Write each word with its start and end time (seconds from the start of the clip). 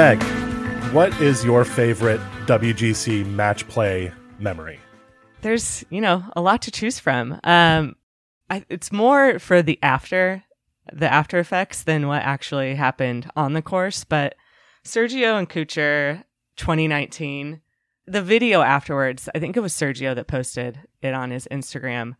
Meg, 0.00 0.22
what 0.94 1.12
is 1.20 1.44
your 1.44 1.62
favorite 1.62 2.22
WGC 2.46 3.26
match 3.26 3.68
play 3.68 4.10
memory? 4.38 4.80
There's, 5.42 5.84
you 5.90 6.00
know, 6.00 6.24
a 6.34 6.40
lot 6.40 6.62
to 6.62 6.70
choose 6.70 6.98
from. 6.98 7.38
Um, 7.44 7.96
I, 8.48 8.64
it's 8.70 8.90
more 8.92 9.38
for 9.38 9.60
the 9.60 9.78
after, 9.82 10.42
the 10.90 11.12
after 11.12 11.38
effects 11.38 11.82
than 11.82 12.08
what 12.08 12.22
actually 12.22 12.76
happened 12.76 13.30
on 13.36 13.52
the 13.52 13.60
course. 13.60 14.04
But 14.04 14.36
Sergio 14.86 15.38
and 15.38 15.50
Kuchar, 15.50 16.24
2019, 16.56 17.60
the 18.06 18.22
video 18.22 18.62
afterwards, 18.62 19.28
I 19.34 19.38
think 19.38 19.54
it 19.54 19.60
was 19.60 19.74
Sergio 19.74 20.14
that 20.14 20.28
posted 20.28 20.80
it 21.02 21.12
on 21.12 21.30
his 21.30 21.46
Instagram. 21.50 22.16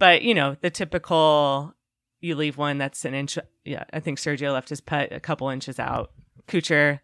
But, 0.00 0.22
you 0.22 0.34
know, 0.34 0.56
the 0.60 0.70
typical 0.70 1.74
you 2.20 2.34
leave 2.34 2.56
one 2.56 2.78
that's 2.78 3.04
an 3.04 3.14
inch. 3.14 3.38
Yeah, 3.64 3.84
I 3.92 4.00
think 4.00 4.18
Sergio 4.18 4.52
left 4.52 4.70
his 4.70 4.80
putt 4.80 5.12
a 5.12 5.20
couple 5.20 5.48
inches 5.48 5.78
out. 5.78 6.10
Kuchar 6.48 7.00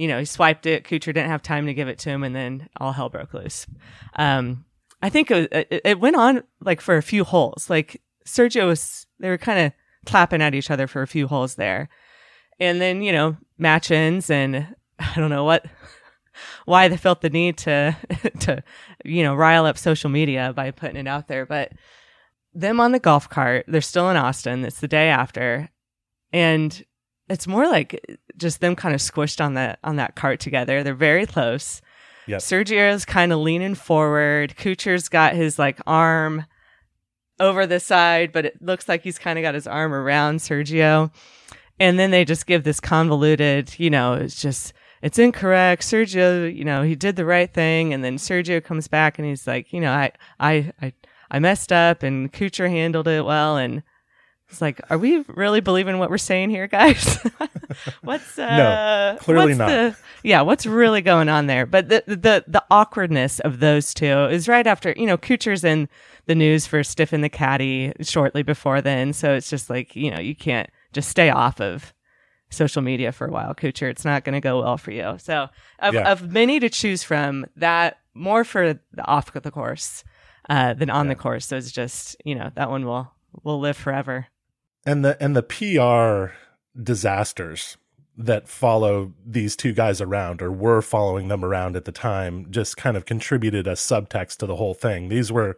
you 0.00 0.08
know, 0.08 0.18
he 0.18 0.24
swiped 0.24 0.64
it. 0.64 0.84
Kuchar 0.84 1.12
didn't 1.12 1.28
have 1.28 1.42
time 1.42 1.66
to 1.66 1.74
give 1.74 1.86
it 1.86 1.98
to 1.98 2.08
him, 2.08 2.24
and 2.24 2.34
then 2.34 2.70
all 2.78 2.92
hell 2.92 3.10
broke 3.10 3.34
loose. 3.34 3.66
Um, 4.16 4.64
I 5.02 5.10
think 5.10 5.30
it, 5.30 5.68
it 5.84 6.00
went 6.00 6.16
on 6.16 6.42
like 6.62 6.80
for 6.80 6.96
a 6.96 7.02
few 7.02 7.22
holes. 7.22 7.68
Like 7.68 8.00
Sergio 8.26 8.66
was, 8.66 9.06
they 9.18 9.28
were 9.28 9.36
kind 9.36 9.66
of 9.66 9.72
clapping 10.06 10.40
at 10.40 10.54
each 10.54 10.70
other 10.70 10.86
for 10.86 11.02
a 11.02 11.06
few 11.06 11.28
holes 11.28 11.56
there, 11.56 11.90
and 12.58 12.80
then 12.80 13.02
you 13.02 13.12
know, 13.12 13.36
match 13.58 13.90
ends, 13.90 14.30
and 14.30 14.74
I 14.98 15.12
don't 15.16 15.28
know 15.28 15.44
what, 15.44 15.66
why 16.64 16.88
they 16.88 16.96
felt 16.96 17.20
the 17.20 17.28
need 17.28 17.58
to 17.58 17.94
to 18.40 18.64
you 19.04 19.22
know 19.22 19.34
rile 19.34 19.66
up 19.66 19.76
social 19.76 20.08
media 20.08 20.54
by 20.56 20.70
putting 20.70 20.96
it 20.96 21.08
out 21.08 21.28
there, 21.28 21.44
but 21.44 21.72
them 22.54 22.80
on 22.80 22.92
the 22.92 23.00
golf 23.00 23.28
cart, 23.28 23.66
they're 23.68 23.82
still 23.82 24.08
in 24.08 24.16
Austin. 24.16 24.64
It's 24.64 24.80
the 24.80 24.88
day 24.88 25.10
after, 25.10 25.68
and 26.32 26.82
it's 27.30 27.46
more 27.46 27.66
like 27.68 28.04
just 28.36 28.60
them 28.60 28.76
kind 28.76 28.94
of 28.94 29.00
squished 29.00 29.42
on 29.42 29.54
that 29.54 29.78
on 29.84 29.96
that 29.96 30.16
cart 30.16 30.40
together. 30.40 30.82
They're 30.82 30.94
very 30.94 31.26
close. 31.26 31.80
Yep. 32.26 32.40
Sergio's 32.40 33.04
kind 33.04 33.32
of 33.32 33.38
leaning 33.38 33.74
forward. 33.74 34.54
Kuchar's 34.56 35.08
got 35.08 35.34
his 35.34 35.58
like 35.58 35.80
arm 35.86 36.44
over 37.38 37.66
the 37.66 37.80
side, 37.80 38.32
but 38.32 38.44
it 38.44 38.60
looks 38.60 38.88
like 38.88 39.02
he's 39.02 39.18
kind 39.18 39.38
of 39.38 39.42
got 39.42 39.54
his 39.54 39.66
arm 39.66 39.94
around 39.94 40.40
Sergio. 40.40 41.10
And 41.78 41.98
then 41.98 42.10
they 42.10 42.26
just 42.26 42.46
give 42.46 42.64
this 42.64 42.78
convoluted, 42.80 43.74
you 43.78 43.88
know, 43.88 44.14
it's 44.14 44.40
just 44.40 44.74
it's 45.00 45.18
incorrect. 45.18 45.82
Sergio, 45.82 46.54
you 46.54 46.64
know, 46.64 46.82
he 46.82 46.94
did 46.94 47.16
the 47.16 47.24
right 47.24 47.52
thing, 47.52 47.94
and 47.94 48.04
then 48.04 48.16
Sergio 48.16 48.62
comes 48.62 48.86
back 48.86 49.18
and 49.18 49.26
he's 49.26 49.46
like, 49.46 49.72
you 49.72 49.80
know, 49.80 49.92
I 49.92 50.12
I 50.38 50.72
I 50.82 50.92
I 51.30 51.38
messed 51.38 51.72
up, 51.72 52.02
and 52.02 52.32
Kuchar 52.32 52.68
handled 52.68 53.08
it 53.08 53.24
well, 53.24 53.56
and 53.56 53.82
it's 54.50 54.60
like, 54.60 54.80
are 54.90 54.98
we 54.98 55.24
really 55.28 55.60
believing 55.60 55.98
what 55.98 56.10
we're 56.10 56.18
saying 56.18 56.50
here, 56.50 56.66
guys? 56.66 57.18
what's 58.02 58.38
uh, 58.38 58.56
no, 59.14 59.18
clearly 59.20 59.46
what's 59.46 59.58
not. 59.58 59.68
The, 59.68 59.96
yeah, 60.22 60.40
what's 60.42 60.66
really 60.66 61.00
going 61.02 61.28
on 61.28 61.46
there? 61.46 61.66
But 61.66 61.88
the, 61.88 62.02
the 62.06 62.44
the 62.46 62.64
awkwardness 62.70 63.40
of 63.40 63.60
those 63.60 63.94
two 63.94 64.24
is 64.26 64.48
right 64.48 64.66
after 64.66 64.92
you 64.96 65.06
know 65.06 65.16
Kuchar's 65.16 65.64
in 65.64 65.88
the 66.26 66.34
news 66.34 66.66
for 66.66 66.82
stiffing 66.82 67.22
the 67.22 67.28
caddy 67.28 67.92
shortly 68.00 68.42
before 68.42 68.80
then, 68.80 69.12
so 69.12 69.34
it's 69.34 69.48
just 69.48 69.70
like 69.70 69.94
you 69.94 70.10
know 70.10 70.20
you 70.20 70.34
can't 70.34 70.68
just 70.92 71.08
stay 71.08 71.30
off 71.30 71.60
of 71.60 71.94
social 72.50 72.82
media 72.82 73.12
for 73.12 73.26
a 73.26 73.30
while, 73.30 73.54
Kuchar. 73.54 73.88
It's 73.90 74.04
not 74.04 74.24
going 74.24 74.34
to 74.34 74.40
go 74.40 74.60
well 74.60 74.76
for 74.76 74.90
you. 74.90 75.14
So 75.18 75.48
of, 75.78 75.94
Yeah. 75.94 76.10
of 76.10 76.30
many 76.32 76.58
to 76.58 76.68
choose 76.68 77.04
from, 77.04 77.46
that 77.56 77.98
more 78.14 78.42
for 78.44 78.74
the 78.74 78.80
off 79.04 79.32
the 79.32 79.50
course 79.52 80.02
uh, 80.48 80.74
than 80.74 80.90
on 80.90 81.06
the 81.06 81.14
course. 81.14 81.46
So 81.46 81.56
it's 81.56 81.70
just 81.70 82.16
you 82.24 82.34
know 82.34 82.50
that 82.56 82.70
one 82.70 82.84
will 82.84 83.12
will 83.42 83.60
live 83.60 83.76
forever. 83.76 84.26
And 84.90 85.04
the 85.04 85.22
and 85.22 85.36
the 85.36 85.42
PR 85.42 86.34
disasters 86.80 87.76
that 88.16 88.48
follow 88.48 89.12
these 89.24 89.54
two 89.54 89.72
guys 89.72 90.00
around 90.00 90.42
or 90.42 90.50
were 90.50 90.82
following 90.82 91.28
them 91.28 91.44
around 91.44 91.76
at 91.76 91.84
the 91.84 91.92
time 91.92 92.46
just 92.50 92.76
kind 92.76 92.96
of 92.96 93.06
contributed 93.06 93.66
a 93.66 93.72
subtext 93.72 94.38
to 94.38 94.46
the 94.46 94.56
whole 94.56 94.74
thing. 94.74 95.08
These 95.08 95.30
were 95.30 95.56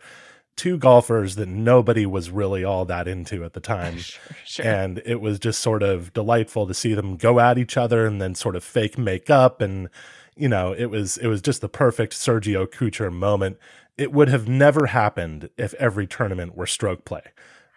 two 0.54 0.76
golfers 0.76 1.36
that 1.36 1.48
nobody 1.48 2.04
was 2.04 2.30
really 2.30 2.62
all 2.62 2.84
that 2.84 3.08
into 3.08 3.42
at 3.42 3.54
the 3.54 3.60
time. 3.60 3.96
Sure. 4.44 4.66
And 4.66 5.00
it 5.06 5.22
was 5.22 5.38
just 5.38 5.60
sort 5.60 5.82
of 5.82 6.12
delightful 6.12 6.66
to 6.66 6.74
see 6.74 6.92
them 6.92 7.16
go 7.16 7.40
at 7.40 7.56
each 7.56 7.78
other 7.78 8.04
and 8.04 8.20
then 8.20 8.34
sort 8.34 8.54
of 8.54 8.62
fake 8.62 8.98
make 8.98 9.30
up 9.30 9.62
and 9.62 9.88
you 10.36 10.48
know, 10.48 10.72
it 10.72 10.86
was 10.86 11.16
it 11.16 11.26
was 11.26 11.40
just 11.40 11.62
the 11.62 11.70
perfect 11.70 12.12
Sergio 12.12 12.66
Kuchar 12.66 13.10
moment. 13.10 13.58
It 13.96 14.12
would 14.12 14.28
have 14.28 14.46
never 14.46 14.86
happened 14.86 15.48
if 15.56 15.72
every 15.74 16.06
tournament 16.06 16.54
were 16.54 16.66
stroke 16.66 17.06
play. 17.06 17.22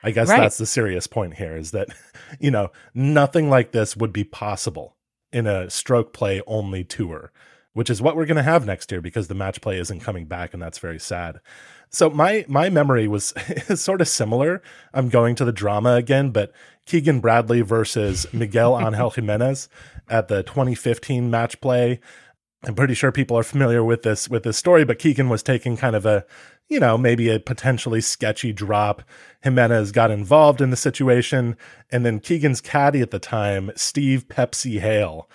I 0.05 0.11
guess 0.11 0.29
Right. 0.29 0.39
that's 0.39 0.57
the 0.57 0.66
serious 0.66 1.07
point 1.07 1.33
here 1.35 1.57
is 1.57 1.71
that, 1.71 1.89
you 2.39 2.51
know, 2.51 2.71
nothing 2.93 3.49
like 3.49 3.71
this 3.71 3.97
would 3.97 4.13
be 4.13 4.23
possible 4.23 4.95
in 5.33 5.47
a 5.47 5.69
stroke 5.69 6.13
play 6.13 6.41
only 6.47 6.83
tour, 6.83 7.31
which 7.73 7.89
is 7.89 8.01
what 8.01 8.15
we're 8.15 8.25
going 8.27 8.38
to 8.38 8.44
have 8.44 8.65
next 8.65 8.91
year 8.91 9.01
because 9.01 9.27
the 9.27 9.33
match 9.35 9.59
play 9.61 9.79
isn't 9.79 9.99
coming 10.01 10.25
back 10.25 10.53
and 10.53 10.61
that's 10.61 10.79
very 10.79 10.99
sad. 10.99 11.39
So 11.89 12.09
my 12.09 12.45
my 12.47 12.69
memory 12.69 13.07
was 13.07 13.33
sort 13.75 14.01
of 14.01 14.07
similar. 14.07 14.61
I'm 14.94 15.09
going 15.09 15.35
to 15.35 15.45
the 15.45 15.51
drama 15.51 15.95
again, 15.95 16.29
but 16.31 16.51
Keegan 16.85 17.19
Bradley 17.19 17.61
versus 17.61 18.27
Miguel 18.33 18.79
Angel 18.79 19.09
Jimenez 19.09 19.69
at 20.07 20.27
the 20.27 20.44
2015 20.44 21.29
match 21.31 21.59
play. 21.61 21.99
I'm 22.63 22.75
pretty 22.75 22.95
sure 22.95 23.11
people 23.11 23.38
are 23.38 23.44
familiar 23.44 23.83
with 23.83 24.01
this 24.03 24.27
with 24.29 24.44
this 24.44 24.57
story, 24.57 24.83
but 24.85 24.99
Keegan 24.99 25.29
was 25.29 25.44
taking 25.44 25.77
kind 25.77 25.95
of 25.95 26.05
a, 26.05 26.25
you 26.67 26.79
know, 26.79 26.97
maybe 26.97 27.29
a 27.29 27.39
potentially 27.39 28.01
sketchy 28.01 28.51
drop. 28.51 29.03
Jimenez 29.41 29.91
got 29.91 30.11
involved 30.11 30.61
in 30.61 30.71
the 30.71 30.77
situation, 30.77 31.57
and 31.91 32.05
then 32.05 32.19
Keegan's 32.19 32.61
caddy 32.61 33.01
at 33.01 33.11
the 33.11 33.19
time, 33.19 33.71
Steve 33.75 34.27
Pepsi 34.27 34.79
Hale, 34.79 35.29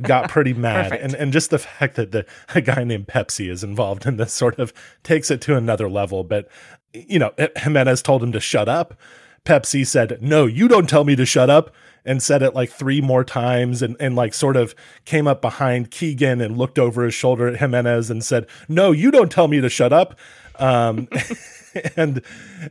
got 0.00 0.30
pretty 0.30 0.54
mad. 0.54 0.92
And 0.92 1.14
and 1.14 1.32
just 1.32 1.50
the 1.50 1.58
fact 1.58 1.96
that 1.96 2.12
the 2.12 2.24
a 2.54 2.60
guy 2.60 2.84
named 2.84 3.08
Pepsi 3.08 3.50
is 3.50 3.62
involved 3.62 4.06
in 4.06 4.16
this 4.16 4.32
sort 4.32 4.58
of 4.58 4.72
takes 5.02 5.30
it 5.30 5.40
to 5.42 5.56
another 5.56 5.88
level. 5.88 6.24
But 6.24 6.48
you 6.92 7.18
know, 7.18 7.32
Jimenez 7.56 8.02
told 8.02 8.22
him 8.22 8.32
to 8.32 8.40
shut 8.40 8.68
up. 8.68 8.94
Pepsi 9.44 9.86
said, 9.86 10.18
No, 10.20 10.46
you 10.46 10.68
don't 10.68 10.88
tell 10.88 11.04
me 11.04 11.16
to 11.16 11.26
shut 11.26 11.50
up. 11.50 11.74
And 12.02 12.22
said 12.22 12.42
it 12.42 12.54
like 12.54 12.70
three 12.70 13.02
more 13.02 13.24
times 13.24 13.82
and, 13.82 13.94
and 14.00 14.16
like 14.16 14.32
sort 14.32 14.56
of 14.56 14.74
came 15.04 15.26
up 15.26 15.42
behind 15.42 15.90
Keegan 15.90 16.40
and 16.40 16.56
looked 16.56 16.78
over 16.78 17.04
his 17.04 17.12
shoulder 17.12 17.46
at 17.46 17.58
Jimenez 17.58 18.10
and 18.10 18.24
said, 18.24 18.46
No, 18.70 18.90
you 18.90 19.10
don't 19.10 19.30
tell 19.30 19.48
me 19.48 19.60
to 19.60 19.68
shut 19.68 19.92
up. 19.92 20.18
Um, 20.58 21.08
and 21.96 22.22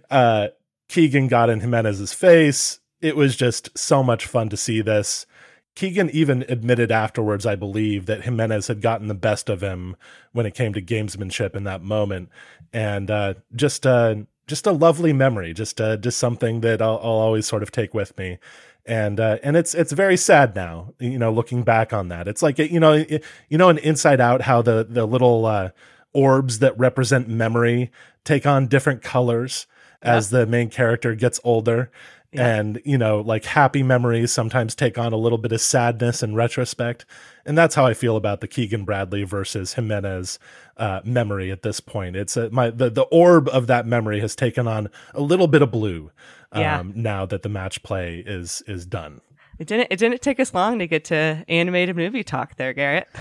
uh, 0.09 0.47
Keegan 0.87 1.27
got 1.27 1.51
in 1.51 1.59
Jimenez's 1.59 2.11
face. 2.11 2.79
It 3.01 3.15
was 3.15 3.35
just 3.35 3.77
so 3.77 4.01
much 4.01 4.25
fun 4.25 4.49
to 4.49 4.57
see 4.57 4.81
this. 4.81 5.27
Keegan 5.75 6.09
even 6.09 6.43
admitted 6.49 6.91
afterwards, 6.91 7.45
I 7.45 7.55
believe, 7.55 8.05
that 8.07 8.23
Jimenez 8.23 8.67
had 8.67 8.81
gotten 8.81 9.07
the 9.07 9.13
best 9.13 9.47
of 9.47 9.61
him 9.61 9.95
when 10.33 10.45
it 10.45 10.53
came 10.53 10.73
to 10.73 10.81
gamesmanship 10.81 11.55
in 11.55 11.63
that 11.63 11.81
moment, 11.81 12.29
and 12.73 13.09
uh, 13.09 13.35
just 13.55 13.87
uh, 13.87 14.15
just 14.49 14.67
a 14.67 14.71
lovely 14.73 15.13
memory, 15.13 15.53
just 15.53 15.79
uh, 15.79 15.95
just 15.97 16.17
something 16.17 16.61
that 16.61 16.81
I'll, 16.81 16.97
I'll 17.03 17.19
always 17.27 17.45
sort 17.47 17.63
of 17.63 17.71
take 17.71 17.93
with 17.93 18.17
me, 18.17 18.39
and 18.85 19.19
uh, 19.19 19.37
and 19.43 19.55
it's 19.55 19.73
it's 19.73 19.93
very 19.93 20.17
sad 20.17 20.55
now, 20.55 20.93
you 20.99 21.17
know, 21.19 21.31
looking 21.31 21.63
back 21.63 21.93
on 21.93 22.09
that. 22.09 22.27
It's 22.27 22.41
like 22.41 22.57
you 22.59 22.79
know, 22.79 22.93
it- 22.93 23.23
you 23.49 23.57
know, 23.57 23.69
in 23.69 23.77
Inside 23.77 24.19
Out, 24.19 24.41
how 24.41 24.61
the 24.61 24.85
the 24.89 25.05
little 25.05 25.45
uh, 25.45 25.69
orbs 26.13 26.59
that 26.59 26.77
represent 26.77 27.29
memory 27.29 27.91
take 28.25 28.45
on 28.45 28.67
different 28.67 29.01
colors 29.01 29.67
as 30.01 30.29
the 30.29 30.45
main 30.45 30.69
character 30.69 31.13
gets 31.15 31.39
older. 31.43 31.91
And, 32.31 32.79
you 32.85 32.97
know, 32.97 33.21
like 33.21 33.45
happy 33.45 33.81
memories 33.81 34.31
sometimes 34.31 34.75
take 34.75 34.97
on 34.99 35.13
a 35.13 35.17
little 35.17 35.39
bit 35.39 35.51
of 35.51 35.61
sadness 35.61 36.21
in 36.21 36.35
retrospect. 36.35 37.05
And 37.45 37.57
that's 37.57 37.73
how 37.73 37.87
I 37.87 37.95
feel 37.95 38.15
about 38.15 38.41
the 38.41 38.47
Keegan 38.47 38.85
Bradley 38.85 39.23
versus 39.23 39.73
Jimenez 39.73 40.37
uh, 40.77 40.99
memory 41.03 41.49
at 41.51 41.63
this 41.63 41.79
point. 41.79 42.15
It's 42.15 42.37
a, 42.37 42.51
my, 42.51 42.69
the, 42.69 42.91
the 42.91 43.03
orb 43.03 43.49
of 43.49 43.65
that 43.67 43.87
memory 43.87 44.19
has 44.19 44.35
taken 44.35 44.67
on 44.67 44.89
a 45.15 45.21
little 45.21 45.47
bit 45.47 45.63
of 45.63 45.71
blue 45.71 46.11
um, 46.51 46.61
Yeah. 46.61 46.83
now 46.93 47.25
that 47.25 47.41
the 47.41 47.49
match 47.49 47.81
play 47.81 48.23
is, 48.25 48.61
is 48.67 48.85
done. 48.85 49.21
It 49.57 49.67
didn't. 49.67 49.87
It 49.89 49.97
didn't 49.99 50.21
take 50.21 50.39
us 50.39 50.53
long 50.53 50.79
to 50.79 50.87
get 50.87 51.03
to 51.05 51.43
animated 51.49 51.97
movie 51.97 52.23
talk 52.23 52.55
there, 52.55 52.71
Garrett. 52.71 53.09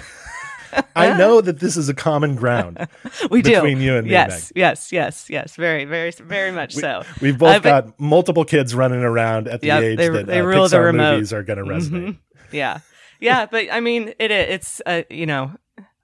I 0.97 1.17
know 1.17 1.41
that 1.41 1.61
this 1.61 1.77
is 1.77 1.89
a 1.89 1.95
common 1.95 2.35
ground 2.37 2.87
we 3.31 3.43
between 3.43 3.79
do. 3.79 3.85
you 3.85 3.97
and 3.97 4.07
me, 4.07 4.13
yes, 4.13 4.51
Meg. 4.51 4.53
yes, 4.57 4.93
yes, 4.93 5.31
yes. 5.31 5.57
Very, 5.57 5.85
very, 5.85 6.11
very 6.11 6.51
much 6.53 6.75
so. 6.75 7.03
We've 7.21 7.39
both 7.39 7.57
Uh, 7.57 7.61
but- 7.61 7.85
got 7.87 8.01
multiple 8.01 8.45
kids 8.45 8.75
running 8.75 9.03
around 9.03 9.49
at 9.49 9.61
the 9.61 9.69
Yep, 9.69 9.83
age 9.83 9.99
they- 9.99 10.09
that 10.09 10.27
they 10.27 10.41
uh, 10.41 10.45
rule 10.45 10.69
the 10.69 10.77
Pixar 10.77 10.85
remote. 10.85 11.13
movies 11.15 11.33
are 11.33 11.43
going 11.43 11.59
to 11.59 11.65
resonate. 11.65 12.05
Mhm. 12.07 12.19
Yeah, 12.53 12.79
yeah, 13.21 13.47
but 13.51 13.67
I 13.71 13.81
mean, 13.81 14.15
it 14.19 14.31
it's 14.31 14.81
uh, 14.87 15.03
you 15.11 15.27
know, 15.27 15.53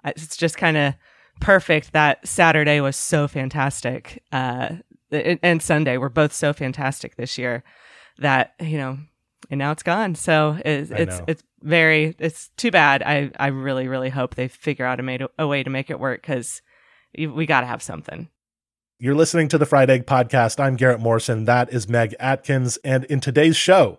it's 0.04 0.36
just 0.36 0.56
kind 0.56 0.76
of 0.76 0.94
perfect 1.40 1.92
that 1.92 2.26
Saturday 2.26 2.80
was 2.80 2.96
so 2.96 3.26
fantastic, 3.26 4.22
uh, 4.32 4.68
and 5.10 5.62
Sunday 5.62 5.96
were 5.96 6.10
both 6.10 6.32
so 6.32 6.52
fantastic 6.52 7.16
this 7.16 7.38
year 7.38 7.62
that 8.18 8.54
you 8.60 8.76
know, 8.78 8.98
and 9.50 9.58
now 9.58 9.72
it's 9.72 9.82
gone. 9.82 10.14
So 10.14 10.58
it's 10.64 10.90
it's 10.90 11.20
it's 11.26 11.42
very 11.62 12.14
it's 12.18 12.48
too 12.56 12.70
bad. 12.70 13.02
I 13.02 13.30
I 13.38 13.48
really 13.48 13.88
really 13.88 14.10
hope 14.10 14.34
they 14.34 14.48
figure 14.48 14.86
out 14.86 15.00
a 15.00 15.02
made 15.02 15.22
a 15.38 15.46
way 15.46 15.62
to 15.62 15.70
make 15.70 15.90
it 15.90 15.98
work 16.00 16.22
because 16.22 16.62
we 17.16 17.46
got 17.46 17.60
to 17.60 17.66
have 17.66 17.82
something. 17.82 18.28
You're 18.98 19.14
listening 19.14 19.48
to 19.48 19.58
the 19.58 19.66
Fried 19.66 19.90
Egg 19.90 20.06
Podcast. 20.06 20.60
I'm 20.60 20.76
Garrett 20.76 21.00
Morrison. 21.00 21.44
That 21.44 21.72
is 21.72 21.88
Meg 21.88 22.14
Adkins. 22.20 22.76
And 22.78 23.04
in 23.04 23.20
today's 23.20 23.56
show, 23.56 23.98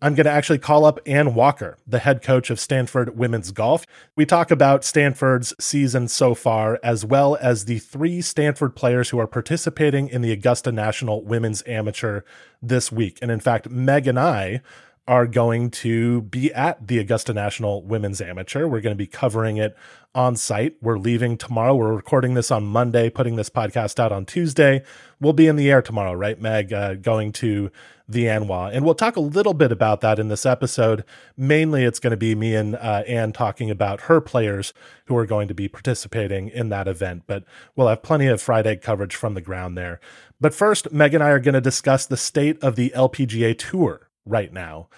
I'm 0.00 0.14
going 0.14 0.26
to 0.26 0.30
actually 0.30 0.58
call 0.58 0.84
up 0.84 1.00
Anne 1.06 1.34
Walker, 1.34 1.76
the 1.84 1.98
head 1.98 2.22
coach 2.22 2.50
of 2.50 2.60
Stanford 2.60 3.18
Women's 3.18 3.50
Golf. 3.50 3.84
We 4.14 4.24
talk 4.26 4.52
about 4.52 4.84
Stanford's 4.84 5.52
season 5.58 6.06
so 6.06 6.36
far, 6.36 6.78
as 6.84 7.04
well 7.04 7.36
as 7.40 7.64
the 7.64 7.80
three 7.80 8.20
Stanford 8.20 8.76
players 8.76 9.10
who 9.10 9.18
are 9.18 9.26
participating 9.26 10.08
in 10.08 10.22
the 10.22 10.30
Augusta 10.30 10.70
National 10.70 11.24
Women's 11.24 11.64
Amateur 11.66 12.20
this 12.62 12.92
week. 12.92 13.18
And 13.20 13.30
in 13.32 13.40
fact, 13.40 13.70
Meg 13.70 14.06
and 14.06 14.20
I 14.20 14.62
are 15.08 15.26
going 15.26 15.70
to 15.70 16.20
be 16.20 16.52
at 16.52 16.86
the 16.86 16.98
Augusta 16.98 17.32
National 17.32 17.82
Women's 17.82 18.20
Amateur. 18.20 18.68
We're 18.68 18.82
going 18.82 18.94
to 18.94 18.98
be 18.98 19.06
covering 19.06 19.56
it 19.56 19.74
on 20.14 20.36
site. 20.36 20.76
We're 20.82 20.98
leaving 20.98 21.38
tomorrow. 21.38 21.74
We're 21.74 21.94
recording 21.94 22.34
this 22.34 22.50
on 22.50 22.66
Monday, 22.66 23.08
putting 23.08 23.36
this 23.36 23.48
podcast 23.48 23.98
out 23.98 24.12
on 24.12 24.26
Tuesday. 24.26 24.82
We'll 25.18 25.32
be 25.32 25.46
in 25.46 25.56
the 25.56 25.70
air 25.70 25.80
tomorrow, 25.80 26.12
right, 26.12 26.38
Meg? 26.38 26.74
Uh, 26.74 26.94
going 26.94 27.32
to 27.32 27.70
the 28.06 28.24
ANWA. 28.24 28.70
And 28.70 28.84
we'll 28.84 28.94
talk 28.94 29.16
a 29.16 29.20
little 29.20 29.54
bit 29.54 29.72
about 29.72 30.02
that 30.02 30.18
in 30.18 30.28
this 30.28 30.44
episode. 30.44 31.04
Mainly, 31.38 31.84
it's 31.84 31.98
going 31.98 32.10
to 32.10 32.16
be 32.18 32.34
me 32.34 32.54
and 32.54 32.76
uh, 32.76 33.02
Anne 33.06 33.32
talking 33.32 33.70
about 33.70 34.02
her 34.02 34.20
players 34.20 34.74
who 35.06 35.16
are 35.16 35.26
going 35.26 35.48
to 35.48 35.54
be 35.54 35.68
participating 35.68 36.48
in 36.48 36.68
that 36.68 36.86
event. 36.86 37.22
But 37.26 37.44
we'll 37.74 37.88
have 37.88 38.02
plenty 38.02 38.26
of 38.26 38.42
Friday 38.42 38.76
coverage 38.76 39.14
from 39.14 39.32
the 39.32 39.40
ground 39.40 39.76
there. 39.76 40.00
But 40.38 40.54
first, 40.54 40.92
Meg 40.92 41.14
and 41.14 41.24
I 41.24 41.30
are 41.30 41.40
going 41.40 41.54
to 41.54 41.62
discuss 41.62 42.04
the 42.04 42.18
state 42.18 42.62
of 42.62 42.76
the 42.76 42.92
LPGA 42.94 43.56
Tour 43.58 44.07
right 44.28 44.52
now. 44.52 44.88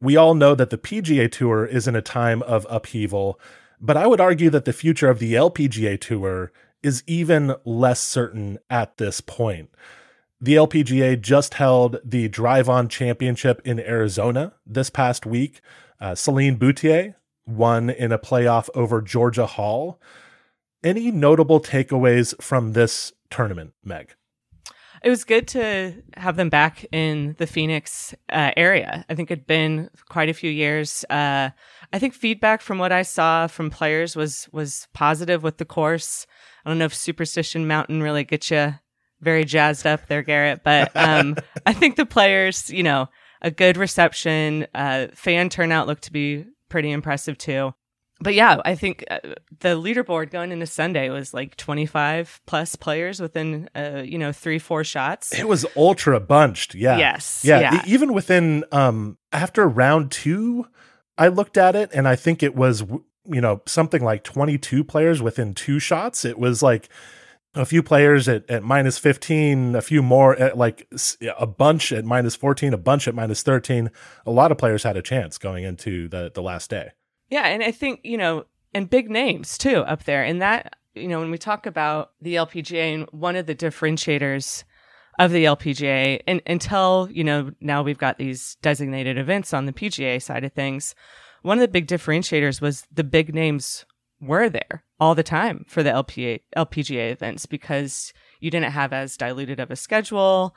We 0.00 0.16
all 0.16 0.34
know 0.34 0.54
that 0.54 0.70
the 0.70 0.78
PGA 0.78 1.30
Tour 1.30 1.66
is 1.66 1.86
in 1.86 1.94
a 1.94 2.02
time 2.02 2.42
of 2.42 2.66
upheaval, 2.70 3.38
but 3.80 3.96
I 3.96 4.06
would 4.06 4.20
argue 4.20 4.50
that 4.50 4.64
the 4.64 4.72
future 4.72 5.10
of 5.10 5.18
the 5.18 5.34
LPGA 5.34 6.00
Tour 6.00 6.52
is 6.82 7.04
even 7.06 7.54
less 7.64 8.00
certain 8.00 8.58
at 8.70 8.96
this 8.96 9.20
point. 9.20 9.70
The 10.40 10.54
LPGA 10.54 11.20
just 11.20 11.54
held 11.54 11.98
the 12.02 12.28
Drive 12.28 12.68
On 12.68 12.88
Championship 12.88 13.60
in 13.64 13.78
Arizona 13.78 14.54
this 14.66 14.88
past 14.88 15.26
week. 15.26 15.60
Uh, 16.00 16.14
Celine 16.14 16.56
Boutier 16.56 17.16
won 17.46 17.90
in 17.90 18.10
a 18.10 18.18
playoff 18.18 18.70
over 18.74 19.02
Georgia 19.02 19.44
Hall. 19.44 20.00
Any 20.82 21.10
notable 21.10 21.60
takeaways 21.60 22.40
from 22.40 22.72
this 22.72 23.12
tournament, 23.28 23.74
Meg? 23.84 24.14
It 25.02 25.08
was 25.08 25.24
good 25.24 25.48
to 25.48 25.94
have 26.16 26.36
them 26.36 26.50
back 26.50 26.84
in 26.92 27.34
the 27.38 27.46
Phoenix 27.46 28.14
uh, 28.30 28.50
area. 28.56 29.04
I 29.08 29.14
think 29.14 29.30
it'd 29.30 29.46
been 29.46 29.88
quite 30.08 30.28
a 30.28 30.34
few 30.34 30.50
years. 30.50 31.04
Uh, 31.08 31.50
I 31.92 31.98
think 31.98 32.12
feedback 32.12 32.60
from 32.60 32.78
what 32.78 32.92
I 32.92 33.02
saw 33.02 33.46
from 33.46 33.70
players 33.70 34.14
was 34.14 34.48
was 34.52 34.88
positive 34.92 35.42
with 35.42 35.56
the 35.56 35.64
course. 35.64 36.26
I 36.64 36.70
don't 36.70 36.78
know 36.78 36.84
if 36.84 36.94
Superstition 36.94 37.66
Mountain 37.66 38.02
really 38.02 38.24
gets 38.24 38.50
you 38.50 38.74
very 39.20 39.44
jazzed 39.44 39.86
up 39.86 40.06
there, 40.06 40.22
Garrett, 40.22 40.62
but 40.64 40.92
um, 40.94 41.36
I 41.66 41.72
think 41.72 41.96
the 41.96 42.06
players, 42.06 42.68
you 42.70 42.82
know, 42.82 43.08
a 43.42 43.50
good 43.50 43.76
reception, 43.76 44.66
uh, 44.74 45.08
fan 45.14 45.48
turnout 45.48 45.86
looked 45.86 46.04
to 46.04 46.12
be 46.12 46.44
pretty 46.68 46.90
impressive 46.90 47.38
too. 47.38 47.74
But 48.22 48.34
yeah, 48.34 48.60
I 48.64 48.74
think 48.74 49.04
uh, 49.10 49.18
the 49.60 49.70
leaderboard 49.80 50.30
going 50.30 50.52
into 50.52 50.66
Sunday 50.66 51.08
was 51.08 51.32
like 51.32 51.56
25 51.56 52.40
plus 52.46 52.76
players 52.76 53.18
within, 53.20 53.70
uh, 53.74 54.02
you 54.04 54.18
know, 54.18 54.30
three, 54.30 54.58
four 54.58 54.84
shots. 54.84 55.38
It 55.38 55.48
was 55.48 55.64
ultra 55.74 56.20
bunched. 56.20 56.74
Yeah. 56.74 56.98
Yes, 56.98 57.42
Yeah. 57.44 57.60
yeah. 57.60 57.82
e- 57.86 57.90
Even 57.90 58.12
within, 58.12 58.64
um, 58.72 59.16
after 59.32 59.66
round 59.66 60.10
two, 60.10 60.66
I 61.16 61.28
looked 61.28 61.56
at 61.56 61.74
it 61.74 61.90
and 61.94 62.06
I 62.06 62.14
think 62.16 62.42
it 62.42 62.54
was, 62.54 62.82
you 63.24 63.40
know, 63.40 63.62
something 63.66 64.04
like 64.04 64.22
22 64.24 64.84
players 64.84 65.22
within 65.22 65.54
two 65.54 65.78
shots. 65.78 66.24
It 66.26 66.38
was 66.38 66.62
like 66.62 66.88
a 67.54 67.64
few 67.64 67.82
players 67.82 68.28
at, 68.28 68.48
at 68.50 68.62
minus 68.62 68.98
15, 68.98 69.74
a 69.74 69.80
few 69.82 70.02
more 70.02 70.36
at 70.36 70.58
like 70.58 70.86
a 71.38 71.46
bunch 71.46 71.90
at 71.90 72.04
minus 72.04 72.36
14, 72.36 72.74
a 72.74 72.78
bunch 72.78 73.08
at 73.08 73.14
minus 73.14 73.42
13. 73.42 73.90
A 74.26 74.30
lot 74.30 74.52
of 74.52 74.58
players 74.58 74.82
had 74.82 74.96
a 74.98 75.02
chance 75.02 75.38
going 75.38 75.64
into 75.64 76.06
the, 76.08 76.30
the 76.34 76.42
last 76.42 76.68
day. 76.70 76.90
Yeah, 77.30 77.46
and 77.46 77.62
I 77.62 77.70
think, 77.70 78.00
you 78.02 78.18
know, 78.18 78.44
and 78.74 78.90
big 78.90 79.10
names 79.10 79.56
too 79.56 79.78
up 79.78 80.04
there. 80.04 80.22
And 80.22 80.42
that, 80.42 80.76
you 80.94 81.08
know, 81.08 81.20
when 81.20 81.30
we 81.30 81.38
talk 81.38 81.66
about 81.66 82.12
the 82.20 82.34
LPGA 82.34 82.94
and 82.94 83.08
one 83.12 83.36
of 83.36 83.46
the 83.46 83.54
differentiators 83.54 84.64
of 85.18 85.30
the 85.30 85.44
LPGA 85.44 86.22
and 86.26 86.42
until, 86.46 87.08
you 87.10 87.24
know, 87.24 87.50
now 87.60 87.82
we've 87.82 87.98
got 87.98 88.18
these 88.18 88.56
designated 88.62 89.18
events 89.18 89.54
on 89.54 89.66
the 89.66 89.72
PGA 89.72 90.20
side 90.20 90.44
of 90.44 90.52
things, 90.52 90.94
one 91.42 91.58
of 91.58 91.62
the 91.62 91.68
big 91.68 91.86
differentiators 91.86 92.60
was 92.60 92.86
the 92.92 93.04
big 93.04 93.34
names 93.34 93.84
were 94.20 94.48
there 94.48 94.84
all 94.98 95.14
the 95.14 95.22
time 95.22 95.64
for 95.66 95.82
the 95.82 95.90
LPA, 95.90 96.40
LPGA 96.56 97.12
events 97.12 97.46
because 97.46 98.12
you 98.40 98.50
didn't 98.50 98.72
have 98.72 98.92
as 98.92 99.16
diluted 99.16 99.60
of 99.60 99.70
a 99.70 99.76
schedule 99.76 100.54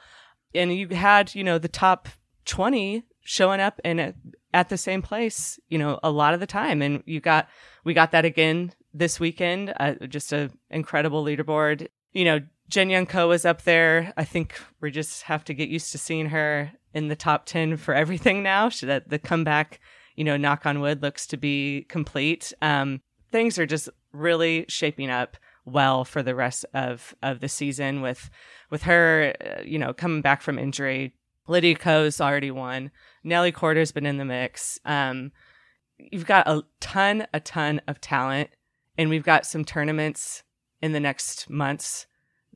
and 0.54 0.76
you 0.76 0.88
had, 0.90 1.34
you 1.36 1.44
know, 1.44 1.58
the 1.58 1.68
top 1.68 2.10
20 2.46 3.04
showing 3.24 3.60
up 3.60 3.80
and 3.84 4.14
at, 4.54 4.70
the 4.70 4.78
same 4.78 5.02
place, 5.02 5.60
you 5.70 5.78
know, 5.78 6.00
a 6.04 6.12
lot 6.12 6.34
of 6.34 6.40
the 6.40 6.46
time. 6.46 6.82
And 6.82 7.02
you 7.06 7.20
got, 7.20 7.50
we 7.84 7.94
got 7.94 8.12
that 8.12 8.26
again 8.26 8.74
this 8.94 9.20
weekend. 9.20 9.74
Uh, 9.80 9.96
just 10.08 10.32
an 10.32 10.52
incredible 10.70 11.24
leaderboard. 11.24 11.88
You 12.12 12.26
know, 12.26 12.40
Jin 12.70 12.90
Young 12.90 13.06
Ko 13.06 13.30
was 13.30 13.46
up 13.46 13.64
there. 13.64 14.14
I 14.16 14.24
think 14.24 14.60
we 14.80 14.92
just 14.92 15.24
have 15.24 15.44
to 15.46 15.54
get 15.54 15.70
used 15.70 15.92
to 15.92 15.98
seeing 15.98 16.28
her 16.28 16.72
in 16.94 17.08
the 17.08 17.16
top 17.16 17.46
10 17.46 17.78
for 17.78 17.94
everything 17.94 18.44
now. 18.44 18.70
She, 18.70 18.86
that 18.86 19.10
the 19.10 19.20
comeback, 19.20 19.80
you 20.16 20.24
know, 20.24 20.38
knock 20.38 20.66
on 20.66 20.80
wood 20.80 21.02
looks 21.02 21.26
to 21.28 21.38
be 21.38 21.86
complete. 21.90 22.54
Um, 22.62 23.02
things 23.32 23.58
are 23.58 23.66
just 23.66 23.90
really 24.12 24.66
shaping 24.68 25.10
up 25.10 25.38
well 25.66 26.06
for 26.06 26.22
the 26.22 26.36
rest 26.36 26.66
of, 26.74 27.16
of 27.24 27.40
the 27.40 27.50
season 27.50 28.02
with, 28.02 28.30
with 28.70 28.84
her, 28.84 29.34
uh, 29.42 29.62
you 29.64 29.80
know, 29.80 29.94
coming 29.94 30.22
back 30.22 30.42
from 30.42 30.60
injury. 30.60 31.16
Lydia 31.48 31.76
Ko's 31.76 32.22
already 32.22 32.52
won. 32.52 32.92
Nelly 33.24 33.52
Korda's 33.52 33.92
been 33.92 34.06
in 34.06 34.18
the 34.18 34.26
mix. 34.26 34.80
Um, 34.86 35.32
you've 35.98 36.26
got 36.26 36.48
a 36.48 36.64
ton, 36.80 37.28
a 37.34 37.40
ton 37.40 37.82
of 37.88 38.02
talent, 38.02 38.50
and 38.98 39.10
we've 39.10 39.24
got 39.24 39.46
some 39.46 39.66
tournaments 39.66 40.44
in 40.82 40.92
the 40.92 41.00
next 41.00 41.50
months 41.50 42.06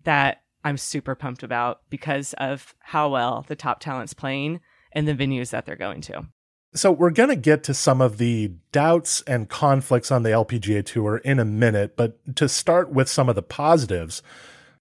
that 0.04 0.44
I'm 0.64 0.78
super 0.78 1.16
pumped 1.16 1.44
about 1.44 1.82
because 1.90 2.34
of 2.34 2.76
how 2.80 3.10
well 3.10 3.46
the 3.48 3.56
top 3.56 3.80
talent's 3.80 4.14
playing 4.14 4.60
and 4.92 5.08
the 5.08 5.16
venues 5.16 5.52
that 5.52 5.66
they're 5.66 5.76
going 5.76 6.02
to. 6.02 6.26
So 6.74 6.92
we're 6.92 7.12
going 7.12 7.30
to 7.30 7.36
get 7.36 7.64
to 7.64 7.74
some 7.74 8.02
of 8.02 8.18
the 8.18 8.52
doubts 8.72 9.22
and 9.22 9.50
conflicts 9.50 10.12
on 10.12 10.24
the 10.24 10.30
LPGA 10.30 10.86
tour 10.86 11.18
in 11.18 11.40
a 11.40 11.46
minute, 11.46 11.96
but 11.96 12.20
to 12.36 12.50
start 12.50 12.92
with 12.92 13.10
some 13.10 13.30
of 13.30 13.36
the 13.36 13.42
positives, 13.42 14.22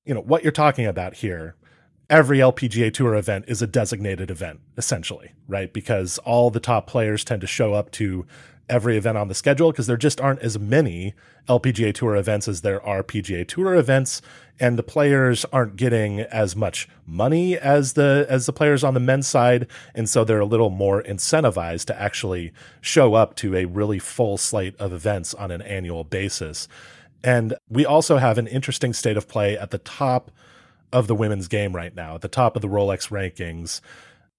you 0.04 0.12
know, 0.12 0.20
what 0.20 0.42
you're 0.42 0.52
talking 0.52 0.86
about 0.86 1.14
here, 1.14 1.54
every 2.08 2.38
LPGA 2.38 2.92
tour 2.92 3.14
event 3.14 3.44
is 3.48 3.62
a 3.62 3.66
designated 3.66 4.30
event 4.30 4.60
essentially, 4.76 5.32
right? 5.48 5.72
Because 5.72 6.18
all 6.18 6.50
the 6.50 6.60
top 6.60 6.86
players 6.86 7.24
tend 7.24 7.40
to 7.40 7.46
show 7.46 7.74
up 7.74 7.90
to 7.92 8.26
every 8.68 8.96
event 8.96 9.16
on 9.16 9.28
the 9.28 9.34
schedule 9.34 9.70
because 9.70 9.86
there 9.86 9.96
just 9.96 10.20
aren't 10.20 10.40
as 10.40 10.58
many 10.58 11.14
LPGA 11.48 11.94
Tour 11.94 12.16
events 12.16 12.48
as 12.48 12.62
there 12.62 12.84
are 12.84 13.02
PGA 13.02 13.46
Tour 13.46 13.74
events, 13.76 14.20
and 14.58 14.78
the 14.78 14.82
players 14.82 15.44
aren't 15.52 15.76
getting 15.76 16.20
as 16.20 16.56
much 16.56 16.88
money 17.06 17.56
as 17.56 17.92
the 17.92 18.26
as 18.28 18.46
the 18.46 18.52
players 18.52 18.82
on 18.82 18.94
the 18.94 19.00
men's 19.00 19.28
side, 19.28 19.68
and 19.94 20.08
so 20.08 20.24
they're 20.24 20.40
a 20.40 20.46
little 20.46 20.70
more 20.70 21.02
incentivized 21.02 21.84
to 21.86 22.00
actually 22.00 22.52
show 22.80 23.14
up 23.14 23.36
to 23.36 23.54
a 23.54 23.66
really 23.66 23.98
full 23.98 24.36
slate 24.36 24.76
of 24.78 24.92
events 24.92 25.34
on 25.34 25.50
an 25.50 25.62
annual 25.62 26.04
basis. 26.04 26.66
And 27.22 27.54
we 27.68 27.86
also 27.86 28.18
have 28.18 28.38
an 28.38 28.46
interesting 28.46 28.92
state 28.92 29.16
of 29.16 29.28
play 29.28 29.56
at 29.56 29.70
the 29.70 29.78
top 29.78 30.30
of 30.92 31.06
the 31.06 31.14
women's 31.14 31.48
game 31.48 31.74
right 31.74 31.94
now, 31.94 32.14
at 32.14 32.20
the 32.20 32.28
top 32.28 32.56
of 32.56 32.62
the 32.62 32.68
Rolex 32.68 33.08
rankings. 33.10 33.80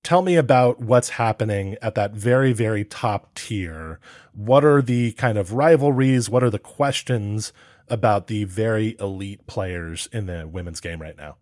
Tell 0.03 0.21
me 0.21 0.35
about 0.35 0.79
what's 0.79 1.09
happening 1.09 1.75
at 1.81 1.95
that 1.95 2.13
very, 2.13 2.53
very 2.53 2.85
top 2.85 3.33
tier. 3.35 3.99
What 4.33 4.63
are 4.63 4.81
the 4.81 5.11
kind 5.13 5.37
of 5.37 5.53
rivalries? 5.53 6.29
What 6.29 6.43
are 6.43 6.49
the 6.49 6.59
questions 6.59 7.51
about 7.89 8.27
the 8.27 8.45
very 8.45 8.95
elite 8.99 9.47
players 9.47 10.07
in 10.11 10.25
the 10.27 10.47
women's 10.47 10.79
game 10.79 11.01
right 11.01 11.17
now? 11.17 11.37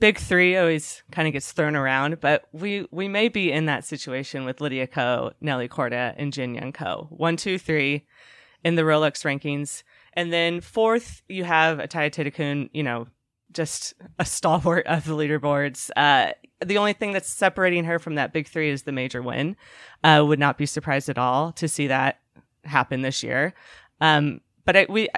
Big 0.00 0.18
three 0.18 0.56
always 0.56 1.02
kind 1.12 1.28
of 1.28 1.32
gets 1.32 1.52
thrown 1.52 1.76
around, 1.76 2.20
but 2.20 2.44
we 2.52 2.86
we 2.90 3.08
may 3.08 3.28
be 3.28 3.52
in 3.52 3.66
that 3.66 3.84
situation 3.84 4.44
with 4.44 4.60
Lydia 4.60 4.86
Ko, 4.86 5.32
Nelly 5.40 5.68
Korda, 5.68 6.14
and 6.18 6.32
Jin 6.32 6.54
Young 6.54 6.72
Ko. 6.72 7.06
One, 7.10 7.36
two, 7.36 7.58
three 7.58 8.04
in 8.64 8.74
the 8.74 8.82
Rolex 8.82 9.24
rankings. 9.24 9.82
And 10.14 10.32
then 10.32 10.60
fourth, 10.60 11.22
you 11.28 11.44
have 11.44 11.78
Atthaya 11.78 12.10
Thitikul, 12.10 12.70
you 12.72 12.82
know, 12.82 13.06
just 13.54 13.94
a 14.18 14.24
stalwart 14.24 14.86
of 14.86 15.04
the 15.04 15.14
leaderboards. 15.14 15.90
Uh, 15.96 16.32
the 16.64 16.78
only 16.78 16.92
thing 16.92 17.12
that's 17.12 17.30
separating 17.30 17.84
her 17.84 17.98
from 17.98 18.16
that 18.16 18.32
big 18.32 18.48
three 18.48 18.70
is 18.70 18.82
the 18.82 18.92
major 18.92 19.22
win. 19.22 19.56
Uh, 20.02 20.24
would 20.26 20.38
not 20.38 20.58
be 20.58 20.66
surprised 20.66 21.08
at 21.08 21.18
all 21.18 21.52
to 21.52 21.68
see 21.68 21.86
that 21.86 22.20
happen 22.64 23.02
this 23.02 23.22
year. 23.22 23.54
Um, 24.00 24.40
but 24.64 24.76
I, 24.76 24.86
we, 24.88 25.08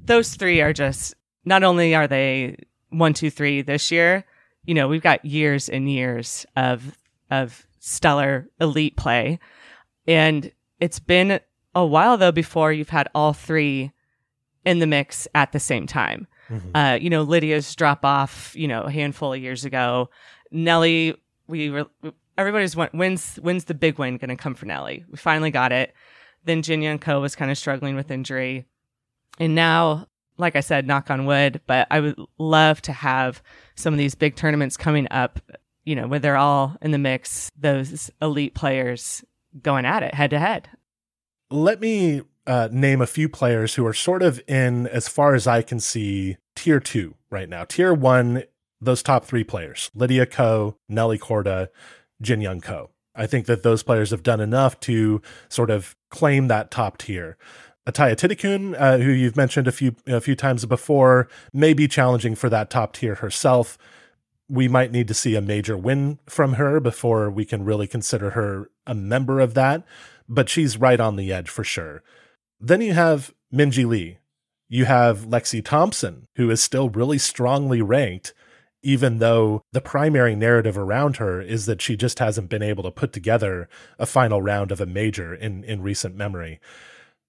those 0.00 0.34
three 0.34 0.60
are 0.60 0.72
just 0.72 1.14
not 1.44 1.62
only 1.62 1.94
are 1.94 2.06
they 2.06 2.56
one, 2.90 3.14
two, 3.14 3.30
three 3.30 3.62
this 3.62 3.90
year. 3.90 4.24
You 4.64 4.74
know, 4.74 4.88
we've 4.88 5.02
got 5.02 5.24
years 5.24 5.68
and 5.68 5.90
years 5.90 6.46
of 6.56 6.96
of 7.30 7.66
stellar 7.80 8.48
elite 8.60 8.96
play, 8.96 9.40
and 10.06 10.52
it's 10.78 10.98
been 10.98 11.40
a 11.74 11.84
while 11.84 12.16
though 12.16 12.32
before 12.32 12.72
you've 12.72 12.90
had 12.90 13.08
all 13.14 13.32
three 13.32 13.92
in 14.64 14.78
the 14.78 14.86
mix 14.86 15.26
at 15.34 15.52
the 15.52 15.58
same 15.58 15.86
time. 15.86 16.26
Mm-hmm. 16.50 16.76
Uh, 16.76 16.94
you 16.94 17.10
know, 17.10 17.22
Lydia's 17.22 17.74
drop 17.74 18.04
off, 18.04 18.54
you 18.56 18.68
know, 18.68 18.82
a 18.82 18.90
handful 18.90 19.32
of 19.32 19.40
years 19.40 19.64
ago. 19.64 20.10
Nelly, 20.50 21.14
we 21.46 21.70
were 21.70 21.86
everybody's 22.36 22.76
went, 22.76 22.94
when's, 22.94 23.38
wins 23.42 23.64
the 23.64 23.74
big 23.74 23.98
win 23.98 24.16
going 24.16 24.30
to 24.30 24.36
come 24.36 24.54
for 24.54 24.66
Nelly. 24.66 25.04
We 25.10 25.16
finally 25.16 25.50
got 25.50 25.72
it. 25.72 25.94
Then 26.44 26.62
Jin 26.62 26.82
Young 26.82 26.98
Ko 26.98 27.20
was 27.20 27.36
kind 27.36 27.50
of 27.50 27.58
struggling 27.58 27.94
with 27.94 28.10
injury, 28.10 28.66
and 29.38 29.54
now, 29.54 30.08
like 30.38 30.56
I 30.56 30.60
said, 30.60 30.88
knock 30.88 31.08
on 31.08 31.24
wood. 31.24 31.60
But 31.68 31.86
I 31.88 32.00
would 32.00 32.18
love 32.36 32.82
to 32.82 32.92
have 32.92 33.42
some 33.76 33.94
of 33.94 33.98
these 33.98 34.16
big 34.16 34.34
tournaments 34.34 34.76
coming 34.76 35.06
up. 35.10 35.38
You 35.84 35.96
know, 35.96 36.08
where 36.08 36.18
they're 36.18 36.36
all 36.36 36.76
in 36.82 36.90
the 36.90 36.98
mix, 36.98 37.50
those 37.56 38.10
elite 38.20 38.54
players 38.54 39.24
going 39.62 39.84
at 39.84 40.02
it 40.02 40.14
head 40.14 40.30
to 40.30 40.38
head. 40.38 40.68
Let 41.50 41.80
me 41.80 42.22
uh, 42.46 42.68
name 42.72 43.00
a 43.00 43.06
few 43.06 43.28
players 43.28 43.74
who 43.74 43.86
are 43.86 43.94
sort 43.94 44.22
of 44.22 44.40
in, 44.48 44.86
as 44.88 45.08
far 45.08 45.34
as 45.34 45.46
I 45.46 45.62
can 45.62 45.80
see, 45.80 46.36
tier 46.56 46.80
two 46.80 47.14
right 47.30 47.48
now. 47.48 47.64
Tier 47.64 47.94
one, 47.94 48.44
those 48.80 49.02
top 49.02 49.24
three 49.24 49.44
players 49.44 49.90
Lydia 49.94 50.26
Ko, 50.26 50.76
Nelly 50.88 51.18
Korda, 51.18 51.68
Jin 52.20 52.40
Young 52.40 52.60
Ko. 52.60 52.90
I 53.14 53.26
think 53.26 53.46
that 53.46 53.62
those 53.62 53.82
players 53.82 54.10
have 54.10 54.22
done 54.22 54.40
enough 54.40 54.80
to 54.80 55.20
sort 55.48 55.70
of 55.70 55.96
claim 56.10 56.48
that 56.48 56.70
top 56.70 56.98
tier. 56.98 57.36
Atthaya 57.86 58.14
Thitikul, 58.14 58.74
uh, 58.78 58.98
who 58.98 59.10
you've 59.10 59.36
mentioned 59.36 59.66
a 59.66 59.72
few 59.72 59.94
a 60.06 60.20
few 60.20 60.36
times 60.36 60.64
before, 60.66 61.28
may 61.52 61.74
be 61.74 61.88
challenging 61.88 62.34
for 62.34 62.48
that 62.48 62.70
top 62.70 62.92
tier 62.92 63.16
herself. 63.16 63.76
We 64.48 64.68
might 64.68 64.92
need 64.92 65.08
to 65.08 65.14
see 65.14 65.34
a 65.34 65.40
major 65.40 65.76
win 65.76 66.18
from 66.26 66.54
her 66.54 66.78
before 66.78 67.30
we 67.30 67.44
can 67.44 67.64
really 67.64 67.86
consider 67.86 68.30
her 68.30 68.70
a 68.86 68.94
member 68.94 69.40
of 69.40 69.54
that, 69.54 69.84
but 70.28 70.48
she's 70.48 70.76
right 70.76 71.00
on 71.00 71.16
the 71.16 71.32
edge 71.32 71.48
for 71.48 71.64
sure. 71.64 72.02
Then 72.64 72.80
you 72.80 72.92
have 72.94 73.34
Minjee 73.52 73.86
Lee. 73.86 74.18
You 74.68 74.84
have 74.84 75.26
Lexi 75.26 75.62
Thompson, 75.62 76.28
who 76.36 76.48
is 76.48 76.62
still 76.62 76.88
really 76.88 77.18
strongly 77.18 77.82
ranked, 77.82 78.32
even 78.84 79.18
though 79.18 79.62
the 79.72 79.80
primary 79.80 80.36
narrative 80.36 80.78
around 80.78 81.16
her 81.16 81.40
is 81.40 81.66
that 81.66 81.82
she 81.82 81.96
just 81.96 82.20
hasn't 82.20 82.48
been 82.48 82.62
able 82.62 82.84
to 82.84 82.90
put 82.92 83.12
together 83.12 83.68
a 83.98 84.06
final 84.06 84.40
round 84.40 84.70
of 84.70 84.80
a 84.80 84.86
major 84.86 85.34
in, 85.34 85.64
in 85.64 85.82
recent 85.82 86.14
memory. 86.14 86.60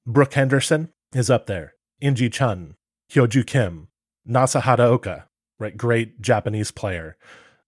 Brooke 0.06 0.36
Henderson 0.36 0.90
is 1.14 1.32
up 1.32 1.48
there. 1.48 1.74
In 2.00 2.16
Gee 2.16 2.30
Chun, 2.30 2.76
Hyo 3.12 3.28
Joo 3.28 3.44
Kim, 3.44 3.88
Nasa 4.30 4.62
Hataoka, 4.62 5.24
right? 5.60 5.76
Great 5.76 6.22
Japanese 6.22 6.70
player. 6.70 7.18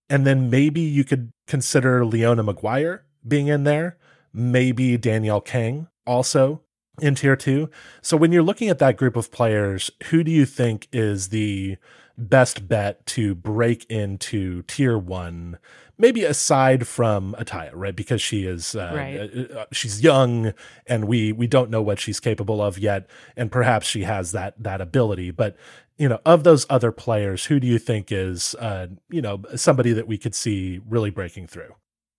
And 0.07 0.25
then 0.25 0.51
maybe 0.51 0.81
you 0.81 1.03
could 1.03 1.31
consider 1.47 2.05
Leona 2.05 2.43
Maguire 2.43 3.05
being 3.27 3.47
in 3.47 3.63
there. 3.63 3.97
Maybe 4.31 4.97
Danielle 4.97 5.41
Kang 5.41 5.87
also 6.05 6.61
in 7.01 7.15
tier 7.15 7.35
two. 7.35 7.69
So 8.01 8.17
when 8.17 8.31
you're 8.31 8.43
looking 8.43 8.69
at 8.69 8.79
that 8.79 8.97
group 8.97 9.15
of 9.15 9.31
players, 9.31 9.91
who 10.05 10.23
do 10.23 10.31
you 10.31 10.45
think 10.45 10.87
is 10.91 11.29
the 11.29 11.77
best 12.17 12.67
bet 12.67 13.05
to 13.07 13.35
break 13.35 13.85
into 13.89 14.63
tier 14.63 14.97
one? 14.97 15.57
Maybe 15.97 16.23
aside 16.23 16.87
from 16.87 17.35
Atthaya, 17.39 17.71
right? 17.73 17.95
Because 17.95 18.21
she 18.21 18.45
is 18.45 18.75
uh, 18.75 18.91
right. 18.93 19.17
Uh, 19.17 19.59
uh, 19.59 19.65
she's 19.71 20.01
young, 20.01 20.53
and 20.85 21.05
we 21.05 21.31
we 21.31 21.47
don't 21.47 21.69
know 21.69 21.81
what 21.81 21.99
she's 21.99 22.19
capable 22.19 22.61
of 22.61 22.77
yet, 22.77 23.07
and 23.37 23.49
perhaps 23.49 23.87
she 23.87 24.03
has 24.03 24.33
that 24.33 24.61
that 24.61 24.81
ability. 24.81 25.31
But 25.31 25.55
you 25.97 26.09
know, 26.09 26.19
of 26.25 26.43
those 26.43 26.65
other 26.69 26.91
players, 26.91 27.45
who 27.45 27.61
do 27.61 27.67
you 27.67 27.79
think 27.79 28.11
is 28.11 28.55
uh, 28.55 28.87
you 29.09 29.21
know 29.21 29.41
somebody 29.55 29.93
that 29.93 30.07
we 30.07 30.17
could 30.17 30.35
see 30.35 30.81
really 30.85 31.11
breaking 31.11 31.47
through? 31.47 31.75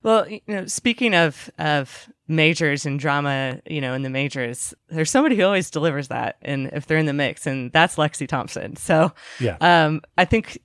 Well, 0.06 0.28
you 0.28 0.40
know, 0.46 0.66
speaking 0.66 1.16
of 1.16 1.50
of 1.58 2.08
majors 2.28 2.86
and 2.86 3.00
drama, 3.00 3.60
you 3.66 3.80
know, 3.80 3.92
in 3.92 4.02
the 4.02 4.08
majors, 4.08 4.72
there's 4.88 5.10
somebody 5.10 5.34
who 5.34 5.42
always 5.42 5.68
delivers 5.68 6.06
that, 6.08 6.36
and 6.42 6.70
if 6.72 6.86
they're 6.86 6.96
in 6.96 7.06
the 7.06 7.12
mix, 7.12 7.44
and 7.44 7.72
that's 7.72 7.96
Lexi 7.96 8.28
Thompson. 8.28 8.76
So, 8.76 9.12
yeah, 9.40 9.56
um, 9.60 10.02
I 10.16 10.24
think 10.24 10.60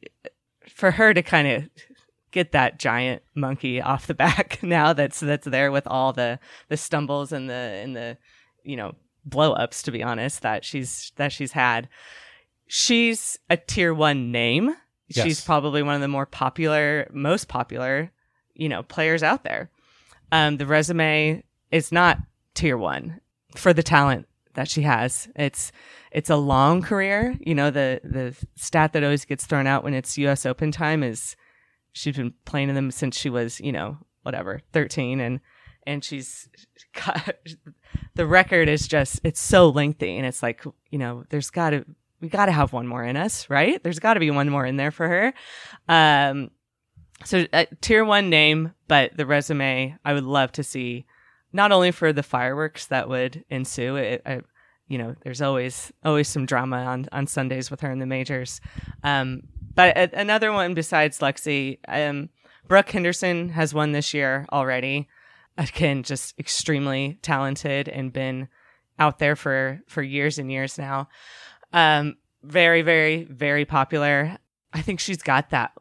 for 0.68 0.92
her 0.92 1.12
to 1.16 1.24
kind 1.24 1.48
of 1.48 1.70
get 2.30 2.52
that 2.52 2.78
giant 2.78 3.24
monkey 3.34 3.82
off 3.82 4.06
the 4.06 4.14
back 4.28 4.60
now 4.62 4.94
that's 4.94 5.20
that's 5.20 5.48
there 5.48 5.72
with 5.72 5.88
all 5.88 6.14
the 6.14 6.38
the 6.70 6.78
stumbles 6.78 7.32
and 7.32 7.50
the 7.50 7.54
and 7.54 7.96
the 7.96 8.18
you 8.64 8.76
know 8.76 8.94
blow 9.26 9.54
ups 9.54 9.82
to 9.84 9.92
be 9.92 10.04
honest 10.04 10.44
that 10.44 10.64
she's 10.64 11.12
that 11.16 11.32
she's 11.32 11.52
had 11.54 11.90
she's 12.68 13.40
a 13.50 13.58
tier 13.58 13.94
1 13.94 14.32
name 14.32 14.76
yes. 15.10 15.26
she's 15.26 15.42
probably 15.44 15.84
one 15.84 15.96
of 15.96 16.02
the 16.02 16.08
more 16.08 16.26
popular 16.26 17.08
most 17.12 17.48
popular 17.48 18.12
you 18.62 18.70
know 18.70 18.84
players 18.84 19.24
out 19.24 19.44
there. 19.44 19.72
Um, 20.32 20.58
the 20.58 20.68
resume 20.68 21.44
is 21.72 21.92
not 21.92 22.20
tier 22.54 22.78
one 22.78 23.20
for 23.56 23.74
the 23.74 23.84
talent 23.84 24.28
that 24.54 24.70
she 24.70 24.84
has. 24.84 25.28
It's 25.36 25.72
it's 26.12 26.30
a 26.30 26.36
long 26.36 26.84
career. 26.84 27.36
You 27.40 27.56
know 27.56 27.72
the 27.72 28.00
the 28.04 28.36
stat 28.56 28.94
that 28.94 29.04
always 29.04 29.26
gets 29.26 29.48
thrown 29.48 29.66
out 29.66 29.84
when 29.84 29.96
it's 29.96 30.18
U.S. 30.20 30.46
Open 30.46 30.72
time 30.72 31.02
is 31.02 31.36
she's 31.92 32.16
been 32.16 32.34
playing 32.46 32.70
in 32.70 32.76
them 32.76 32.92
since 32.92 33.18
she 33.18 33.32
was 33.32 33.60
you 33.60 33.72
know 33.72 33.98
whatever 34.22 34.62
thirteen 34.72 35.20
and 35.20 35.40
and 35.88 36.04
she's 36.04 36.48
got 36.94 37.36
the 38.14 38.28
record 38.28 38.70
is 38.70 38.88
just 38.88 39.20
it's 39.24 39.42
so 39.42 39.70
lengthy 39.70 40.18
and 40.18 40.26
it's 40.28 40.44
like 40.44 40.64
you 40.92 41.00
know 41.00 41.24
there's 41.30 41.50
got 41.50 41.72
to 41.72 41.84
we 42.22 42.30
got 42.30 42.46
to 42.46 42.52
have 42.52 42.72
one 42.72 42.86
more 42.86 43.04
in 43.04 43.18
us 43.18 43.50
right 43.50 43.82
there's 43.84 43.98
got 43.98 44.14
to 44.14 44.20
be 44.20 44.30
one 44.30 44.50
more 44.50 44.66
in 44.68 44.78
there 44.78 44.92
for 44.92 45.08
her 45.08 45.34
um 45.90 46.52
so 47.26 47.46
uh, 47.54 47.66
tier 47.82 48.04
one 48.04 48.30
name, 48.30 48.74
but 48.88 49.16
the 49.18 49.26
resume 49.26 49.98
I 50.04 50.14
would 50.14 50.24
love 50.24 50.52
to 50.54 50.64
see, 50.64 51.06
not 51.54 51.72
only 51.72 51.92
for 51.92 52.14
the 52.14 52.24
fireworks 52.24 52.88
that 52.88 53.10
would 53.10 53.44
ensue. 53.50 53.96
It, 53.96 54.22
I, 54.26 54.42
you 54.88 54.98
know, 54.98 55.16
there's 55.24 55.42
always 55.42 55.92
always 56.04 56.28
some 56.28 56.46
drama 56.46 56.78
on 56.78 57.08
on 57.12 57.28
Sundays 57.28 57.72
with 57.72 57.82
her 57.82 57.92
in 57.92 58.00
the 58.00 58.06
majors. 58.06 58.60
Um, 59.04 59.44
but 59.74 59.96
a, 59.98 60.20
another 60.20 60.52
one 60.52 60.74
besides 60.74 61.20
Lexi, 61.20 61.80
um, 61.88 62.30
Brooke 62.68 62.90
Henderson 62.90 63.50
has 63.50 63.74
won 63.74 63.92
this 63.92 64.14
year 64.14 64.46
already. 64.52 65.08
Again, 65.58 66.04
just 66.04 66.38
extremely 66.40 67.20
talented 67.22 67.88
and 67.88 68.12
been 68.12 68.48
out 69.00 69.20
there 69.20 69.36
for 69.36 69.82
for 69.88 70.02
years 70.02 70.38
and 70.38 70.52
years 70.52 70.78
now. 70.78 71.08
Um, 71.74 72.18
very, 72.44 72.82
very, 72.82 73.26
very 73.26 73.66
popular. 73.66 74.38
I 74.74 74.82
think 74.82 75.00
she's 75.00 75.22
got 75.22 75.50
that 75.52 75.72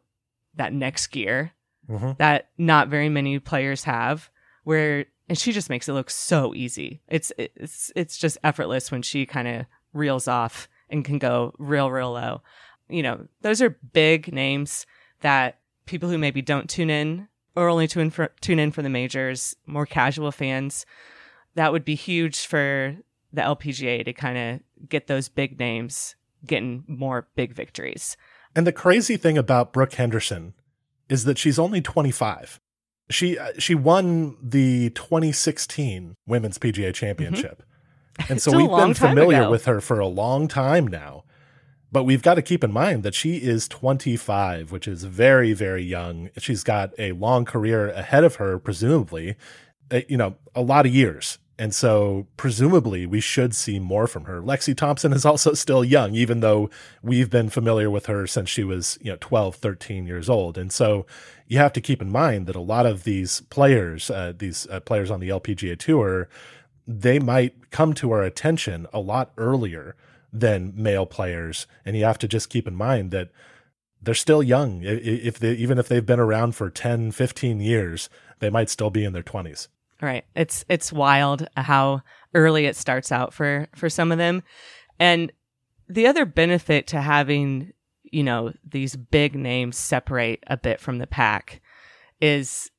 that 0.54 0.72
next 0.72 1.08
gear 1.08 1.52
mm-hmm. 1.88 2.12
that 2.18 2.50
not 2.58 2.88
very 2.88 3.08
many 3.08 3.38
players 3.38 3.84
have 3.84 4.30
where 4.64 5.06
and 5.28 5.38
she 5.38 5.52
just 5.52 5.70
makes 5.70 5.88
it 5.88 5.92
look 5.92 6.10
so 6.10 6.54
easy. 6.54 7.02
It's 7.08 7.32
it's 7.36 7.92
it's 7.94 8.18
just 8.18 8.38
effortless 8.42 8.90
when 8.90 9.02
she 9.02 9.26
kind 9.26 9.46
of 9.46 9.66
reels 9.92 10.26
off 10.26 10.68
and 10.88 11.04
can 11.04 11.18
go 11.18 11.54
real 11.58 11.90
real 11.90 12.12
low. 12.12 12.42
You 12.88 13.04
know, 13.04 13.28
those 13.42 13.62
are 13.62 13.70
big 13.70 14.32
names 14.32 14.86
that 15.20 15.60
people 15.86 16.08
who 16.08 16.18
maybe 16.18 16.42
don't 16.42 16.68
tune 16.68 16.90
in 16.90 17.28
or 17.54 17.68
only 17.68 17.86
tune 17.86 18.10
for, 18.10 18.32
tune 18.40 18.58
in 18.58 18.72
for 18.72 18.82
the 18.82 18.88
majors, 18.88 19.56
more 19.66 19.86
casual 19.86 20.32
fans, 20.32 20.86
that 21.54 21.72
would 21.72 21.84
be 21.84 21.94
huge 21.94 22.46
for 22.46 22.96
the 23.32 23.42
LPGA 23.42 24.04
to 24.04 24.12
kind 24.12 24.38
of 24.38 24.88
get 24.88 25.06
those 25.06 25.28
big 25.28 25.58
names 25.58 26.14
getting 26.46 26.84
more 26.86 27.28
big 27.34 27.52
victories. 27.52 28.16
And 28.54 28.66
the 28.66 28.72
crazy 28.72 29.16
thing 29.16 29.38
about 29.38 29.72
Brooke 29.72 29.94
Henderson 29.94 30.54
is 31.08 31.24
that 31.24 31.38
she's 31.38 31.58
only 31.58 31.80
25. 31.80 32.60
She 33.10 33.38
uh, 33.38 33.52
she 33.58 33.74
won 33.74 34.36
the 34.42 34.90
2016 34.90 36.14
Women's 36.26 36.58
PGA. 36.58 36.94
Championship. 36.94 37.62
Mm-hmm. 38.18 38.32
And 38.32 38.42
so 38.42 38.56
we've 38.56 38.70
been 38.70 38.94
familiar 38.94 39.50
with 39.50 39.64
her 39.64 39.80
for 39.80 39.98
a 39.98 40.06
long 40.06 40.48
time 40.48 40.86
now. 40.86 41.24
But 41.92 42.04
we've 42.04 42.22
got 42.22 42.34
to 42.34 42.42
keep 42.42 42.62
in 42.62 42.72
mind 42.72 43.02
that 43.02 43.16
she 43.16 43.38
is 43.38 43.66
25, 43.66 44.70
which 44.70 44.86
is 44.86 45.02
very, 45.02 45.52
very 45.52 45.82
young. 45.82 46.30
She's 46.38 46.62
got 46.62 46.92
a 47.00 47.10
long 47.12 47.44
career 47.44 47.88
ahead 47.88 48.22
of 48.22 48.36
her, 48.36 48.60
presumably, 48.60 49.34
uh, 49.90 50.02
you 50.08 50.16
know, 50.16 50.36
a 50.54 50.62
lot 50.62 50.86
of 50.86 50.94
years 50.94 51.39
and 51.60 51.74
so 51.74 52.26
presumably 52.38 53.04
we 53.04 53.20
should 53.20 53.54
see 53.54 53.78
more 53.78 54.06
from 54.06 54.24
her. 54.24 54.40
Lexi 54.40 54.74
Thompson 54.74 55.12
is 55.12 55.26
also 55.26 55.52
still 55.52 55.84
young, 55.84 56.14
even 56.14 56.40
though 56.40 56.70
we've 57.02 57.28
been 57.28 57.50
familiar 57.50 57.90
with 57.90 58.06
her 58.06 58.26
since 58.26 58.48
she 58.48 58.64
was, 58.64 58.98
you 59.02 59.10
know, 59.10 59.18
12, 59.20 59.56
13 59.56 60.06
years 60.06 60.30
old. 60.30 60.56
And 60.56 60.72
so 60.72 61.04
you 61.46 61.58
have 61.58 61.74
to 61.74 61.82
keep 61.82 62.00
in 62.00 62.10
mind 62.10 62.46
that 62.46 62.56
a 62.56 62.60
lot 62.60 62.86
of 62.86 63.04
these 63.04 63.42
players, 63.42 64.08
uh, 64.08 64.32
these 64.34 64.66
uh, 64.68 64.80
players 64.80 65.10
on 65.10 65.20
the 65.20 65.28
LPGA 65.28 65.78
tour, 65.78 66.30
they 66.86 67.18
might 67.18 67.70
come 67.70 67.92
to 67.92 68.10
our 68.10 68.22
attention 68.22 68.86
a 68.90 68.98
lot 68.98 69.30
earlier 69.36 69.96
than 70.32 70.72
male 70.74 71.04
players. 71.04 71.66
And 71.84 71.94
you 71.94 72.04
have 72.04 72.18
to 72.20 72.28
just 72.28 72.48
keep 72.48 72.66
in 72.66 72.74
mind 72.74 73.10
that 73.10 73.28
they're 74.00 74.14
still 74.14 74.42
young. 74.42 74.80
If 74.82 75.38
they, 75.38 75.52
even 75.52 75.76
if 75.76 75.88
they've 75.88 76.06
been 76.06 76.20
around 76.20 76.54
for 76.54 76.70
10, 76.70 77.12
15 77.12 77.60
years, 77.60 78.08
they 78.38 78.48
might 78.48 78.70
still 78.70 78.88
be 78.88 79.04
in 79.04 79.12
their 79.12 79.22
20s. 79.22 79.68
Right. 80.02 80.24
It's 80.34 80.64
it's 80.68 80.92
wild 80.92 81.46
how 81.56 82.02
early 82.34 82.66
it 82.66 82.76
starts 82.76 83.12
out 83.12 83.34
for 83.34 83.68
for 83.74 83.90
some 83.90 84.12
of 84.12 84.18
them. 84.18 84.42
And 84.98 85.32
the 85.88 86.06
other 86.06 86.24
benefit 86.24 86.86
to 86.88 87.00
having, 87.00 87.72
you 88.04 88.22
know, 88.22 88.52
these 88.64 88.96
big 88.96 89.34
names 89.34 89.76
separate 89.76 90.42
a 90.46 90.56
bit 90.56 90.80
from 90.80 90.98
the 90.98 91.06
pack 91.06 91.60
is 92.20 92.70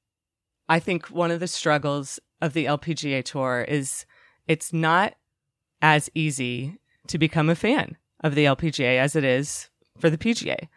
I 0.68 0.80
think 0.80 1.08
one 1.08 1.32
of 1.32 1.40
the 1.40 1.48
struggles 1.48 2.20
of 2.42 2.54
the 2.54 2.66
LPGA 2.66 3.24
tour 3.24 3.66
is 3.68 4.06
it's 4.48 4.74
not 4.74 5.14
as 5.82 6.10
easy 6.16 6.80
to 7.08 7.18
become 7.18 7.50
a 7.50 7.56
fan 7.56 7.98
of 8.24 8.36
the 8.36 8.46
LPGA 8.46 8.98
as 8.98 9.16
it 9.16 9.24
is 9.24 9.70
for 9.98 10.10
the 10.10 10.18
PGA 10.18 10.70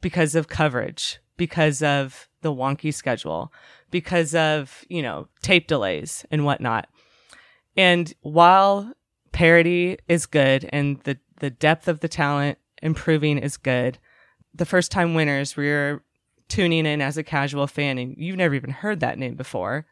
because 0.00 0.34
of 0.34 0.48
coverage, 0.48 1.18
because 1.36 1.82
of 1.82 2.28
the 2.42 2.52
wonky 2.52 2.92
schedule, 2.92 3.52
because 3.94 4.34
of, 4.34 4.84
you 4.88 5.00
know, 5.00 5.28
tape 5.40 5.68
delays 5.68 6.26
and 6.32 6.44
whatnot. 6.44 6.88
And 7.76 8.12
while 8.22 8.92
parity 9.30 9.98
is 10.08 10.26
good 10.26 10.68
and 10.72 10.98
the, 11.04 11.16
the 11.38 11.50
depth 11.50 11.86
of 11.86 12.00
the 12.00 12.08
talent 12.08 12.58
improving 12.82 13.38
is 13.38 13.56
good, 13.56 13.98
the 14.52 14.66
first 14.66 14.90
time 14.90 15.14
winners 15.14 15.56
where 15.56 15.64
you're 15.64 16.04
tuning 16.48 16.86
in 16.86 17.00
as 17.00 17.16
a 17.16 17.22
casual 17.22 17.68
fan 17.68 17.96
and 17.98 18.16
you've 18.18 18.36
never 18.36 18.56
even 18.56 18.70
heard 18.70 18.98
that 18.98 19.16
name 19.16 19.36
before, 19.36 19.86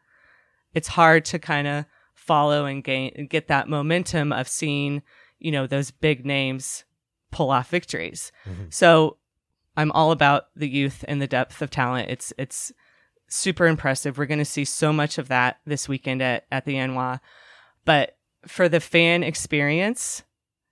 it's 0.73 0.89
hard 0.89 1.23
to 1.23 1.39
kind 1.39 1.65
of 1.65 1.85
follow 2.13 2.65
and 2.65 2.83
gain 2.83 3.13
and 3.15 3.29
get 3.29 3.47
that 3.47 3.69
momentum 3.69 4.33
of 4.33 4.49
seeing, 4.49 5.01
you 5.39 5.49
know, 5.49 5.65
those 5.65 5.91
big 5.91 6.25
names 6.25 6.83
pull 7.31 7.51
off 7.51 7.69
victories. 7.69 8.33
Mm-hmm. 8.45 8.65
So 8.69 9.15
I'm 9.77 9.93
all 9.93 10.11
about 10.11 10.47
the 10.57 10.67
youth 10.67 11.05
and 11.07 11.21
the 11.21 11.27
depth 11.27 11.61
of 11.61 11.69
talent. 11.69 12.09
It's 12.09 12.33
it's 12.37 12.73
super 13.33 13.65
impressive. 13.65 14.17
We're 14.17 14.25
going 14.25 14.39
to 14.39 14.45
see 14.45 14.65
so 14.65 14.93
much 14.93 15.17
of 15.17 15.27
that 15.29 15.59
this 15.65 15.89
weekend 15.89 16.21
at 16.21 16.45
at 16.51 16.65
the 16.65 16.75
ANWA. 16.75 17.19
But 17.85 18.17
for 18.47 18.69
the 18.69 18.79
fan 18.79 19.23
experience, 19.23 20.23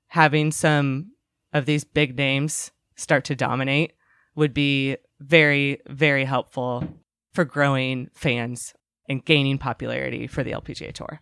having 0.08 0.52
some 0.52 1.12
of 1.54 1.66
these 1.66 1.84
big 1.84 2.18
names 2.18 2.72
start 2.96 3.26
to 3.26 3.36
dominate 3.36 3.94
would 4.36 4.54
be 4.54 4.98
very 5.20 5.82
very 5.88 6.26
helpful 6.26 6.88
for 7.34 7.46
growing 7.46 8.10
fans 8.14 8.74
and 9.10 9.26
gaining 9.26 9.58
popularity 9.58 10.28
for 10.28 10.44
the 10.44 10.52
LPGA 10.52 10.94
Tour. 10.94 11.22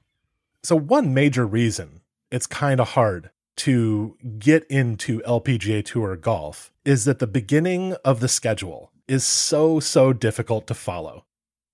So 0.64 0.76
one 0.76 1.14
major 1.14 1.48
reason 1.48 2.02
it's 2.32 2.48
kind 2.48 2.80
of 2.80 2.90
hard 2.90 3.32
to 3.58 4.16
get 4.38 4.66
into 4.70 5.20
LPGA 5.22 5.84
Tour 5.84 6.16
golf 6.16 6.72
is 6.86 7.06
that 7.06 7.20
the 7.20 7.28
beginning 7.28 7.96
of 8.06 8.20
the 8.20 8.28
schedule 8.28 8.92
is 9.08 9.24
so, 9.24 9.80
so 9.80 10.14
difficult 10.14 10.68
to 10.68 10.74
follow. 10.74 11.26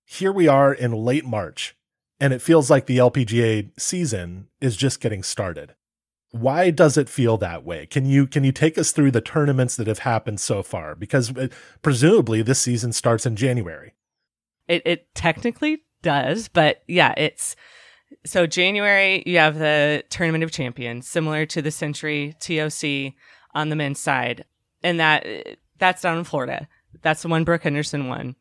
Here 0.08 0.30
we 0.30 0.46
are 0.46 0.72
in 0.72 0.92
late 0.92 1.24
March, 1.24 1.76
and 2.20 2.32
it 2.32 2.40
feels 2.40 2.70
like 2.70 2.86
the 2.86 2.98
LPGA 2.98 3.72
season 3.76 4.46
is 4.60 4.76
just 4.76 5.00
getting 5.00 5.24
started. 5.24 5.74
Why 6.30 6.70
does 6.70 6.96
it 6.96 7.08
feel 7.08 7.36
that 7.38 7.64
way? 7.64 7.86
Can 7.86 8.06
you 8.06 8.28
can 8.28 8.44
you 8.44 8.52
take 8.52 8.78
us 8.78 8.92
through 8.92 9.10
the 9.10 9.20
tournaments 9.20 9.74
that 9.76 9.88
have 9.88 10.00
happened 10.00 10.38
so 10.38 10.62
far? 10.62 10.94
Because 10.94 11.36
uh, 11.36 11.48
presumably 11.82 12.40
this 12.40 12.60
season 12.60 12.92
starts 12.92 13.26
in 13.26 13.34
January. 13.34 13.94
It 14.68 14.82
it 14.86 15.12
technically 15.16 15.82
does, 16.02 16.46
but 16.46 16.84
yeah, 16.86 17.12
it's 17.16 17.56
so 18.24 18.46
January 18.46 19.24
you 19.26 19.38
have 19.38 19.58
the 19.58 20.04
Tournament 20.08 20.44
of 20.44 20.52
Champions, 20.52 21.08
similar 21.08 21.46
to 21.46 21.60
the 21.60 21.72
Sentry 21.72 22.36
TOC 22.38 23.12
on 23.54 23.70
the 23.70 23.76
men's 23.76 23.98
side, 23.98 24.44
and 24.84 25.00
that 25.00 25.26
that's 25.78 26.02
down 26.02 26.18
in 26.18 26.24
Florida. 26.24 26.68
That's 27.02 27.22
the 27.22 27.28
one 27.28 27.42
Brooke 27.42 27.64
Henderson 27.64 28.06
won. 28.06 28.36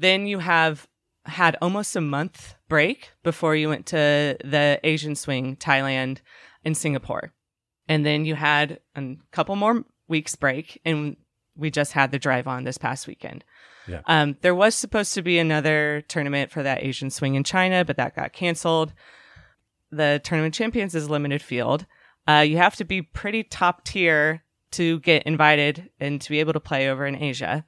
Then 0.00 0.26
you 0.26 0.38
have 0.38 0.88
had 1.26 1.58
almost 1.60 1.94
a 1.94 2.00
month 2.00 2.54
break 2.70 3.10
before 3.22 3.54
you 3.54 3.68
went 3.68 3.84
to 3.86 4.38
the 4.42 4.80
Asian 4.82 5.14
Swing, 5.14 5.56
Thailand, 5.56 6.20
and 6.64 6.74
Singapore, 6.74 7.34
and 7.86 8.06
then 8.06 8.24
you 8.24 8.34
had 8.34 8.80
a 8.96 9.16
couple 9.30 9.56
more 9.56 9.84
weeks 10.08 10.34
break, 10.36 10.80
and 10.86 11.18
we 11.54 11.70
just 11.70 11.92
had 11.92 12.12
the 12.12 12.18
drive 12.18 12.48
on 12.48 12.64
this 12.64 12.78
past 12.78 13.06
weekend. 13.06 13.44
Yeah. 13.86 14.00
Um, 14.06 14.38
there 14.40 14.54
was 14.54 14.74
supposed 14.74 15.12
to 15.14 15.22
be 15.22 15.38
another 15.38 16.02
tournament 16.08 16.50
for 16.50 16.62
that 16.62 16.82
Asian 16.82 17.10
swing 17.10 17.34
in 17.34 17.44
China, 17.44 17.84
but 17.84 17.98
that 17.98 18.16
got 18.16 18.32
canceled. 18.32 18.94
The 19.90 20.18
tournament 20.24 20.54
champions 20.54 20.94
is 20.94 21.10
limited 21.10 21.42
field. 21.42 21.84
Uh, 22.26 22.44
you 22.46 22.56
have 22.56 22.76
to 22.76 22.84
be 22.84 23.02
pretty 23.02 23.42
top 23.42 23.84
tier 23.84 24.44
to 24.70 25.00
get 25.00 25.24
invited 25.24 25.90
and 26.00 26.22
to 26.22 26.30
be 26.30 26.40
able 26.40 26.54
to 26.54 26.60
play 26.60 26.88
over 26.88 27.04
in 27.04 27.22
Asia. 27.22 27.66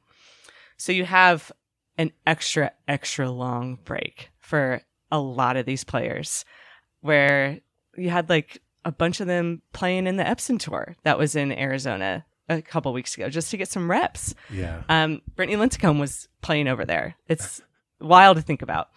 So 0.78 0.92
you 0.92 1.04
have 1.04 1.52
an 1.98 2.12
extra, 2.26 2.72
extra 2.88 3.30
long 3.30 3.78
break 3.84 4.30
for 4.38 4.82
a 5.10 5.18
lot 5.18 5.56
of 5.56 5.66
these 5.66 5.84
players 5.84 6.44
where 7.00 7.60
you 7.96 8.10
had 8.10 8.28
like 8.28 8.62
a 8.84 8.92
bunch 8.92 9.20
of 9.20 9.26
them 9.26 9.62
playing 9.72 10.06
in 10.06 10.16
the 10.16 10.24
Epson 10.24 10.58
tour 10.58 10.96
that 11.04 11.18
was 11.18 11.36
in 11.36 11.52
Arizona 11.52 12.24
a 12.48 12.62
couple 12.62 12.92
weeks 12.92 13.14
ago 13.14 13.28
just 13.28 13.50
to 13.50 13.56
get 13.56 13.68
some 13.68 13.90
reps. 13.90 14.34
Yeah. 14.50 14.82
Um, 14.88 15.22
Brittany 15.36 15.56
Lincicome 15.56 16.00
was 16.00 16.28
playing 16.40 16.68
over 16.68 16.84
there. 16.84 17.16
It's 17.28 17.60
wild 18.00 18.36
to 18.36 18.42
think 18.42 18.62
about. 18.62 18.88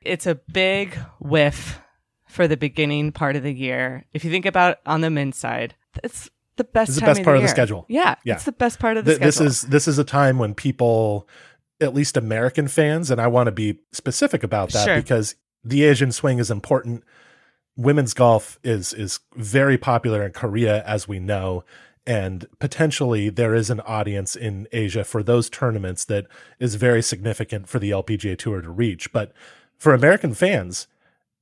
It's 0.00 0.26
a 0.26 0.34
big 0.34 0.94
whiff 1.20 1.80
for 2.28 2.48
the 2.48 2.56
beginning 2.56 3.12
part 3.12 3.36
of 3.36 3.42
the 3.42 3.52
year. 3.52 4.06
If 4.12 4.24
you 4.24 4.30
think 4.30 4.46
about 4.46 4.78
on 4.86 5.00
the 5.00 5.10
men's 5.10 5.38
side, 5.38 5.74
it's 6.02 6.30
the 6.56 6.64
best. 6.64 6.90
It's 6.90 7.00
the 7.00 7.06
best 7.06 7.20
of 7.20 7.24
part 7.24 7.34
the 7.34 7.38
of 7.38 7.42
the 7.42 7.48
schedule. 7.48 7.86
Yeah, 7.88 8.16
yeah, 8.24 8.34
it's 8.34 8.44
the 8.44 8.52
best 8.52 8.78
part 8.78 8.96
of 8.96 9.04
the 9.04 9.12
Th- 9.12 9.32
schedule. 9.32 9.46
This 9.46 9.62
is 9.64 9.68
this 9.70 9.88
is 9.88 9.98
a 9.98 10.04
time 10.04 10.38
when 10.38 10.54
people, 10.54 11.28
at 11.84 11.94
least 11.94 12.16
American 12.16 12.66
fans, 12.68 13.10
and 13.10 13.20
I 13.20 13.26
want 13.28 13.46
to 13.46 13.52
be 13.52 13.78
specific 13.92 14.42
about 14.42 14.70
that 14.72 14.84
Sure. 14.84 14.96
because 14.96 15.36
the 15.62 15.84
Asian 15.84 16.10
swing 16.12 16.38
is 16.38 16.50
important. 16.50 17.04
Women's 17.76 18.14
golf 18.14 18.58
is 18.64 18.92
is 18.92 19.20
very 19.36 19.78
popular 19.78 20.24
in 20.24 20.32
Korea, 20.32 20.82
as 20.84 21.06
we 21.08 21.18
know, 21.18 21.64
and 22.06 22.46
potentially 22.58 23.30
there 23.30 23.54
is 23.54 23.70
an 23.70 23.80
audience 23.80 24.36
in 24.36 24.68
Asia 24.72 25.04
for 25.04 25.22
those 25.22 25.48
tournaments 25.50 26.04
that 26.04 26.26
is 26.60 26.74
very 26.76 27.02
significant 27.02 27.68
for 27.68 27.78
the 27.78 27.90
LPGA 27.90 28.36
Tour 28.36 28.60
to 28.60 28.70
reach. 28.70 29.12
But 29.12 29.32
for 29.78 29.92
American 29.94 30.34
fans, 30.34 30.86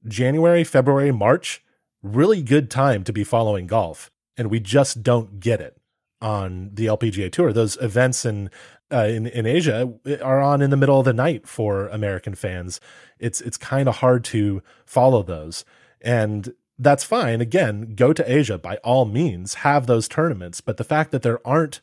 January, 0.06 0.64
February, 0.64 1.12
March, 1.12 1.62
really 2.02 2.42
good 2.42 2.70
time 2.70 3.04
to 3.04 3.12
be 3.12 3.24
following 3.24 3.66
golf, 3.66 4.10
and 4.36 4.50
we 4.50 4.58
just 4.60 5.02
don't 5.02 5.38
get 5.40 5.60
it 5.60 5.76
on 6.20 6.70
the 6.72 6.86
LPGA 6.86 7.30
Tour. 7.30 7.52
Those 7.52 7.76
events 7.80 8.24
in 8.24 8.48
uh, 8.92 9.06
in 9.06 9.26
in 9.26 9.46
Asia 9.46 9.92
are 10.22 10.40
on 10.40 10.62
in 10.62 10.70
the 10.70 10.76
middle 10.76 10.98
of 10.98 11.04
the 11.04 11.12
night 11.12 11.46
for 11.46 11.88
American 11.88 12.34
fans. 12.34 12.80
It's 13.18 13.40
it's 13.40 13.56
kind 13.56 13.88
of 13.88 13.96
hard 13.96 14.24
to 14.26 14.62
follow 14.84 15.22
those, 15.22 15.64
and 16.00 16.52
that's 16.78 17.04
fine. 17.04 17.40
Again, 17.40 17.94
go 17.94 18.12
to 18.12 18.32
Asia 18.32 18.58
by 18.58 18.76
all 18.78 19.04
means, 19.04 19.54
have 19.54 19.86
those 19.86 20.08
tournaments. 20.08 20.60
But 20.60 20.76
the 20.76 20.84
fact 20.84 21.12
that 21.12 21.22
there 21.22 21.46
aren't 21.46 21.80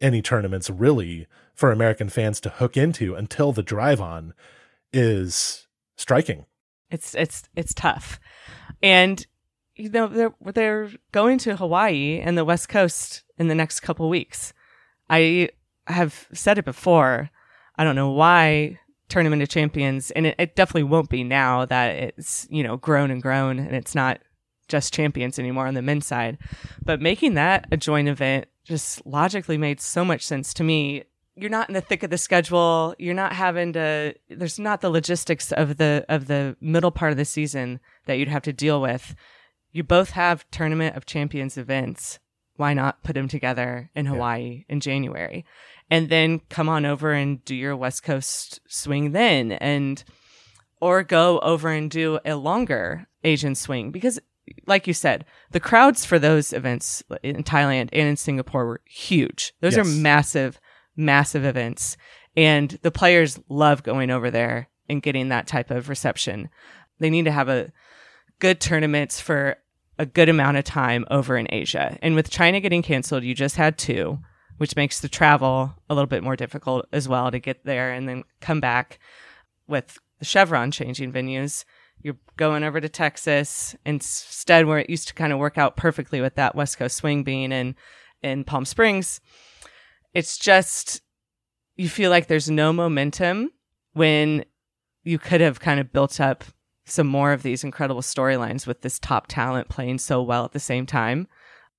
any 0.00 0.22
tournaments 0.22 0.70
really 0.70 1.26
for 1.54 1.72
American 1.72 2.08
fans 2.08 2.40
to 2.40 2.50
hook 2.50 2.76
into 2.76 3.14
until 3.14 3.52
the 3.52 3.62
drive 3.62 4.00
on 4.00 4.34
is 4.92 5.66
striking. 5.96 6.46
It's 6.90 7.14
it's 7.14 7.44
it's 7.56 7.74
tough, 7.74 8.20
and 8.82 9.26
you 9.74 9.88
know 9.90 10.06
they're 10.06 10.34
they're 10.52 10.90
going 11.12 11.38
to 11.38 11.56
Hawaii 11.56 12.20
and 12.20 12.38
the 12.38 12.44
West 12.44 12.68
Coast 12.68 13.24
in 13.38 13.48
the 13.48 13.54
next 13.54 13.80
couple 13.80 14.08
weeks. 14.08 14.52
I 15.10 15.50
have 15.86 16.26
said 16.32 16.58
it 16.58 16.64
before. 16.64 17.30
I 17.76 17.84
don't 17.84 17.96
know 17.96 18.10
why 18.10 18.78
Tournament 19.08 19.42
of 19.42 19.48
Champions, 19.48 20.10
and 20.12 20.26
it, 20.26 20.34
it 20.38 20.56
definitely 20.56 20.84
won't 20.84 21.10
be 21.10 21.24
now 21.24 21.64
that 21.66 21.96
it's 21.96 22.46
you 22.50 22.62
know 22.62 22.76
grown 22.76 23.10
and 23.10 23.22
grown, 23.22 23.58
and 23.58 23.74
it's 23.74 23.94
not 23.94 24.20
just 24.68 24.92
champions 24.92 25.38
anymore 25.38 25.66
on 25.66 25.74
the 25.74 25.82
men's 25.82 26.06
side. 26.06 26.38
But 26.84 27.00
making 27.00 27.34
that 27.34 27.66
a 27.70 27.76
joint 27.76 28.08
event 28.08 28.46
just 28.64 29.06
logically 29.06 29.56
made 29.56 29.80
so 29.80 30.04
much 30.04 30.22
sense 30.22 30.52
to 30.54 30.64
me 30.64 31.04
you're 31.36 31.50
not 31.50 31.68
in 31.68 31.74
the 31.74 31.82
thick 31.82 32.02
of 32.02 32.10
the 32.10 32.18
schedule. 32.18 32.94
You're 32.98 33.14
not 33.14 33.34
having 33.34 33.74
to. 33.74 34.14
There's 34.30 34.58
not 34.58 34.80
the 34.80 34.90
logistics 34.90 35.52
of 35.52 35.76
the 35.76 36.04
of 36.08 36.26
the 36.26 36.56
middle 36.60 36.90
part 36.90 37.12
of 37.12 37.18
the 37.18 37.26
season 37.26 37.78
that 38.06 38.14
you'd 38.14 38.28
have 38.28 38.42
to 38.44 38.52
deal 38.52 38.80
with. 38.80 39.14
You 39.70 39.84
both 39.84 40.10
have 40.10 40.50
tournament 40.50 40.96
of 40.96 41.04
champions 41.04 41.58
events. 41.58 42.18
Why 42.56 42.74
not 42.74 43.02
put 43.02 43.14
them 43.14 43.28
together 43.28 43.90
in 43.94 44.06
Hawaii 44.06 44.64
in 44.68 44.80
January, 44.80 45.44
and 45.90 46.08
then 46.08 46.40
come 46.48 46.68
on 46.68 46.84
over 46.84 47.12
and 47.12 47.44
do 47.44 47.54
your 47.54 47.76
West 47.76 48.02
Coast 48.02 48.60
swing 48.68 49.12
then, 49.12 49.52
and 49.52 50.02
or 50.80 51.02
go 51.02 51.38
over 51.40 51.68
and 51.70 51.90
do 51.90 52.18
a 52.24 52.34
longer 52.36 53.06
Asian 53.24 53.54
swing 53.54 53.90
because 53.90 54.18
like 54.66 54.86
you 54.86 54.92
said, 54.94 55.24
the 55.50 55.58
crowds 55.60 56.04
for 56.04 56.18
those 56.20 56.52
events 56.52 57.02
in 57.22 57.42
Thailand 57.42 57.88
and 57.92 58.08
in 58.08 58.16
Singapore 58.16 58.64
were 58.66 58.80
huge. 58.86 59.52
Those 59.60 59.76
Yes. 59.76 59.86
are 59.86 59.90
massive, 59.90 60.60
massive 60.96 61.44
events. 61.44 61.96
And 62.36 62.70
the 62.82 62.92
players 62.92 63.40
love 63.48 63.82
going 63.82 64.10
over 64.10 64.30
there 64.30 64.68
and 64.88 65.02
getting 65.02 65.30
that 65.30 65.48
type 65.48 65.72
of 65.72 65.88
reception. 65.88 66.48
They 67.00 67.10
need 67.10 67.24
to 67.24 67.32
have 67.32 67.48
a 67.48 67.72
good 68.38 68.60
tournaments 68.60 69.20
for 69.20 69.56
a 69.98 70.06
good 70.06 70.28
amount 70.28 70.56
of 70.56 70.64
time 70.64 71.04
over 71.10 71.36
in 71.36 71.46
Asia. 71.50 71.98
And 72.02 72.14
with 72.14 72.30
China 72.30 72.60
getting 72.60 72.82
canceled, 72.82 73.24
you 73.24 73.34
just 73.34 73.56
had 73.56 73.78
two, 73.78 74.18
which 74.58 74.76
makes 74.76 75.00
the 75.00 75.08
travel 75.08 75.74
a 75.88 75.94
little 75.94 76.06
bit 76.06 76.22
more 76.22 76.36
difficult 76.36 76.86
as 76.92 77.08
well 77.08 77.30
to 77.30 77.38
get 77.38 77.64
there 77.64 77.92
and 77.92 78.08
then 78.08 78.24
come 78.40 78.60
back 78.60 78.98
with 79.66 79.98
the 80.18 80.24
Chevron 80.24 80.70
changing 80.70 81.12
venues. 81.12 81.64
You're 82.02 82.16
going 82.36 82.62
over 82.62 82.80
to 82.80 82.88
Texas 82.88 83.74
instead, 83.84 84.66
where 84.66 84.78
it 84.78 84.90
used 84.90 85.08
to 85.08 85.14
kind 85.14 85.32
of 85.32 85.38
work 85.38 85.58
out 85.58 85.76
perfectly 85.76 86.20
with 86.20 86.34
that 86.34 86.54
West 86.54 86.78
Coast 86.78 86.96
swing 86.96 87.24
being 87.24 87.52
in 87.52 87.74
in 88.22 88.44
Palm 88.44 88.64
Springs. 88.64 89.20
It's 90.14 90.38
just 90.38 91.02
you 91.76 91.88
feel 91.88 92.10
like 92.10 92.26
there's 92.26 92.50
no 92.50 92.72
momentum 92.72 93.50
when 93.92 94.44
you 95.04 95.18
could 95.18 95.40
have 95.40 95.60
kind 95.60 95.80
of 95.80 95.92
built 95.92 96.20
up 96.20 96.44
some 96.86 97.06
more 97.06 97.32
of 97.32 97.42
these 97.42 97.64
incredible 97.64 98.00
storylines 98.00 98.66
with 98.66 98.80
this 98.80 98.98
top 98.98 99.26
talent 99.26 99.68
playing 99.68 99.98
so 99.98 100.22
well 100.22 100.44
at 100.44 100.52
the 100.52 100.60
same 100.60 100.86
time. 100.86 101.28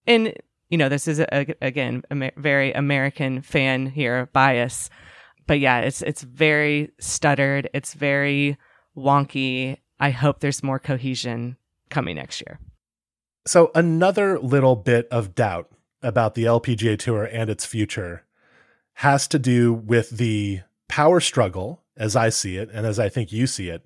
And 0.05 0.33
you 0.69 0.77
know, 0.77 0.89
this 0.89 1.07
is 1.07 1.19
a, 1.19 1.55
again 1.61 2.03
a 2.11 2.31
very 2.35 2.73
American 2.73 3.41
fan 3.41 3.87
here 3.87 4.27
bias, 4.33 4.89
but 5.47 5.59
yeah, 5.59 5.79
it's 5.79 6.01
it's 6.01 6.23
very 6.23 6.91
stuttered. 6.99 7.69
It's 7.73 7.93
very 7.93 8.57
wonky. 8.95 9.77
I 9.99 10.11
hope 10.11 10.39
there's 10.39 10.61
more 10.61 10.79
cohesion 10.79 11.57
coming 11.89 12.17
next 12.17 12.41
year. 12.41 12.59
So 13.45 13.71
another 13.73 14.37
little 14.39 14.75
bit 14.75 15.07
of 15.09 15.33
doubt 15.33 15.69
about 16.01 16.35
the 16.35 16.43
LPGA 16.43 16.99
Tour 16.99 17.23
and 17.23 17.49
its 17.49 17.65
future 17.65 18.25
has 18.95 19.27
to 19.29 19.39
do 19.39 19.73
with 19.73 20.09
the 20.09 20.61
power 20.89 21.19
struggle, 21.19 21.83
as 21.95 22.15
I 22.15 22.29
see 22.29 22.57
it, 22.57 22.69
and 22.73 22.85
as 22.85 22.99
I 22.99 23.09
think 23.09 23.31
you 23.31 23.47
see 23.47 23.69
it, 23.69 23.83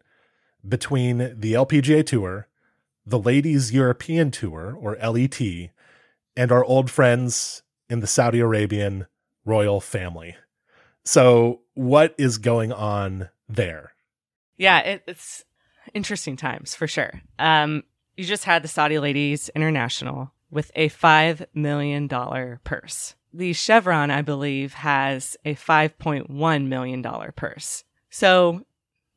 between 0.68 1.18
the 1.18 1.54
LPGA 1.54 2.06
Tour, 2.06 2.48
the 3.06 3.20
Ladies 3.20 3.74
European 3.74 4.32
Tour, 4.32 4.78
or 4.80 4.98
LET, 4.98 5.42
and 6.36 6.52
our 6.52 6.64
old 6.64 6.90
friends 6.90 7.64
in 7.90 8.00
the 8.00 8.08
Saudi 8.08 8.40
Arabian 8.40 9.08
royal 9.46 9.82
family. 9.82 10.36
So, 11.04 11.62
what 11.74 12.14
is 12.18 12.38
going 12.38 12.72
on 12.72 13.30
there? 13.50 13.94
Yeah, 14.58 14.80
it, 14.80 15.04
it's 15.08 15.44
interesting 15.94 16.38
times 16.38 16.76
for 16.76 16.88
sure. 16.88 17.22
Um, 17.40 17.84
you 18.16 18.26
just 18.26 18.44
had 18.44 18.64
the 18.64 18.68
Saudi 18.68 19.00
Ladies 19.00 19.50
International 19.56 20.32
with 20.52 20.72
a 20.76 20.90
$5 20.90 21.46
million 21.54 22.08
purse. 22.64 23.16
The 23.34 23.54
Chevron, 23.54 24.12
I 24.12 24.22
believe, 24.22 24.74
has 24.74 25.38
a 25.46 25.56
$5.1 25.56 26.68
million 26.68 27.04
purse. 27.36 27.84
So, 28.10 28.66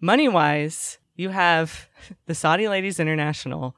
money 0.00 0.28
wise, 0.28 0.98
you 1.14 1.30
have 1.30 1.88
the 2.26 2.34
Saudi 2.34 2.68
Ladies 2.68 3.00
International 3.00 3.76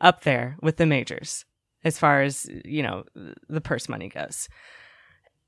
up 0.00 0.22
there 0.22 0.56
with 0.62 0.76
the 0.76 0.86
majors 0.86 1.44
as 1.84 1.98
far 1.98 2.22
as, 2.22 2.48
you 2.64 2.82
know, 2.82 3.04
the 3.48 3.60
purse 3.60 3.88
money 3.88 4.08
goes. 4.08 4.48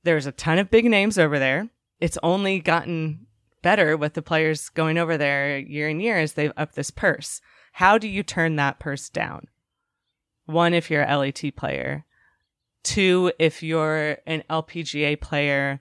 There's 0.04 0.26
a 0.26 0.32
ton 0.32 0.58
of 0.58 0.70
big 0.70 0.84
names 0.84 1.18
over 1.18 1.38
there. 1.38 1.70
It's 1.98 2.18
only 2.22 2.60
gotten 2.60 3.26
better 3.62 3.96
with 3.96 4.14
the 4.14 4.22
players 4.22 4.68
going 4.68 4.98
over 4.98 5.16
there 5.16 5.58
year 5.58 5.88
and 5.88 6.00
year 6.00 6.18
as 6.18 6.34
they've 6.34 6.52
upped 6.56 6.76
this 6.76 6.90
purse. 6.90 7.40
How 7.72 7.98
do 7.98 8.06
you 8.06 8.22
turn 8.22 8.56
that 8.56 8.78
purse 8.78 9.08
down? 9.08 9.48
One, 10.44 10.74
if 10.74 10.90
you're 10.90 11.02
a 11.02 11.18
LET 11.18 11.42
player. 11.56 12.04
Two, 12.84 13.32
if 13.38 13.62
you're 13.62 14.18
an 14.26 14.44
LPGA 14.48 15.20
player, 15.20 15.80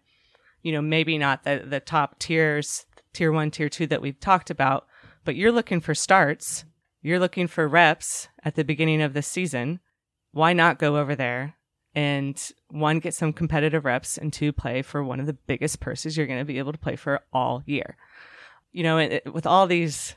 you 0.63 0.71
know, 0.71 0.81
maybe 0.81 1.17
not 1.19 1.43
the, 1.43 1.63
the 1.63 1.79
top 1.79 2.17
tiers, 2.17 2.85
tier 3.13 3.31
one, 3.31 3.51
tier 3.51 3.69
two 3.69 3.85
that 3.88 4.01
we've 4.01 4.19
talked 4.19 4.49
about, 4.49 4.88
but 5.25 5.35
you're 5.35 5.51
looking 5.51 5.81
for 5.81 5.93
starts, 5.93 6.63
you're 7.01 7.19
looking 7.19 7.47
for 7.47 7.67
reps 7.67 8.29
at 8.43 8.55
the 8.55 8.63
beginning 8.63 9.01
of 9.01 9.13
the 9.13 9.21
season, 9.21 9.79
why 10.31 10.53
not 10.53 10.79
go 10.79 10.97
over 10.97 11.15
there 11.15 11.55
and 11.93 12.51
one, 12.69 12.99
get 12.99 13.13
some 13.13 13.31
competitive 13.31 13.85
reps, 13.85 14.17
and 14.17 14.33
two, 14.33 14.51
play 14.51 14.81
for 14.81 15.03
one 15.03 15.19
of 15.19 15.25
the 15.25 15.33
biggest 15.33 15.79
purses 15.79 16.17
you're 16.17 16.27
going 16.27 16.39
to 16.39 16.45
be 16.45 16.57
able 16.57 16.73
to 16.73 16.77
play 16.77 16.95
for 16.95 17.21
all 17.31 17.63
year? 17.65 17.95
You 18.71 18.83
know, 18.83 18.97
it, 18.97 19.33
with 19.33 19.45
all 19.45 19.65
these, 19.65 20.15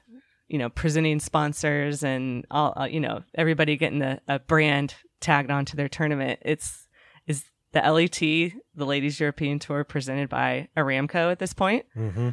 you 0.49 0.59
know, 0.59 0.69
presenting 0.69 1.21
sponsors 1.21 2.03
and 2.03 2.45
all, 2.51 2.75
uh, 2.77 2.85
you 2.87 2.99
know, 2.99 3.23
everybody 3.35 3.77
getting 3.77 4.03
a, 4.03 4.21
a 4.27 4.41
brand 4.41 4.95
tagged 5.21 5.51
onto 5.51 5.77
their 5.77 5.89
tournament, 5.89 6.41
it's, 6.43 6.89
is 7.29 7.45
the 7.73 7.81
LET, 7.81 8.19
the 8.19 8.87
Ladies 8.87 9.21
European 9.21 9.61
Tour, 9.61 9.85
presented 9.85 10.29
by 10.29 10.69
Aramco 10.77 11.31
at 11.31 11.39
this 11.39 11.53
point. 11.53 11.87
Mm-hmm. 11.97 12.31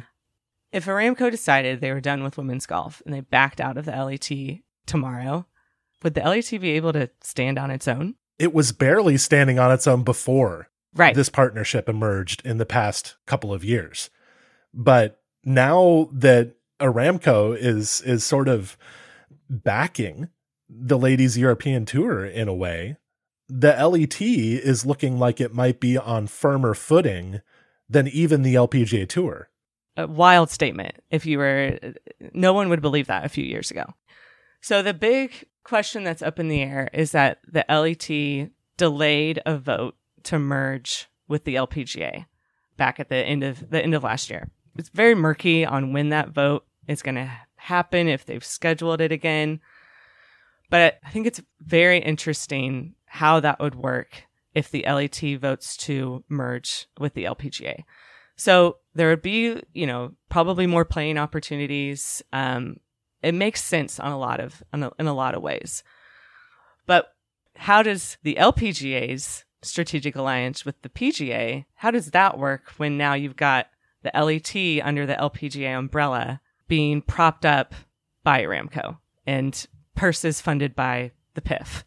If 0.76 0.84
Aramco 0.84 1.30
decided 1.30 1.80
they 1.80 1.90
were 1.90 2.02
done 2.02 2.22
with 2.22 2.36
women's 2.36 2.66
golf 2.66 3.00
and 3.06 3.14
they 3.14 3.22
backed 3.22 3.62
out 3.62 3.78
of 3.78 3.86
the 3.86 3.92
LET 3.92 4.60
tomorrow, 4.84 5.46
would 6.02 6.12
the 6.12 6.20
LET 6.20 6.50
be 6.60 6.72
able 6.72 6.92
to 6.92 7.08
stand 7.22 7.58
on 7.58 7.70
its 7.70 7.88
own? 7.88 8.16
It 8.38 8.52
was 8.52 8.72
barely 8.72 9.16
standing 9.16 9.58
on 9.58 9.72
its 9.72 9.86
own 9.86 10.02
before 10.02 10.68
right. 10.94 11.14
this 11.14 11.30
partnership 11.30 11.88
emerged 11.88 12.44
in 12.44 12.58
the 12.58 12.66
past 12.66 13.16
couple 13.24 13.54
of 13.54 13.64
years. 13.64 14.10
But 14.74 15.18
now 15.44 16.10
that 16.12 16.56
Aramco 16.78 17.56
is 17.56 18.02
is 18.02 18.22
sort 18.22 18.46
of 18.46 18.76
backing 19.48 20.28
the 20.68 20.98
ladies 20.98 21.38
European 21.38 21.86
tour 21.86 22.22
in 22.26 22.48
a 22.48 22.54
way, 22.54 22.98
the 23.48 23.72
LET 23.72 24.20
is 24.20 24.84
looking 24.84 25.18
like 25.18 25.40
it 25.40 25.54
might 25.54 25.80
be 25.80 25.96
on 25.96 26.26
firmer 26.26 26.74
footing 26.74 27.40
than 27.88 28.06
even 28.08 28.42
the 28.42 28.56
LPGA 28.56 29.08
tour 29.08 29.48
a 29.96 30.06
wild 30.06 30.50
statement 30.50 30.94
if 31.10 31.26
you 31.26 31.38
were 31.38 31.78
no 32.32 32.52
one 32.52 32.68
would 32.68 32.82
believe 32.82 33.06
that 33.06 33.24
a 33.24 33.30
few 33.30 33.44
years 33.44 33.70
ago. 33.70 33.84
So 34.60 34.82
the 34.82 34.94
big 34.94 35.46
question 35.64 36.04
that's 36.04 36.22
up 36.22 36.38
in 36.38 36.48
the 36.48 36.62
air 36.62 36.88
is 36.92 37.12
that 37.12 37.38
the 37.46 37.64
LET 37.68 38.50
delayed 38.76 39.40
a 39.46 39.56
vote 39.56 39.96
to 40.24 40.38
merge 40.38 41.08
with 41.28 41.44
the 41.44 41.54
LPGA 41.54 42.26
back 42.76 43.00
at 43.00 43.08
the 43.08 43.16
end 43.16 43.42
of 43.42 43.70
the 43.70 43.82
end 43.82 43.94
of 43.94 44.04
last 44.04 44.30
year. 44.30 44.50
It's 44.76 44.88
very 44.90 45.14
murky 45.14 45.64
on 45.64 45.92
when 45.92 46.10
that 46.10 46.30
vote 46.30 46.66
is 46.86 47.02
going 47.02 47.14
to 47.14 47.30
happen 47.56 48.08
if 48.08 48.24
they've 48.24 48.44
scheduled 48.44 49.00
it 49.00 49.12
again. 49.12 49.60
But 50.70 50.98
I 51.04 51.10
think 51.10 51.26
it's 51.26 51.40
very 51.60 51.98
interesting 51.98 52.94
how 53.06 53.40
that 53.40 53.60
would 53.60 53.74
work 53.74 54.24
if 54.54 54.70
the 54.70 54.84
LET 54.86 55.20
votes 55.40 55.76
to 55.76 56.24
merge 56.28 56.86
with 56.98 57.14
the 57.14 57.24
LPGA. 57.24 57.84
So 58.36 58.78
there 58.94 59.08
would 59.08 59.22
be, 59.22 59.60
you 59.72 59.86
know, 59.86 60.12
probably 60.28 60.66
more 60.66 60.84
playing 60.84 61.18
opportunities. 61.18 62.22
Um, 62.32 62.76
it 63.22 63.32
makes 63.32 63.62
sense 63.62 63.98
on 63.98 64.12
a 64.12 64.18
lot 64.18 64.40
of 64.40 64.62
a, 64.72 64.90
in 64.98 65.06
a 65.06 65.14
lot 65.14 65.34
of 65.34 65.42
ways. 65.42 65.82
But 66.86 67.08
how 67.56 67.82
does 67.82 68.18
the 68.22 68.36
LPGA's 68.36 69.44
strategic 69.62 70.16
alliance 70.16 70.64
with 70.64 70.80
the 70.82 70.88
PGA, 70.88 71.64
how 71.76 71.90
does 71.90 72.12
that 72.12 72.38
work 72.38 72.72
when 72.76 72.96
now 72.96 73.14
you've 73.14 73.36
got 73.36 73.66
the 74.02 74.12
LET 74.14 74.86
under 74.86 75.06
the 75.06 75.14
LPGA 75.14 75.76
umbrella 75.76 76.40
being 76.68 77.02
propped 77.02 77.44
up 77.44 77.74
by 78.22 78.42
Aramco 78.42 78.98
and 79.26 79.66
purses 79.94 80.40
funded 80.40 80.74
by 80.74 81.12
the 81.34 81.40
PIF? 81.40 81.84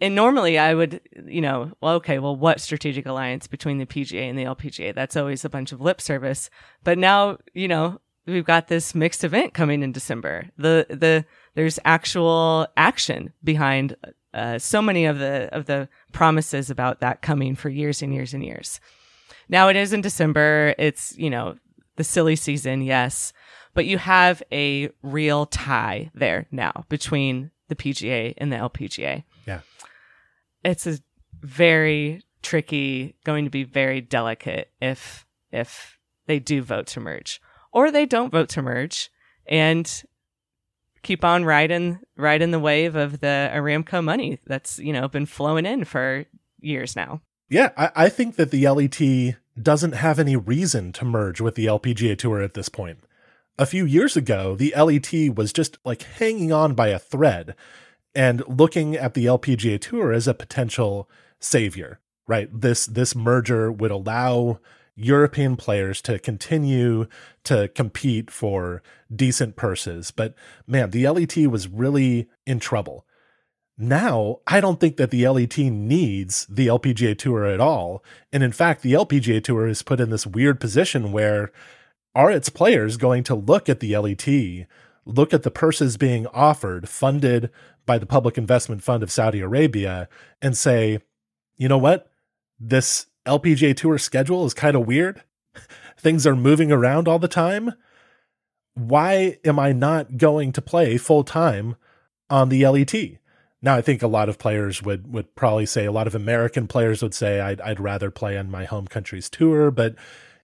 And 0.00 0.14
normally 0.14 0.58
I 0.58 0.74
would, 0.74 1.00
you 1.26 1.40
know, 1.40 1.72
well, 1.80 1.94
okay, 1.94 2.18
well, 2.18 2.36
what 2.36 2.60
strategic 2.60 3.06
alliance 3.06 3.46
between 3.46 3.78
the 3.78 3.86
PGA 3.86 4.28
and 4.28 4.38
the 4.38 4.44
LPGA? 4.44 4.94
That's 4.94 5.16
always 5.16 5.44
a 5.44 5.50
bunch 5.50 5.72
of 5.72 5.80
lip 5.80 6.00
service. 6.00 6.50
But 6.84 6.98
now, 6.98 7.38
you 7.54 7.68
know, 7.68 8.00
we've 8.26 8.44
got 8.44 8.68
this 8.68 8.94
mixed 8.94 9.24
event 9.24 9.54
coming 9.54 9.82
in 9.82 9.92
December. 9.92 10.50
The 10.56 10.86
the 10.88 11.24
there's 11.54 11.78
actual 11.84 12.68
action 12.76 13.32
behind 13.42 13.96
uh, 14.34 14.58
so 14.58 14.80
many 14.80 15.06
of 15.06 15.18
the 15.18 15.48
of 15.52 15.66
the 15.66 15.88
promises 16.12 16.70
about 16.70 17.00
that 17.00 17.22
coming 17.22 17.56
for 17.56 17.68
years 17.68 18.02
and 18.02 18.14
years 18.14 18.34
and 18.34 18.44
years. 18.44 18.80
Now 19.48 19.68
it 19.68 19.76
is 19.76 19.92
in 19.92 20.00
December. 20.00 20.74
It's 20.78 21.16
you 21.18 21.30
know 21.30 21.56
the 21.96 22.04
silly 22.04 22.36
season, 22.36 22.82
yes, 22.82 23.32
but 23.74 23.86
you 23.86 23.98
have 23.98 24.42
a 24.52 24.90
real 25.02 25.46
tie 25.46 26.10
there 26.14 26.46
now 26.52 26.84
between 26.88 27.50
the 27.68 27.76
PGA 27.76 28.34
and 28.38 28.52
the 28.52 28.56
LPGA. 28.56 29.24
It's 30.68 30.86
a 30.86 30.98
very 31.40 32.22
tricky, 32.42 33.16
going 33.24 33.44
to 33.44 33.50
be 33.50 33.64
very 33.64 34.00
delicate 34.00 34.70
if 34.80 35.26
if 35.50 35.98
they 36.26 36.38
do 36.38 36.60
vote 36.60 36.86
to 36.88 37.00
merge 37.00 37.40
or 37.72 37.90
they 37.90 38.04
don't 38.04 38.30
vote 38.30 38.50
to 38.50 38.60
merge 38.60 39.10
and 39.46 40.02
keep 41.02 41.24
on 41.24 41.44
riding 41.44 42.00
riding 42.16 42.50
the 42.50 42.58
wave 42.58 42.96
of 42.96 43.20
the 43.20 43.50
Aramco 43.54 44.04
money 44.04 44.40
that's 44.46 44.78
you 44.78 44.92
know 44.92 45.08
been 45.08 45.24
flowing 45.24 45.64
in 45.64 45.84
for 45.84 46.26
years 46.60 46.94
now. 46.94 47.22
Yeah, 47.48 47.70
I, 47.76 47.90
I 47.96 48.08
think 48.10 48.36
that 48.36 48.50
the 48.50 48.68
LET 48.68 49.36
doesn't 49.60 49.92
have 49.92 50.18
any 50.18 50.36
reason 50.36 50.92
to 50.92 51.06
merge 51.06 51.40
with 51.40 51.54
the 51.54 51.64
LPGA 51.64 52.18
Tour 52.18 52.42
at 52.42 52.52
this 52.52 52.68
point. 52.68 52.98
A 53.58 53.64
few 53.64 53.86
years 53.86 54.18
ago, 54.18 54.54
the 54.54 54.74
LET 54.76 55.34
was 55.34 55.52
just 55.52 55.78
like 55.82 56.02
hanging 56.02 56.52
on 56.52 56.74
by 56.74 56.88
a 56.88 56.98
thread 56.98 57.56
and 58.14 58.42
looking 58.48 58.96
at 58.96 59.14
the 59.14 59.26
LPGA 59.26 59.80
Tour 59.80 60.12
as 60.12 60.26
a 60.28 60.34
potential 60.34 61.08
savior, 61.40 62.00
right? 62.26 62.48
This 62.52 62.86
this 62.86 63.14
merger 63.14 63.70
would 63.70 63.90
allow 63.90 64.60
European 64.96 65.56
players 65.56 66.02
to 66.02 66.18
continue 66.18 67.06
to 67.44 67.68
compete 67.68 68.30
for 68.30 68.82
decent 69.14 69.54
purses. 69.54 70.10
But 70.10 70.34
man, 70.66 70.90
the 70.90 71.08
LET 71.08 71.36
was 71.46 71.68
really 71.68 72.28
in 72.46 72.58
trouble. 72.58 73.04
now 73.78 74.40
I 74.46 74.60
don't 74.60 74.80
think 74.80 74.96
that 74.96 75.10
the 75.12 75.26
LET 75.28 75.56
needs 75.58 76.46
the 76.46 76.66
LPGA 76.66 77.16
Tour 77.16 77.44
at 77.46 77.60
all. 77.60 78.02
And 78.32 78.42
in 78.42 78.52
fact, 78.52 78.82
the 78.82 78.94
LPGA 78.94 79.42
Tour 79.42 79.68
is 79.68 79.82
put 79.82 80.00
in 80.00 80.10
this 80.10 80.26
weird 80.26 80.58
position 80.60 81.12
where 81.12 81.52
are 82.14 82.30
its 82.32 82.48
players 82.48 82.96
going 82.96 83.22
to 83.24 83.34
look 83.36 83.68
at 83.68 83.78
the 83.78 83.96
LET, 83.96 84.66
look 85.04 85.32
at 85.32 85.44
the 85.44 85.50
purses 85.50 85.96
being 85.96 86.26
offered, 86.28 86.88
funded 86.88 87.50
by 87.88 87.98
the 87.98 88.06
Public 88.06 88.38
Investment 88.38 88.84
Fund 88.84 89.02
of 89.02 89.10
Saudi 89.10 89.40
Arabia, 89.40 90.08
and 90.40 90.56
say, 90.56 91.00
you 91.56 91.68
know 91.68 91.78
what? 91.78 92.12
This 92.60 93.06
LPGA 93.26 93.74
Tour 93.74 93.98
schedule 93.98 94.44
is 94.44 94.54
kind 94.54 94.76
of 94.76 94.86
weird. 94.86 95.22
Things 95.98 96.26
are 96.26 96.36
moving 96.36 96.70
around 96.70 97.08
all 97.08 97.18
the 97.18 97.26
time. 97.26 97.72
Why 98.74 99.38
am 99.44 99.58
I 99.58 99.72
not 99.72 100.18
going 100.18 100.52
to 100.52 100.62
play 100.62 100.98
full 100.98 101.24
time 101.24 101.76
on 102.30 102.50
the 102.50 102.64
LET? 102.66 102.94
Now, 103.60 103.74
I 103.74 103.80
think 103.80 104.02
a 104.02 104.06
lot 104.06 104.28
of 104.28 104.38
players 104.38 104.82
would 104.82 105.12
would 105.12 105.34
probably 105.34 105.66
say 105.66 105.84
a 105.84 105.92
lot 105.92 106.06
of 106.06 106.14
American 106.14 106.68
players 106.68 107.02
would 107.02 107.14
say 107.14 107.40
I'd 107.40 107.60
I'd 107.62 107.80
rather 107.80 108.10
play 108.10 108.38
on 108.38 108.50
my 108.50 108.66
home 108.66 108.86
country's 108.86 109.28
tour, 109.28 109.72
but 109.72 109.96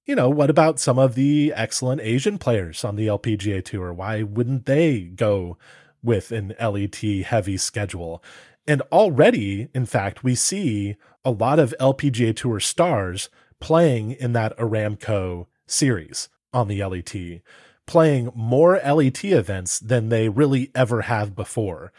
you 0.04 0.14
know, 0.14 0.28
what 0.28 0.50
about 0.50 0.80
some 0.80 0.98
of 0.98 1.14
the 1.14 1.52
excellent 1.54 2.00
Asian 2.00 2.38
players 2.38 2.85
on 2.85 2.96
the 2.96 3.07
LPGA 3.07 3.64
tour? 3.64 3.92
Why 3.92 4.22
wouldn't 4.22 4.66
they 4.66 5.00
go 5.02 5.57
with 6.04 6.30
an 6.30 6.54
LET 6.60 6.96
heavy 6.96 7.56
schedule? 7.56 8.22
And 8.66 8.82
already, 8.92 9.68
in 9.74 9.86
fact, 9.86 10.22
we 10.22 10.34
see 10.34 10.96
a 11.24 11.30
lot 11.30 11.58
of 11.58 11.74
LPGA 11.80 12.36
tour 12.36 12.60
stars 12.60 13.28
playing 13.60 14.12
in 14.12 14.32
that 14.34 14.56
Aramco 14.58 15.46
series 15.66 16.28
on 16.52 16.68
the 16.68 16.84
LET, 16.84 17.42
playing 17.86 18.30
more 18.34 18.78
LET 18.78 19.24
events 19.24 19.78
than 19.78 20.08
they 20.08 20.28
really 20.28 20.70
ever 20.74 21.02
have 21.02 21.34
before. 21.34 21.92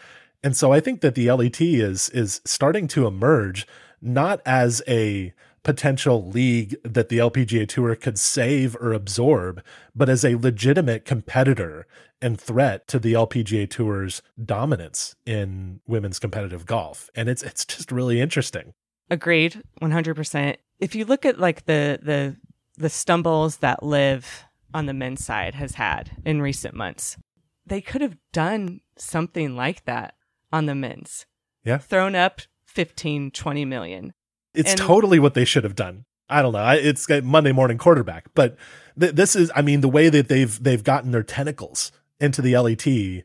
And 0.43 0.55
so 0.55 0.71
I 0.71 0.79
think 0.79 1.01
that 1.01 1.15
the 1.15 1.31
LET 1.31 1.59
is 1.59 2.09
is 2.09 2.41
starting 2.45 2.87
to 2.89 3.07
emerge 3.07 3.67
not 4.01 4.41
as 4.45 4.81
a 4.87 5.33
potential 5.65 6.29
league 6.29 6.77
that 6.83 7.09
the 7.09 7.17
LPGA 7.17 7.67
Tour 7.67 7.95
could 7.95 8.17
save 8.17 8.75
or 8.77 8.93
absorb, 8.93 9.61
but 9.93 10.07
as 10.07 10.23
a 10.23 10.35
legitimate 10.35 11.03
competitor 11.03 11.87
and 12.21 12.39
threat 12.39 12.87
to 12.87 12.99
the 12.99 13.13
LPGA 13.13 13.69
Tour's 13.69 14.21
dominance 14.41 15.15
in 15.25 15.81
women's 15.85 16.19
competitive 16.19 16.65
golf. 16.65 17.09
And 17.15 17.27
it's 17.27 17.43
it's 17.43 17.65
just 17.65 17.91
really 17.91 18.21
interesting. 18.21 18.73
Agreed, 19.09 19.61
100%. 19.81 20.55
If 20.79 20.95
you 20.95 21.03
look 21.03 21.25
at 21.25 21.39
like 21.39 21.65
the 21.65 21.99
the 22.01 22.37
the 22.77 22.89
stumbles 22.89 23.57
that 23.57 23.83
LIV 23.83 24.45
on 24.73 24.85
the 24.85 24.93
men's 24.93 25.25
side 25.25 25.55
has 25.55 25.75
had 25.75 26.11
in 26.25 26.41
recent 26.41 26.75
months, 26.75 27.17
they 27.65 27.81
could 27.81 28.01
have 28.01 28.17
done 28.31 28.81
something 28.97 29.55
like 29.55 29.85
that 29.85 30.13
on 30.51 30.67
the 30.67 30.75
men's. 30.75 31.25
Yeah. 31.63 31.79
Thrown 31.79 32.15
up 32.15 32.41
15, 32.65 33.31
20 33.31 33.65
million. 33.65 34.13
It's 34.55 34.71
And- 34.71 34.79
totally 34.79 35.19
what 35.19 35.33
they 35.33 35.45
should 35.45 35.63
have 35.63 35.75
done. 35.75 36.05
I 36.29 36.41
don't 36.41 36.53
know. 36.53 36.67
It's 36.71 37.07
Monday 37.23 37.51
morning 37.51 37.77
quarterback, 37.77 38.25
but 38.33 38.57
th- 38.99 39.13
this 39.13 39.35
is, 39.35 39.51
I 39.55 39.61
mean, 39.61 39.81
the 39.81 39.89
way 39.89 40.09
that 40.09 40.27
they've 40.27 40.61
they've 40.63 40.83
gotten 40.83 41.11
their 41.11 41.21
tentacles 41.23 41.91
into 42.19 42.41
the 42.41 42.57
LET 42.57 43.23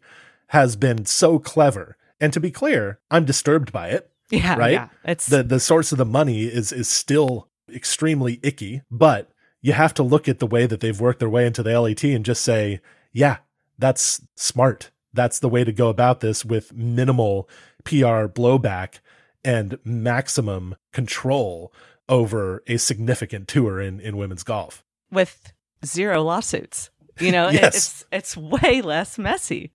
has 0.49 0.77
been 0.77 1.07
so 1.07 1.39
clever. 1.39 1.97
And 2.21 2.33
to 2.35 2.41
be 2.41 2.51
clear, 2.51 2.99
I'm 3.11 3.25
disturbed 3.25 3.73
by 3.73 3.89
it. 3.89 4.11
Yeah, 4.31 4.55
Right? 4.57 4.73
yeah. 4.73 4.89
It's 5.05 5.27
the 5.27 5.43
The 5.43 5.59
source 5.59 5.91
of 5.93 5.99
the 5.99 6.05
money 6.05 6.43
is 6.45 6.71
is 6.73 6.89
still 6.89 7.49
extremely 7.75 8.39
icky, 8.43 8.83
but 8.91 9.31
you 9.63 9.73
have 9.73 9.95
to 9.95 10.03
look 10.03 10.29
at 10.29 10.39
the 10.39 10.47
way 10.47 10.67
that 10.67 10.81
they've 10.81 11.01
worked 11.01 11.19
their 11.21 11.29
way 11.29 11.47
into 11.47 11.63
the 11.63 11.79
LET 11.81 12.05
and 12.05 12.25
just 12.25 12.43
say, 12.45 12.81
yeah, 13.13 13.39
that's 13.79 14.21
smart. 14.37 14.91
That's 15.13 15.39
the 15.41 15.49
way 15.49 15.65
to 15.65 15.73
go 15.73 15.89
about 15.89 16.21
this 16.21 16.45
with 16.45 16.73
minimal 16.75 17.49
PR 17.85 18.27
blowback 18.29 19.01
and 19.45 19.79
maximum 19.85 20.77
control 20.93 21.73
over 22.09 22.63
a 22.67 22.77
significant 22.77 23.49
tour 23.49 23.81
in, 23.81 24.01
in 24.01 24.17
women's 24.17 24.43
golf. 24.43 24.85
with 25.11 25.53
zero 25.85 26.23
lawsuits. 26.23 26.91
You 27.19 27.33
know, 27.33 27.49
It- 27.51 27.55
Yes. 27.55 27.75
it's 27.77 28.05
it's 28.11 28.37
way 28.37 28.81
less 28.83 29.19
messy. 29.19 29.73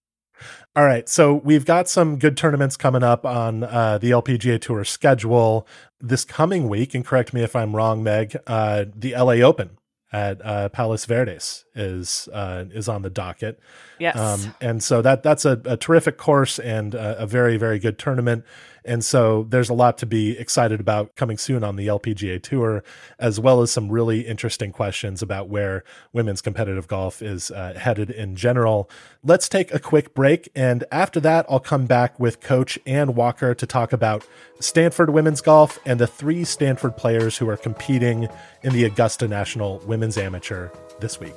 All 0.76 0.84
right, 0.86 1.08
so 1.08 1.34
we've 1.36 1.66
got 1.66 1.88
some 1.88 2.20
good 2.20 2.36
tournaments 2.36 2.76
coming 2.76 3.04
up 3.04 3.26
on 3.26 3.64
uh, 3.64 3.98
the 3.98 4.12
LPGA 4.12 4.60
Tour 4.60 4.84
schedule 4.84 5.66
this 6.02 6.26
coming 6.26 6.68
week. 6.68 6.94
And 6.94 7.06
correct 7.06 7.34
me 7.34 7.42
if 7.42 7.56
I'm 7.56 7.74
wrong, 7.74 8.04
Meg. 8.04 8.36
Uh, 8.46 8.84
the 8.94 9.14
LA 9.16 9.36
Open 9.36 9.78
at 10.12 10.46
uh, 10.46 10.68
Palos 10.70 11.06
Verdes 11.06 11.64
is 11.74 12.28
uh, 12.34 12.66
is 12.74 12.90
on 12.90 13.02
the 13.04 13.10
docket. 13.10 13.60
Yes. 13.98 14.18
Um, 14.18 14.54
and 14.60 14.84
so 14.84 15.02
that 15.02 15.24
that's 15.24 15.46
a, 15.46 15.62
a 15.64 15.78
terrific 15.78 16.18
course 16.18 16.60
and 16.60 16.94
a, 16.94 17.22
a 17.24 17.26
very 17.28 17.56
very 17.56 17.80
good 17.80 17.98
tournament. 17.98 18.44
And 18.86 19.04
so 19.04 19.46
there's 19.50 19.70
a 19.70 19.74
lot 19.74 19.98
to 20.00 20.06
be 20.06 20.38
excited 20.38 20.80
about 20.80 21.16
coming 21.16 21.38
soon 21.38 21.64
on 21.64 21.76
the 21.76 21.88
LPGA 21.88 22.42
Tour, 22.42 22.84
as 23.20 23.40
well 23.40 23.62
as 23.62 23.72
some 23.72 23.92
really 23.92 24.22
interesting 24.22 24.72
questions 24.72 25.22
about 25.22 25.50
where 25.50 25.84
women's 26.14 26.42
competitive 26.42 26.88
golf 26.88 27.22
is 27.22 27.52
uh, 27.52 27.74
headed 27.74 28.10
in 28.10 28.36
general. 28.36 28.90
Let's 29.24 29.50
take 29.50 29.74
a 29.74 29.80
quick 29.80 30.14
break, 30.14 30.50
and 30.56 30.84
after 30.92 31.20
that, 31.22 31.46
I'll 31.50 31.60
come 31.60 31.86
back 31.86 32.20
with 32.20 32.42
Coach 32.42 32.78
Anne 32.86 33.16
Walker 33.16 33.56
to 33.56 33.66
talk 33.66 33.92
about 33.92 34.26
Stanford 34.60 35.10
women's 35.10 35.42
golf 35.42 35.80
and 35.86 36.00
the 36.00 36.08
three 36.08 36.44
Stanford 36.44 36.96
players 36.96 37.38
who 37.38 37.50
are 37.50 37.58
competing 37.58 38.28
in 38.64 38.74
the 38.74 38.84
Augusta 38.84 39.28
National 39.28 39.80
Women's 39.80 40.18
Amateur 40.18 40.70
this 41.00 41.20
week. 41.20 41.36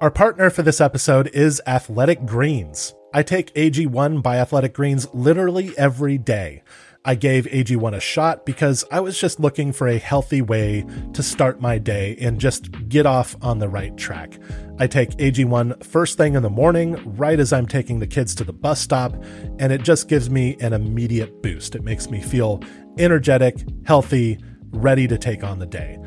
Our 0.00 0.12
partner 0.12 0.48
for 0.48 0.62
this 0.62 0.80
episode 0.80 1.26
is 1.34 1.60
Athletic 1.66 2.24
Greens. 2.24 2.94
I 3.12 3.24
take 3.24 3.52
AG1 3.54 4.22
by 4.22 4.36
Athletic 4.36 4.72
Greens 4.72 5.08
literally 5.12 5.76
every 5.76 6.16
day. 6.18 6.62
I 7.04 7.16
gave 7.16 7.46
AG1 7.46 7.96
a 7.96 7.98
shot 7.98 8.46
because 8.46 8.84
I 8.92 9.00
was 9.00 9.18
just 9.18 9.40
looking 9.40 9.72
for 9.72 9.88
a 9.88 9.98
healthy 9.98 10.40
way 10.40 10.84
to 11.14 11.20
start 11.20 11.60
my 11.60 11.78
day 11.78 12.16
and 12.20 12.38
just 12.38 12.70
get 12.88 13.06
off 13.06 13.34
on 13.42 13.58
the 13.58 13.68
right 13.68 13.96
track. 13.96 14.38
I 14.78 14.86
take 14.86 15.10
AG1 15.16 15.84
first 15.84 16.16
thing 16.16 16.36
in 16.36 16.44
the 16.44 16.48
morning, 16.48 16.94
right 17.16 17.40
as 17.40 17.52
I'm 17.52 17.66
taking 17.66 17.98
the 17.98 18.06
kids 18.06 18.36
to 18.36 18.44
the 18.44 18.52
bus 18.52 18.80
stop, 18.80 19.16
and 19.58 19.72
it 19.72 19.82
just 19.82 20.08
gives 20.08 20.30
me 20.30 20.56
an 20.60 20.74
immediate 20.74 21.42
boost. 21.42 21.74
It 21.74 21.82
makes 21.82 22.08
me 22.08 22.22
feel 22.22 22.62
energetic, 22.98 23.66
healthy, 23.84 24.38
ready 24.70 25.08
to 25.08 25.18
take 25.18 25.42
on 25.42 25.58
the 25.58 25.66
day. 25.66 25.98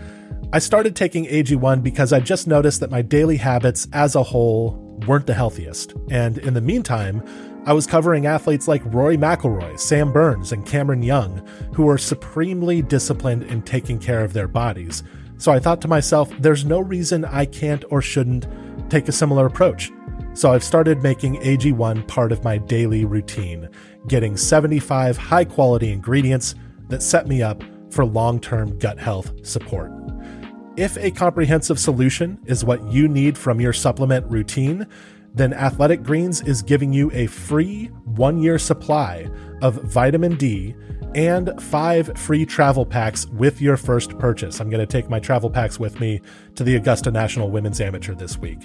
I 0.53 0.59
started 0.59 0.97
taking 0.97 1.27
AG1 1.27 1.81
because 1.81 2.11
I 2.11 2.19
just 2.19 2.45
noticed 2.45 2.81
that 2.81 2.91
my 2.91 3.01
daily 3.01 3.37
habits 3.37 3.87
as 3.93 4.15
a 4.15 4.23
whole 4.23 4.99
weren't 5.07 5.25
the 5.25 5.33
healthiest. 5.33 5.93
And 6.09 6.39
in 6.39 6.53
the 6.53 6.59
meantime, 6.59 7.23
I 7.65 7.71
was 7.71 7.87
covering 7.87 8.25
athletes 8.25 8.67
like 8.67 8.81
Rory 8.93 9.15
McIlroy, 9.15 9.79
Sam 9.79 10.11
Burns, 10.11 10.51
and 10.51 10.65
Cameron 10.65 11.03
Young, 11.03 11.47
who 11.73 11.87
are 11.87 11.97
supremely 11.97 12.81
disciplined 12.81 13.43
in 13.43 13.61
taking 13.61 13.97
care 13.97 14.25
of 14.25 14.33
their 14.33 14.49
bodies. 14.49 15.03
So 15.37 15.53
I 15.53 15.59
thought 15.59 15.79
to 15.83 15.87
myself, 15.87 16.29
there's 16.39 16.65
no 16.65 16.81
reason 16.81 17.23
I 17.23 17.45
can't 17.45 17.85
or 17.89 18.01
shouldn't 18.01 18.45
take 18.89 19.07
a 19.07 19.13
similar 19.13 19.45
approach. 19.45 19.89
So 20.33 20.51
I've 20.51 20.65
started 20.65 21.01
making 21.01 21.37
AG1 21.37 22.09
part 22.09 22.33
of 22.33 22.43
my 22.43 22.57
daily 22.57 23.05
routine, 23.05 23.69
getting 24.09 24.35
75 24.35 25.15
high 25.15 25.45
quality 25.45 25.93
ingredients 25.93 26.55
that 26.89 27.01
set 27.01 27.25
me 27.25 27.41
up 27.41 27.63
for 27.89 28.03
long 28.05 28.41
term 28.41 28.77
gut 28.79 28.99
health 28.99 29.31
support. 29.47 30.10
If 30.77 30.97
a 30.97 31.11
comprehensive 31.11 31.79
solution 31.79 32.39
is 32.45 32.63
what 32.63 32.81
you 32.91 33.07
need 33.07 33.37
from 33.37 33.59
your 33.59 33.73
supplement 33.73 34.25
routine, 34.31 34.87
then 35.33 35.53
Athletic 35.53 36.03
Greens 36.03 36.41
is 36.41 36.61
giving 36.61 36.93
you 36.93 37.11
a 37.13 37.27
free 37.27 37.87
one 38.05 38.41
year 38.41 38.57
supply 38.57 39.29
of 39.61 39.75
vitamin 39.83 40.35
D 40.35 40.75
and 41.13 41.51
five 41.61 42.17
free 42.17 42.45
travel 42.45 42.85
packs 42.85 43.27
with 43.27 43.61
your 43.61 43.75
first 43.75 44.17
purchase. 44.17 44.61
I'm 44.61 44.69
going 44.69 44.79
to 44.79 44.85
take 44.85 45.09
my 45.09 45.19
travel 45.19 45.49
packs 45.49 45.77
with 45.77 45.99
me 45.99 46.21
to 46.55 46.63
the 46.63 46.77
Augusta 46.77 47.11
National 47.11 47.51
Women's 47.51 47.81
Amateur 47.81 48.13
this 48.13 48.37
week. 48.37 48.59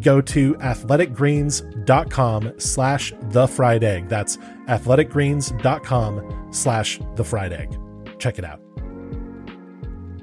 Go 0.00 0.22
to 0.22 0.54
athleticgreens.com 0.54 2.52
slash 2.58 3.12
the 3.30 3.46
fried 3.46 3.84
egg. 3.84 4.08
That's 4.08 4.38
athleticgreens.com 4.68 6.48
slash 6.50 6.98
the 7.16 7.24
fried 7.24 7.52
egg. 7.52 7.78
Check 8.18 8.38
it 8.38 8.44
out. 8.44 8.61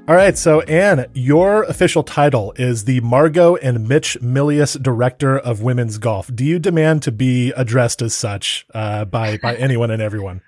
All 0.08 0.16
right, 0.16 0.36
so 0.36 0.60
Anne, 0.62 1.06
your 1.14 1.62
official 1.64 2.02
title 2.02 2.52
is 2.56 2.84
the 2.84 3.00
Margot 3.00 3.54
and 3.56 3.88
Mitch 3.88 4.18
Milius 4.20 4.80
Director 4.82 5.38
of 5.38 5.62
Women's 5.62 5.98
Golf. 5.98 6.34
Do 6.34 6.44
you 6.44 6.58
demand 6.58 7.02
to 7.04 7.12
be 7.12 7.52
addressed 7.52 8.02
as 8.02 8.12
such 8.12 8.66
uh, 8.74 9.04
by 9.04 9.36
by 9.36 9.54
anyone 9.54 9.92
and 9.92 10.02
everyone? 10.02 10.42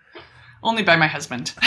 Only 0.65 0.83
by 0.83 0.97
my 0.97 1.09
husband. 1.09 1.53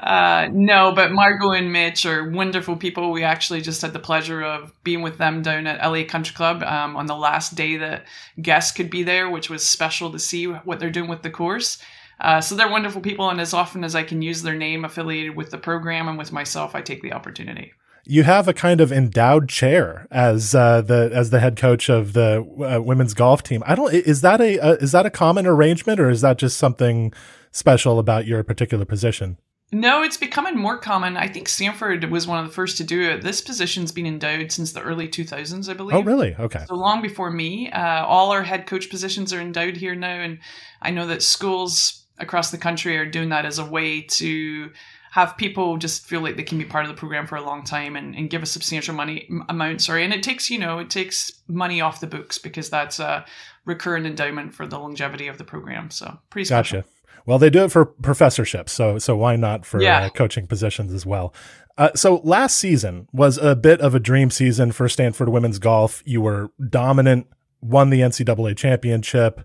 uh, 0.00 0.48
no, 0.52 0.92
but 0.92 1.12
Margot 1.12 1.50
and 1.50 1.72
Mitch 1.72 2.06
are 2.06 2.30
wonderful 2.30 2.76
people. 2.76 3.10
We 3.10 3.24
actually 3.24 3.60
just 3.60 3.82
had 3.82 3.92
the 3.92 3.98
pleasure 3.98 4.42
of 4.42 4.72
being 4.84 5.02
with 5.02 5.18
them 5.18 5.42
down 5.42 5.66
at 5.66 5.84
LA 5.84 6.04
Country 6.04 6.34
Club 6.34 6.62
um, 6.62 6.96
on 6.96 7.06
the 7.06 7.16
last 7.16 7.56
day 7.56 7.76
that 7.76 8.06
guests 8.40 8.70
could 8.70 8.88
be 8.88 9.02
there, 9.02 9.28
which 9.28 9.50
was 9.50 9.68
special 9.68 10.12
to 10.12 10.18
see 10.18 10.46
what 10.46 10.78
they're 10.78 10.90
doing 10.90 11.10
with 11.10 11.22
the 11.22 11.30
course. 11.30 11.78
Uh, 12.20 12.40
so 12.40 12.54
they're 12.54 12.70
wonderful 12.70 13.00
people, 13.00 13.28
and 13.28 13.40
as 13.40 13.52
often 13.52 13.84
as 13.84 13.94
I 13.94 14.02
can 14.02 14.22
use 14.22 14.42
their 14.42 14.54
name 14.54 14.84
affiliated 14.84 15.36
with 15.36 15.50
the 15.50 15.58
program 15.58 16.08
and 16.08 16.16
with 16.16 16.32
myself, 16.32 16.74
I 16.74 16.80
take 16.80 17.02
the 17.02 17.12
opportunity. 17.12 17.72
You 18.04 18.22
have 18.22 18.46
a 18.46 18.54
kind 18.54 18.80
of 18.80 18.92
endowed 18.92 19.48
chair 19.48 20.06
as 20.10 20.54
uh, 20.54 20.80
the 20.80 21.10
as 21.12 21.30
the 21.30 21.40
head 21.40 21.56
coach 21.56 21.88
of 21.88 22.12
the 22.12 22.46
uh, 22.64 22.80
women's 22.80 23.14
golf 23.14 23.42
team. 23.42 23.64
I 23.66 23.74
don't 23.74 23.92
is 23.92 24.20
that 24.20 24.40
a 24.40 24.60
uh, 24.60 24.72
is 24.74 24.92
that 24.92 25.06
a 25.06 25.10
common 25.10 25.44
arrangement 25.44 25.98
or 25.98 26.08
is 26.08 26.20
that 26.20 26.38
just 26.38 26.56
something 26.56 27.12
special 27.50 27.98
about 27.98 28.24
your 28.24 28.44
particular 28.44 28.84
position? 28.84 29.38
No, 29.72 30.02
it's 30.02 30.16
becoming 30.16 30.56
more 30.56 30.78
common. 30.78 31.16
I 31.16 31.26
think 31.26 31.48
Stanford 31.48 32.04
was 32.08 32.26
one 32.26 32.38
of 32.38 32.46
the 32.46 32.52
first 32.52 32.76
to 32.76 32.84
do 32.84 33.10
it. 33.10 33.22
This 33.22 33.40
position's 33.40 33.90
been 33.90 34.06
endowed 34.06 34.52
since 34.52 34.72
the 34.72 34.80
early 34.80 35.08
2000s, 35.08 35.68
I 35.68 35.74
believe. 35.74 35.96
Oh, 35.96 36.02
really? 36.02 36.36
Okay. 36.36 36.64
So 36.68 36.76
long 36.76 37.02
before 37.02 37.32
me. 37.32 37.70
Uh, 37.72 38.04
all 38.06 38.30
our 38.30 38.44
head 38.44 38.66
coach 38.66 38.88
positions 38.88 39.32
are 39.32 39.40
endowed 39.40 39.76
here 39.76 39.96
now. 39.96 40.20
And 40.20 40.38
I 40.80 40.92
know 40.92 41.08
that 41.08 41.22
schools 41.24 42.05
across 42.18 42.50
the 42.50 42.58
country 42.58 42.96
are 42.96 43.06
doing 43.06 43.28
that 43.30 43.44
as 43.44 43.58
a 43.58 43.64
way 43.64 44.00
to 44.00 44.70
have 45.10 45.36
people 45.36 45.78
just 45.78 46.06
feel 46.06 46.20
like 46.20 46.36
they 46.36 46.42
can 46.42 46.58
be 46.58 46.64
part 46.64 46.84
of 46.84 46.90
the 46.90 46.96
program 46.96 47.26
for 47.26 47.36
a 47.36 47.42
long 47.42 47.64
time 47.64 47.96
and, 47.96 48.14
and 48.14 48.28
give 48.28 48.42
a 48.42 48.46
substantial 48.46 48.94
money 48.94 49.28
amount. 49.48 49.80
Sorry. 49.80 50.04
And 50.04 50.12
it 50.12 50.22
takes, 50.22 50.50
you 50.50 50.58
know, 50.58 50.78
it 50.78 50.90
takes 50.90 51.32
money 51.48 51.80
off 51.80 52.00
the 52.00 52.06
books 52.06 52.36
because 52.36 52.68
that's 52.68 52.98
a 52.98 53.24
recurrent 53.64 54.06
endowment 54.06 54.54
for 54.54 54.66
the 54.66 54.78
longevity 54.78 55.26
of 55.28 55.38
the 55.38 55.44
program. 55.44 55.90
So 55.90 56.18
pretty 56.28 56.44
special. 56.44 56.80
Gotcha. 56.80 56.88
Well, 57.24 57.38
they 57.38 57.50
do 57.50 57.64
it 57.64 57.72
for 57.72 57.84
professorships, 57.84 58.70
so 58.72 58.98
so 58.98 59.16
why 59.16 59.34
not 59.34 59.66
for 59.66 59.82
yeah. 59.82 60.04
uh, 60.04 60.10
coaching 60.10 60.46
positions 60.46 60.92
as 60.92 61.04
well? 61.04 61.34
Uh, 61.76 61.90
so 61.94 62.20
last 62.22 62.56
season 62.56 63.08
was 63.12 63.36
a 63.36 63.56
bit 63.56 63.80
of 63.80 63.94
a 63.94 64.00
dream 64.00 64.30
season 64.30 64.70
for 64.70 64.88
Stanford 64.88 65.28
women's 65.28 65.58
golf. 65.58 66.02
You 66.06 66.20
were 66.20 66.50
dominant, 66.70 67.26
won 67.60 67.90
the 67.90 68.00
NCAA 68.00 68.56
championship. 68.56 69.40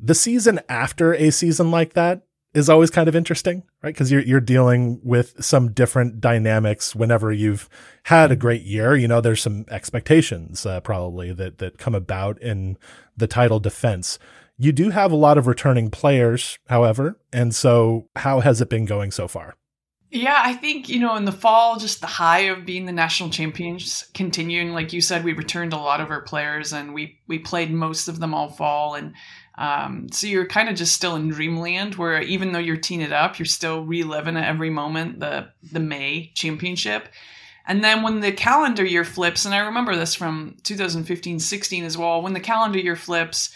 The 0.00 0.14
season 0.14 0.60
after 0.68 1.14
a 1.14 1.30
season 1.30 1.70
like 1.70 1.94
that 1.94 2.22
is 2.54 2.68
always 2.68 2.90
kind 2.90 3.08
of 3.08 3.16
interesting, 3.16 3.62
right? 3.82 3.94
Because 3.94 4.10
you're 4.10 4.22
you're 4.22 4.40
dealing 4.40 5.00
with 5.02 5.44
some 5.44 5.72
different 5.72 6.20
dynamics 6.20 6.94
whenever 6.94 7.32
you've 7.32 7.68
had 8.04 8.30
a 8.30 8.36
great 8.36 8.62
year. 8.62 8.96
You 8.96 9.08
know, 9.08 9.20
there's 9.20 9.42
some 9.42 9.64
expectations 9.70 10.64
uh, 10.64 10.80
probably 10.80 11.32
that 11.32 11.58
that 11.58 11.78
come 11.78 11.94
about 11.94 12.40
in 12.40 12.76
the 13.16 13.26
title 13.26 13.60
defense. 13.60 14.18
You 14.56 14.72
do 14.72 14.90
have 14.90 15.12
a 15.12 15.16
lot 15.16 15.38
of 15.38 15.46
returning 15.46 15.90
players, 15.90 16.58
however. 16.68 17.20
And 17.32 17.54
so, 17.54 18.08
how 18.16 18.40
has 18.40 18.60
it 18.60 18.68
been 18.68 18.86
going 18.86 19.12
so 19.12 19.28
far? 19.28 19.54
Yeah, 20.10 20.40
I 20.42 20.54
think, 20.54 20.88
you 20.88 20.98
know, 20.98 21.16
in 21.16 21.26
the 21.26 21.32
fall, 21.32 21.78
just 21.78 22.00
the 22.00 22.06
high 22.06 22.40
of 22.40 22.64
being 22.64 22.86
the 22.86 22.92
national 22.92 23.28
champions 23.28 24.08
continuing. 24.14 24.72
Like 24.72 24.94
you 24.94 25.02
said, 25.02 25.22
we 25.22 25.34
returned 25.34 25.74
a 25.74 25.78
lot 25.78 26.00
of 26.00 26.10
our 26.10 26.22
players 26.22 26.72
and 26.72 26.94
we, 26.94 27.20
we 27.26 27.38
played 27.38 27.70
most 27.70 28.08
of 28.08 28.18
them 28.18 28.32
all 28.32 28.48
fall. 28.48 28.94
And 28.94 29.12
um, 29.58 30.06
so 30.12 30.28
you're 30.28 30.46
kind 30.46 30.68
of 30.68 30.76
just 30.76 30.94
still 30.94 31.16
in 31.16 31.28
dreamland 31.28 31.96
where 31.96 32.22
even 32.22 32.52
though 32.52 32.60
you're 32.60 32.76
teeing 32.76 33.00
it 33.00 33.12
up, 33.12 33.40
you're 33.40 33.46
still 33.46 33.84
reliving 33.84 34.36
at 34.36 34.48
every 34.48 34.70
moment 34.70 35.18
the, 35.18 35.48
the 35.72 35.80
May 35.80 36.30
championship. 36.34 37.08
And 37.66 37.82
then 37.82 38.02
when 38.02 38.20
the 38.20 38.30
calendar 38.30 38.84
year 38.84 39.04
flips, 39.04 39.44
and 39.44 39.54
I 39.54 39.58
remember 39.58 39.96
this 39.96 40.14
from 40.14 40.56
2015 40.62 41.40
16 41.40 41.84
as 41.84 41.98
well, 41.98 42.22
when 42.22 42.34
the 42.34 42.40
calendar 42.40 42.78
year 42.78 42.94
flips, 42.94 43.52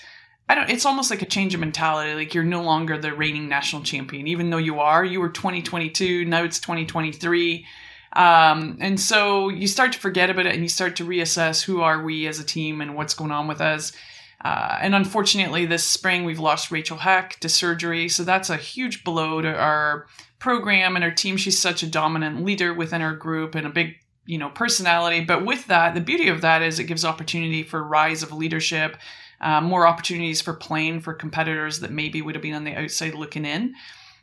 I 0.48 0.56
don't. 0.56 0.68
It's 0.68 0.84
almost 0.84 1.08
like 1.08 1.22
a 1.22 1.26
change 1.26 1.54
of 1.54 1.60
mentality. 1.60 2.14
Like 2.14 2.34
you're 2.34 2.44
no 2.44 2.62
longer 2.62 2.98
the 2.98 3.14
reigning 3.14 3.48
national 3.48 3.84
champion, 3.84 4.26
even 4.26 4.50
though 4.50 4.58
you 4.58 4.80
are. 4.80 5.04
You 5.04 5.20
were 5.20 5.30
2022. 5.30 6.24
Now 6.24 6.42
it's 6.42 6.58
2023. 6.58 7.64
Um, 8.14 8.76
and 8.80 9.00
so 9.00 9.48
you 9.48 9.66
start 9.66 9.92
to 9.92 9.98
forget 10.00 10.28
about 10.28 10.46
it, 10.46 10.52
and 10.52 10.62
you 10.62 10.68
start 10.68 10.96
to 10.96 11.06
reassess 11.06 11.62
who 11.62 11.80
are 11.80 12.02
we 12.02 12.26
as 12.26 12.40
a 12.40 12.44
team 12.44 12.80
and 12.80 12.96
what's 12.96 13.14
going 13.14 13.30
on 13.30 13.46
with 13.46 13.60
us. 13.60 13.92
Uh, 14.44 14.78
and 14.80 14.94
unfortunately, 14.94 15.66
this 15.66 15.84
spring 15.84 16.24
we've 16.24 16.40
lost 16.40 16.70
Rachel 16.70 16.96
Heck 16.96 17.38
to 17.40 17.48
surgery, 17.48 18.08
so 18.08 18.24
that's 18.24 18.50
a 18.50 18.56
huge 18.56 19.04
blow 19.04 19.40
to 19.40 19.54
our 19.54 20.06
program 20.38 20.96
and 20.96 21.04
our 21.04 21.12
team. 21.12 21.36
She's 21.36 21.58
such 21.58 21.82
a 21.82 21.86
dominant 21.86 22.44
leader 22.44 22.74
within 22.74 23.02
our 23.02 23.14
group 23.14 23.54
and 23.54 23.66
a 23.66 23.70
big 23.70 23.96
you 24.24 24.38
know 24.38 24.50
personality 24.50 25.24
but 25.24 25.44
with 25.44 25.66
that 25.66 25.96
the 25.96 26.00
beauty 26.00 26.28
of 26.28 26.42
that 26.42 26.62
is 26.62 26.78
it 26.78 26.84
gives 26.84 27.04
opportunity 27.04 27.64
for 27.64 27.82
rise 27.82 28.22
of 28.22 28.32
leadership 28.32 28.96
uh, 29.42 29.60
more 29.60 29.86
opportunities 29.86 30.40
for 30.40 30.54
playing 30.54 31.00
for 31.00 31.12
competitors 31.12 31.80
that 31.80 31.90
maybe 31.90 32.22
would 32.22 32.36
have 32.36 32.42
been 32.42 32.54
on 32.54 32.64
the 32.64 32.76
outside 32.76 33.14
looking 33.14 33.44
in. 33.44 33.74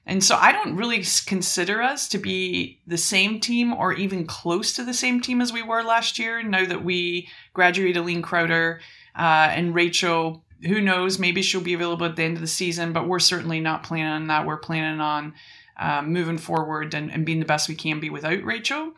And 0.06 0.24
so 0.24 0.38
I 0.38 0.54
don't 0.54 0.78
really 0.78 1.04
consider 1.28 1.82
us 1.82 2.08
to 2.10 2.18
be 2.18 2.80
the 2.88 2.98
same 2.98 3.40
team 3.40 3.74
or 3.74 3.94
even 3.94 4.26
close 4.26 4.74
to 4.74 4.84
the 4.84 4.94
same 4.94 5.22
team 5.22 5.42
as 5.42 5.54
we 5.54 5.62
were 5.62 5.84
last 5.84 6.18
year. 6.18 6.42
Now 6.42 6.66
that 6.66 6.84
we 6.84 7.28
graduated 7.54 7.98
Aline 7.98 8.24
Krauter 8.24 8.80
uh, 9.16 9.50
and 9.52 9.76
Rachel, 9.76 10.44
who 10.66 10.82
knows, 10.82 11.20
maybe 11.20 11.42
she'll 11.42 11.62
be 11.62 11.74
available 11.74 12.06
at 12.06 12.16
the 12.16 12.24
end 12.24 12.36
of 12.36 12.42
the 12.42 12.48
season, 12.48 12.94
but 12.94 13.08
we're 13.08 13.20
certainly 13.20 13.60
not 13.60 13.84
planning 13.84 14.12
on 14.12 14.28
that. 14.28 14.46
We're 14.46 14.58
planning 14.58 15.02
on 15.02 15.34
uh, 15.78 16.02
moving 16.02 16.38
forward 16.38 16.94
and, 16.94 17.12
and 17.12 17.26
being 17.26 17.40
the 17.40 17.46
best 17.46 17.70
we 17.70 17.76
can 17.76 18.00
be 18.00 18.10
without 18.10 18.44
Rachel. 18.44 18.94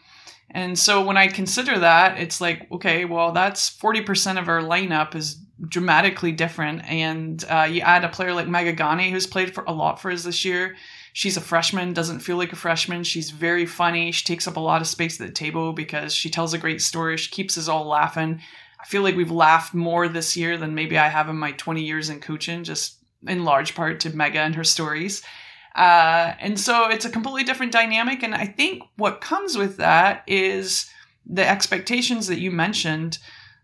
And 0.54 0.78
so 0.78 1.04
when 1.04 1.18
I 1.18 1.28
consider 1.28 1.80
that, 1.80 2.20
it's 2.20 2.42
like, 2.42 2.70
okay, 2.72 3.06
well, 3.06 3.32
that's 3.32 3.70
40% 3.70 4.40
of 4.40 4.50
our 4.50 4.62
lineup 4.62 5.16
is 5.16 5.38
dramatically 5.66 6.32
different. 6.34 6.84
And 6.86 7.44
uh, 7.50 7.68
you 7.70 7.82
add 7.82 8.04
a 8.04 8.10
player 8.10 8.34
like 8.34 8.48
Megha 8.48 8.76
Ganne, 8.76 9.12
who's 9.12 9.28
played 9.28 9.54
for 9.54 9.64
a 9.66 9.72
lot 9.72 10.02
for 10.02 10.12
us 10.12 10.24
this 10.24 10.44
year. 10.44 10.76
She's 11.14 11.38
a 11.38 11.42
freshman, 11.42 11.94
doesn't 11.94 12.20
feel 12.20 12.38
like 12.38 12.54
a 12.54 12.58
freshman. 12.58 13.04
She's 13.04 13.32
very 13.32 13.66
funny. 13.66 14.12
She 14.12 14.26
takes 14.26 14.48
up 14.48 14.58
a 14.58 14.62
lot 14.62 14.82
of 14.82 14.88
space 14.88 15.20
at 15.20 15.28
the 15.28 15.34
table 15.34 15.74
because 15.74 16.14
she 16.14 16.30
tells 16.30 16.54
a 16.54 16.58
great 16.58 16.82
story. 16.82 17.18
She 17.18 17.32
keeps 17.32 17.58
us 17.58 17.68
all 17.68 17.86
laughing. 17.86 18.42
I 18.82 18.86
feel 18.86 19.04
like 19.04 19.16
we've 19.16 19.32
laughed 19.32 19.74
more 19.74 20.08
this 20.08 20.36
year 20.36 20.58
than 20.58 20.76
maybe 20.76 20.98
I 20.98 21.08
have 21.08 21.30
in 21.30 21.38
my 21.38 21.52
20 21.52 21.84
years 21.84 22.10
in 22.10 22.20
coaching, 22.20 22.64
just 22.64 22.98
in 23.28 23.44
large 23.44 23.76
part 23.76 24.00
to 24.02 24.10
Megha 24.10 24.36
and 24.36 24.56
her 24.56 24.64
stories. 24.64 25.22
Uh, 25.76 26.34
and 26.40 26.60
so 26.60 26.90
it's 26.90 27.06
a 27.06 27.10
completely 27.10 27.44
different 27.44 27.72
dynamic. 27.72 28.24
And 28.24 28.36
I 28.36 28.46
think 28.46 28.84
what 28.98 29.22
comes 29.22 29.58
with 29.58 29.78
that 29.78 30.24
is 30.28 30.90
the 31.26 31.48
expectations 31.48 32.28
that 32.28 32.40
you 32.40 32.52
mentioned 32.52 33.20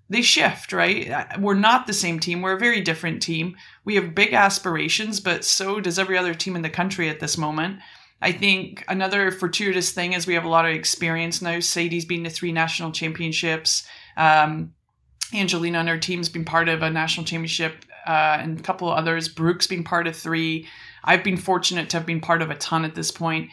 they 0.10 0.22
shift, 0.22 0.72
right? 0.72 1.10
Uh, 1.10 1.26
we're 1.40 1.54
not 1.54 1.86
the 1.86 1.94
same 1.94 2.20
team. 2.20 2.42
We're 2.42 2.56
a 2.56 2.60
very 2.60 2.82
different 2.82 3.22
team. 3.22 3.58
We 3.84 3.96
have 3.96 4.16
big 4.16 4.34
aspirations, 4.34 5.20
but 5.20 5.44
so 5.44 5.82
does 5.82 6.00
every 6.00 6.18
other 6.18 6.34
team 6.34 6.56
in 6.56 6.62
the 6.62 6.70
country 6.70 7.10
at 7.10 7.20
this 7.20 7.38
moment. 7.38 7.80
I 8.22 8.32
think 8.32 8.84
another 8.88 9.32
fortuitous 9.32 9.92
thing 9.92 10.14
is 10.14 10.26
we 10.26 10.34
have 10.34 10.46
a 10.46 10.50
lot 10.50 10.66
of 10.66 10.74
experience 10.74 11.42
now. 11.42 11.60
Sadie's 11.60 12.06
been 12.06 12.24
to 12.24 12.30
three 12.30 12.52
national 12.52 12.92
championships. 12.92 13.86
Um, 14.16 14.74
Angelina 15.34 15.80
and 15.80 15.90
her 15.90 15.98
team's 15.98 16.30
been 16.30 16.46
part 16.46 16.70
of 16.70 16.82
a 16.82 16.90
national 16.90 17.26
championship, 17.26 17.86
uh, 18.06 18.38
and 18.40 18.60
a 18.60 18.64
couple 18.64 18.90
of 18.90 18.98
others. 18.98 19.28
Brooke's 19.28 19.68
been 19.68 19.84
part 19.84 20.08
of 20.08 20.16
three. 20.16 20.68
I've 21.04 21.24
been 21.24 21.38
fortunate 21.38 21.90
to 21.90 21.98
have 21.98 22.06
been 22.06 22.22
part 22.22 22.42
of 22.42 22.50
a 22.50 22.56
ton 22.56 22.86
at 22.86 22.96
this 22.96 23.12
point. 23.12 23.50
point 23.50 23.52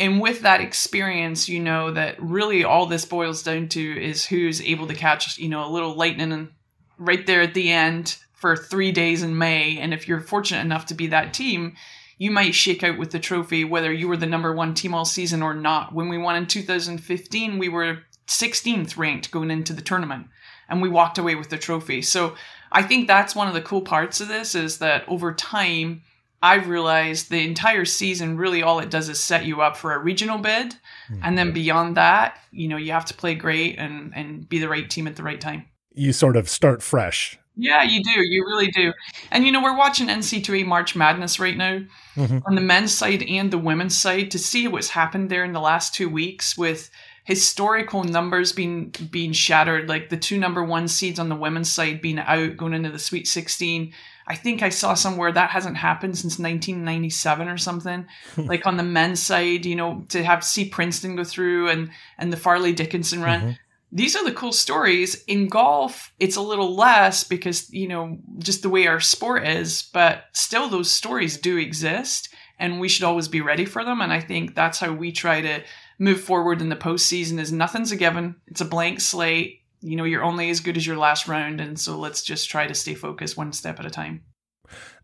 and 0.00 0.18
with 0.18 0.40
that 0.40 0.62
experience, 0.62 1.46
you 1.46 1.60
know 1.60 1.90
that 1.92 2.20
really 2.22 2.64
all 2.64 2.86
this 2.86 3.04
boils 3.04 3.42
down 3.42 3.68
to 3.68 4.02
is 4.02 4.24
who's 4.24 4.62
able 4.62 4.86
to 4.86 4.94
catch, 4.94 5.36
you 5.36 5.50
know, 5.50 5.62
a 5.66 5.68
little 5.68 5.94
lightning 5.94 6.48
right 6.96 7.26
there 7.26 7.42
at 7.42 7.52
the 7.52 7.70
end 7.70 8.16
for 8.32 8.56
three 8.56 8.92
days 8.92 9.22
in 9.22 9.36
May. 9.36 9.78
And 9.78 9.92
if 9.92 10.08
you're 10.08 10.20
fortunate 10.20 10.62
enough 10.62 10.86
to 10.86 10.94
be 10.94 11.08
that 11.08 11.34
team, 11.34 11.76
you 12.16 12.30
might 12.30 12.54
shake 12.54 12.82
out 12.82 12.98
with 12.98 13.10
the 13.10 13.18
trophy 13.18 13.62
whether 13.62 13.92
you 13.92 14.08
were 14.08 14.16
the 14.16 14.24
number 14.24 14.54
one 14.54 14.72
team 14.72 14.94
all 14.94 15.04
season 15.04 15.42
or 15.42 15.52
not. 15.52 15.94
When 15.94 16.08
we 16.08 16.16
won 16.16 16.36
in 16.36 16.46
2015, 16.46 17.58
we 17.58 17.68
were 17.68 17.98
16th 18.26 18.96
ranked 18.96 19.30
going 19.30 19.50
into 19.50 19.74
the 19.74 19.82
tournament, 19.82 20.28
and 20.70 20.80
we 20.80 20.88
walked 20.88 21.18
away 21.18 21.34
with 21.34 21.50
the 21.50 21.58
trophy. 21.58 22.00
So 22.00 22.34
I 22.72 22.82
think 22.82 23.06
that's 23.06 23.34
one 23.34 23.48
of 23.48 23.54
the 23.54 23.60
cool 23.60 23.82
parts 23.82 24.20
of 24.20 24.28
this 24.28 24.54
is 24.54 24.78
that 24.78 25.06
over 25.08 25.34
time 25.34 26.02
I've 26.42 26.68
realized 26.68 27.28
the 27.28 27.44
entire 27.44 27.84
season 27.84 28.38
really 28.38 28.62
all 28.62 28.78
it 28.78 28.88
does 28.88 29.08
is 29.08 29.20
set 29.20 29.44
you 29.44 29.60
up 29.60 29.76
for 29.76 29.92
a 29.92 29.98
regional 29.98 30.38
bid. 30.38 30.74
Mm-hmm. 31.10 31.20
And 31.22 31.36
then 31.36 31.52
beyond 31.52 31.96
that, 31.96 32.38
you 32.50 32.68
know, 32.68 32.78
you 32.78 32.92
have 32.92 33.04
to 33.06 33.14
play 33.14 33.34
great 33.34 33.78
and, 33.78 34.12
and 34.14 34.48
be 34.48 34.58
the 34.58 34.68
right 34.68 34.88
team 34.88 35.06
at 35.06 35.16
the 35.16 35.22
right 35.22 35.40
time. 35.40 35.66
You 35.92 36.12
sort 36.12 36.36
of 36.36 36.48
start 36.48 36.82
fresh. 36.82 37.38
Yeah, 37.56 37.82
you 37.82 38.02
do. 38.02 38.22
You 38.22 38.44
really 38.46 38.70
do. 38.70 38.92
And 39.30 39.44
you 39.44 39.52
know, 39.52 39.62
we're 39.62 39.76
watching 39.76 40.06
NC2A 40.06 40.64
March 40.64 40.96
Madness 40.96 41.38
right 41.38 41.56
now 41.56 41.80
mm-hmm. 42.16 42.38
on 42.46 42.54
the 42.54 42.60
men's 42.62 42.94
side 42.94 43.22
and 43.24 43.50
the 43.50 43.58
women's 43.58 43.98
side 43.98 44.30
to 44.30 44.38
see 44.38 44.66
what's 44.66 44.88
happened 44.88 45.28
there 45.28 45.44
in 45.44 45.52
the 45.52 45.60
last 45.60 45.94
two 45.94 46.08
weeks 46.08 46.56
with 46.56 46.90
historical 47.30 48.04
numbers 48.04 48.52
being 48.52 48.94
being 49.10 49.32
shattered, 49.32 49.88
like 49.88 50.10
the 50.10 50.16
two 50.16 50.36
number 50.36 50.62
one 50.62 50.88
seeds 50.88 51.18
on 51.18 51.28
the 51.28 51.36
women's 51.36 51.70
side 51.70 52.02
being 52.02 52.18
out 52.18 52.56
going 52.56 52.74
into 52.74 52.90
the 52.90 52.98
Sweet 52.98 53.26
16 53.26 53.92
I 54.30 54.36
think 54.36 54.62
I 54.62 54.68
saw 54.68 54.94
somewhere 54.94 55.32
that 55.32 55.50
hasn't 55.50 55.76
happened 55.76 56.16
since 56.16 56.38
1997 56.38 57.48
or 57.48 57.58
something. 57.58 58.06
like 58.36 58.64
on 58.64 58.76
the 58.76 58.84
men's 58.84 59.20
side, 59.20 59.66
you 59.66 59.74
know, 59.74 60.04
to 60.10 60.22
have 60.22 60.44
see 60.44 60.68
Princeton 60.68 61.16
go 61.16 61.24
through 61.24 61.68
and 61.68 61.90
and 62.16 62.32
the 62.32 62.36
Fairleigh 62.36 62.72
Dickinson 62.72 63.22
run. 63.22 63.40
Mm-hmm. 63.40 63.50
These 63.90 64.14
are 64.14 64.24
the 64.24 64.32
cool 64.32 64.52
stories. 64.52 65.24
In 65.24 65.48
golf, 65.48 66.12
it's 66.20 66.36
a 66.36 66.40
little 66.40 66.76
less 66.76 67.24
because, 67.24 67.72
you 67.72 67.88
know, 67.88 68.18
just 68.38 68.62
the 68.62 68.68
way 68.68 68.86
our 68.86 69.00
sport 69.00 69.44
is, 69.44 69.82
but 69.92 70.26
still 70.32 70.68
those 70.68 70.92
stories 70.92 71.36
do 71.36 71.56
exist 71.56 72.32
and 72.60 72.78
we 72.78 72.88
should 72.88 73.02
always 73.02 73.26
be 73.26 73.40
ready 73.40 73.64
for 73.64 73.84
them. 73.84 74.00
And 74.00 74.12
I 74.12 74.20
think 74.20 74.54
that's 74.54 74.78
how 74.78 74.92
we 74.92 75.10
try 75.10 75.40
to 75.40 75.64
move 76.00 76.20
forward 76.20 76.60
in 76.60 76.68
the 76.68 76.76
postseason 76.76 77.38
is 77.38 77.52
nothing's 77.52 77.92
a 77.92 77.96
given. 77.96 78.34
It's 78.48 78.60
a 78.60 78.64
blank 78.64 79.00
slate 79.00 79.60
you 79.82 79.96
know 79.96 80.04
you're 80.04 80.22
only 80.22 80.50
as 80.50 80.60
good 80.60 80.76
as 80.76 80.86
your 80.86 80.96
last 80.96 81.26
round 81.26 81.60
and 81.60 81.78
so 81.78 81.98
let's 81.98 82.22
just 82.22 82.50
try 82.50 82.66
to 82.66 82.74
stay 82.74 82.94
focused 82.94 83.36
one 83.36 83.52
step 83.52 83.78
at 83.80 83.86
a 83.86 83.90
time 83.90 84.22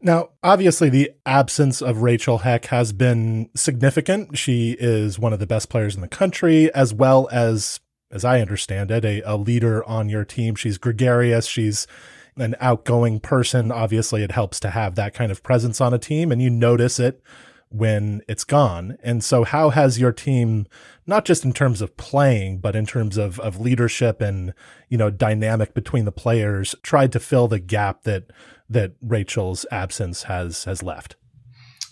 Now, 0.01 0.30
obviously, 0.44 0.90
the 0.90 1.11
absence 1.24 1.82
of 1.82 2.03
Rachel 2.03 2.38
Heck 2.38 2.66
has 2.66 2.92
been 2.92 3.51
significant. 3.57 4.38
She 4.38 4.76
is 4.78 5.18
one 5.18 5.32
of 5.32 5.40
the 5.40 5.47
best 5.47 5.68
players 5.68 5.97
in 5.97 6.03
the 6.03 6.09
country, 6.09 6.72
as 6.72 6.94
well 6.94 7.28
as, 7.32 7.80
as 8.12 8.24
I 8.24 8.40
understand 8.40 8.92
it, 8.92 9.05
a, 9.05 9.22
a 9.22 9.36
leader 9.36 9.84
on 9.84 10.09
your 10.09 10.24
team. 10.24 10.55
She's 10.55 10.78
gregarious. 10.78 11.47
She's 11.47 11.88
an 12.36 12.55
outgoing 12.61 13.18
person. 13.18 13.72
Obviously, 13.72 14.22
it 14.22 14.30
helps 14.30 14.61
to 14.61 14.70
have 14.70 14.94
that 14.94 15.14
kind 15.14 15.32
of 15.32 15.42
presence 15.42 15.80
on 15.80 15.92
a 15.92 15.99
team, 15.99 16.30
and 16.30 16.40
you 16.40 16.51
notice 16.51 17.01
it 17.01 17.20
when 17.69 18.23
it's 18.29 18.45
gone. 18.45 18.97
And 19.03 19.23
so, 19.23 19.45
how 19.45 19.71
has 19.71 19.99
your 19.99 20.12
team, 20.12 20.67
not 21.07 21.25
just 21.25 21.45
in 21.45 21.53
terms 21.53 21.83
of 21.83 21.97
playing, 21.97 22.59
but 22.59 22.77
in 22.77 22.87
terms 22.87 23.17
of, 23.17 23.39
of 23.41 23.61
leadership 23.61 24.21
and 24.21 24.55
you 24.89 24.99
know 24.99 25.11
dynamic 25.11 25.75
between 25.75 26.05
the 26.05 26.12
players, 26.12 26.75
tried 26.83 27.12
to 27.12 27.21
fill 27.21 27.49
the 27.49 27.59
gap 27.59 28.03
that 28.03 28.31
that 28.69 28.93
Rachel's 29.01 29.67
absence 29.71 30.25
has 30.25 30.64
has 30.64 30.83
left? 30.83 31.17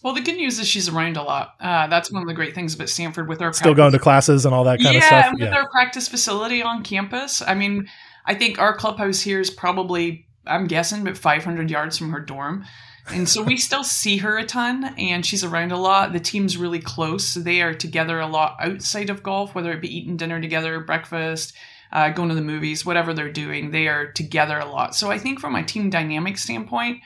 Well, 0.04 0.12
the 0.12 0.20
good 0.20 0.36
news 0.36 0.58
is 0.58 0.68
she's 0.68 0.90
around 0.90 1.16
a 1.16 1.22
lot. 1.22 1.54
Uh, 1.58 1.86
that's 1.86 2.12
one 2.12 2.20
of 2.20 2.28
the 2.28 2.34
great 2.34 2.54
things 2.54 2.74
about 2.74 2.90
Stanford 2.90 3.26
with 3.26 3.40
our 3.40 3.54
still 3.54 3.68
practice. 3.68 3.76
going 3.78 3.92
to 3.92 3.98
classes 3.98 4.44
and 4.44 4.54
all 4.54 4.64
that 4.64 4.78
kind 4.78 4.94
yeah, 4.94 4.98
of 4.98 5.04
stuff. 5.04 5.24
Yeah, 5.24 5.30
and 5.30 5.40
with 5.40 5.52
our 5.54 5.68
practice 5.70 6.08
facility 6.08 6.62
on 6.62 6.82
campus. 6.84 7.40
I 7.40 7.54
mean, 7.54 7.88
I 8.26 8.34
think 8.34 8.58
our 8.58 8.76
clubhouse 8.76 9.22
here 9.22 9.40
is 9.40 9.48
probably, 9.48 10.26
I'm 10.46 10.66
guessing, 10.66 11.04
but 11.04 11.16
500 11.16 11.70
yards 11.70 11.96
from 11.96 12.10
her 12.10 12.20
dorm. 12.20 12.66
And 13.08 13.28
so 13.28 13.42
we 13.42 13.56
still 13.58 13.84
see 13.84 14.18
her 14.18 14.38
a 14.38 14.44
ton 14.44 14.94
and 14.98 15.26
she's 15.26 15.44
around 15.44 15.72
a 15.72 15.76
lot. 15.78 16.12
The 16.12 16.20
team's 16.20 16.56
really 16.56 16.80
close. 16.80 17.26
So 17.26 17.40
they 17.40 17.60
are 17.60 17.74
together 17.74 18.18
a 18.18 18.26
lot 18.26 18.56
outside 18.60 19.10
of 19.10 19.22
golf, 19.22 19.54
whether 19.54 19.72
it 19.72 19.82
be 19.82 19.94
eating 19.94 20.16
dinner 20.16 20.40
together, 20.40 20.80
breakfast, 20.80 21.54
uh, 21.92 22.10
going 22.10 22.28
to 22.30 22.34
the 22.34 22.40
movies, 22.40 22.84
whatever 22.84 23.12
they're 23.12 23.30
doing, 23.30 23.70
they 23.70 23.88
are 23.88 24.10
together 24.10 24.58
a 24.58 24.66
lot. 24.66 24.94
So 24.94 25.10
I 25.10 25.18
think 25.18 25.38
from 25.38 25.54
a 25.54 25.62
team 25.62 25.90
dynamic 25.90 26.38
standpoint, 26.38 27.00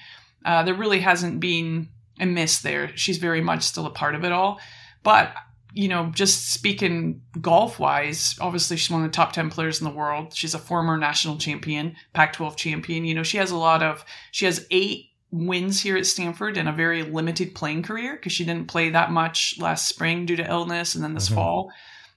uh, 0.44 0.62
there 0.62 0.74
really 0.74 1.00
hasn't 1.00 1.40
been 1.40 1.88
a 2.20 2.26
miss 2.26 2.60
there. 2.60 2.96
She's 2.96 3.18
very 3.18 3.40
much 3.40 3.64
still 3.64 3.86
a 3.86 3.90
part 3.90 4.14
of 4.14 4.24
it 4.24 4.32
all. 4.32 4.60
But, 5.02 5.34
you 5.74 5.88
know, 5.88 6.10
just 6.14 6.52
speaking 6.52 7.22
golf 7.40 7.78
wise, 7.78 8.36
obviously 8.40 8.76
she's 8.76 8.90
one 8.90 9.04
of 9.04 9.10
the 9.10 9.14
top 9.14 9.32
10 9.32 9.50
players 9.50 9.80
in 9.80 9.84
the 9.84 9.94
world. 9.94 10.32
She's 10.34 10.54
a 10.54 10.58
former 10.58 10.96
national 10.96 11.36
champion, 11.36 11.96
Pac 12.14 12.32
12 12.32 12.56
champion. 12.56 13.04
You 13.04 13.14
know, 13.14 13.22
she 13.22 13.36
has 13.36 13.50
a 13.50 13.56
lot 13.56 13.82
of, 13.82 14.04
she 14.30 14.46
has 14.46 14.66
eight 14.70 15.07
wins 15.30 15.80
here 15.82 15.96
at 15.96 16.06
Stanford 16.06 16.56
in 16.56 16.66
a 16.68 16.72
very 16.72 17.02
limited 17.02 17.54
playing 17.54 17.82
career 17.82 18.16
because 18.16 18.32
she 18.32 18.44
didn't 18.44 18.68
play 18.68 18.90
that 18.90 19.10
much 19.10 19.56
last 19.58 19.86
spring 19.88 20.24
due 20.26 20.36
to 20.36 20.50
illness 20.50 20.94
and 20.94 21.04
then 21.04 21.14
this 21.14 21.28
Mhm. 21.28 21.34
fall. 21.34 21.72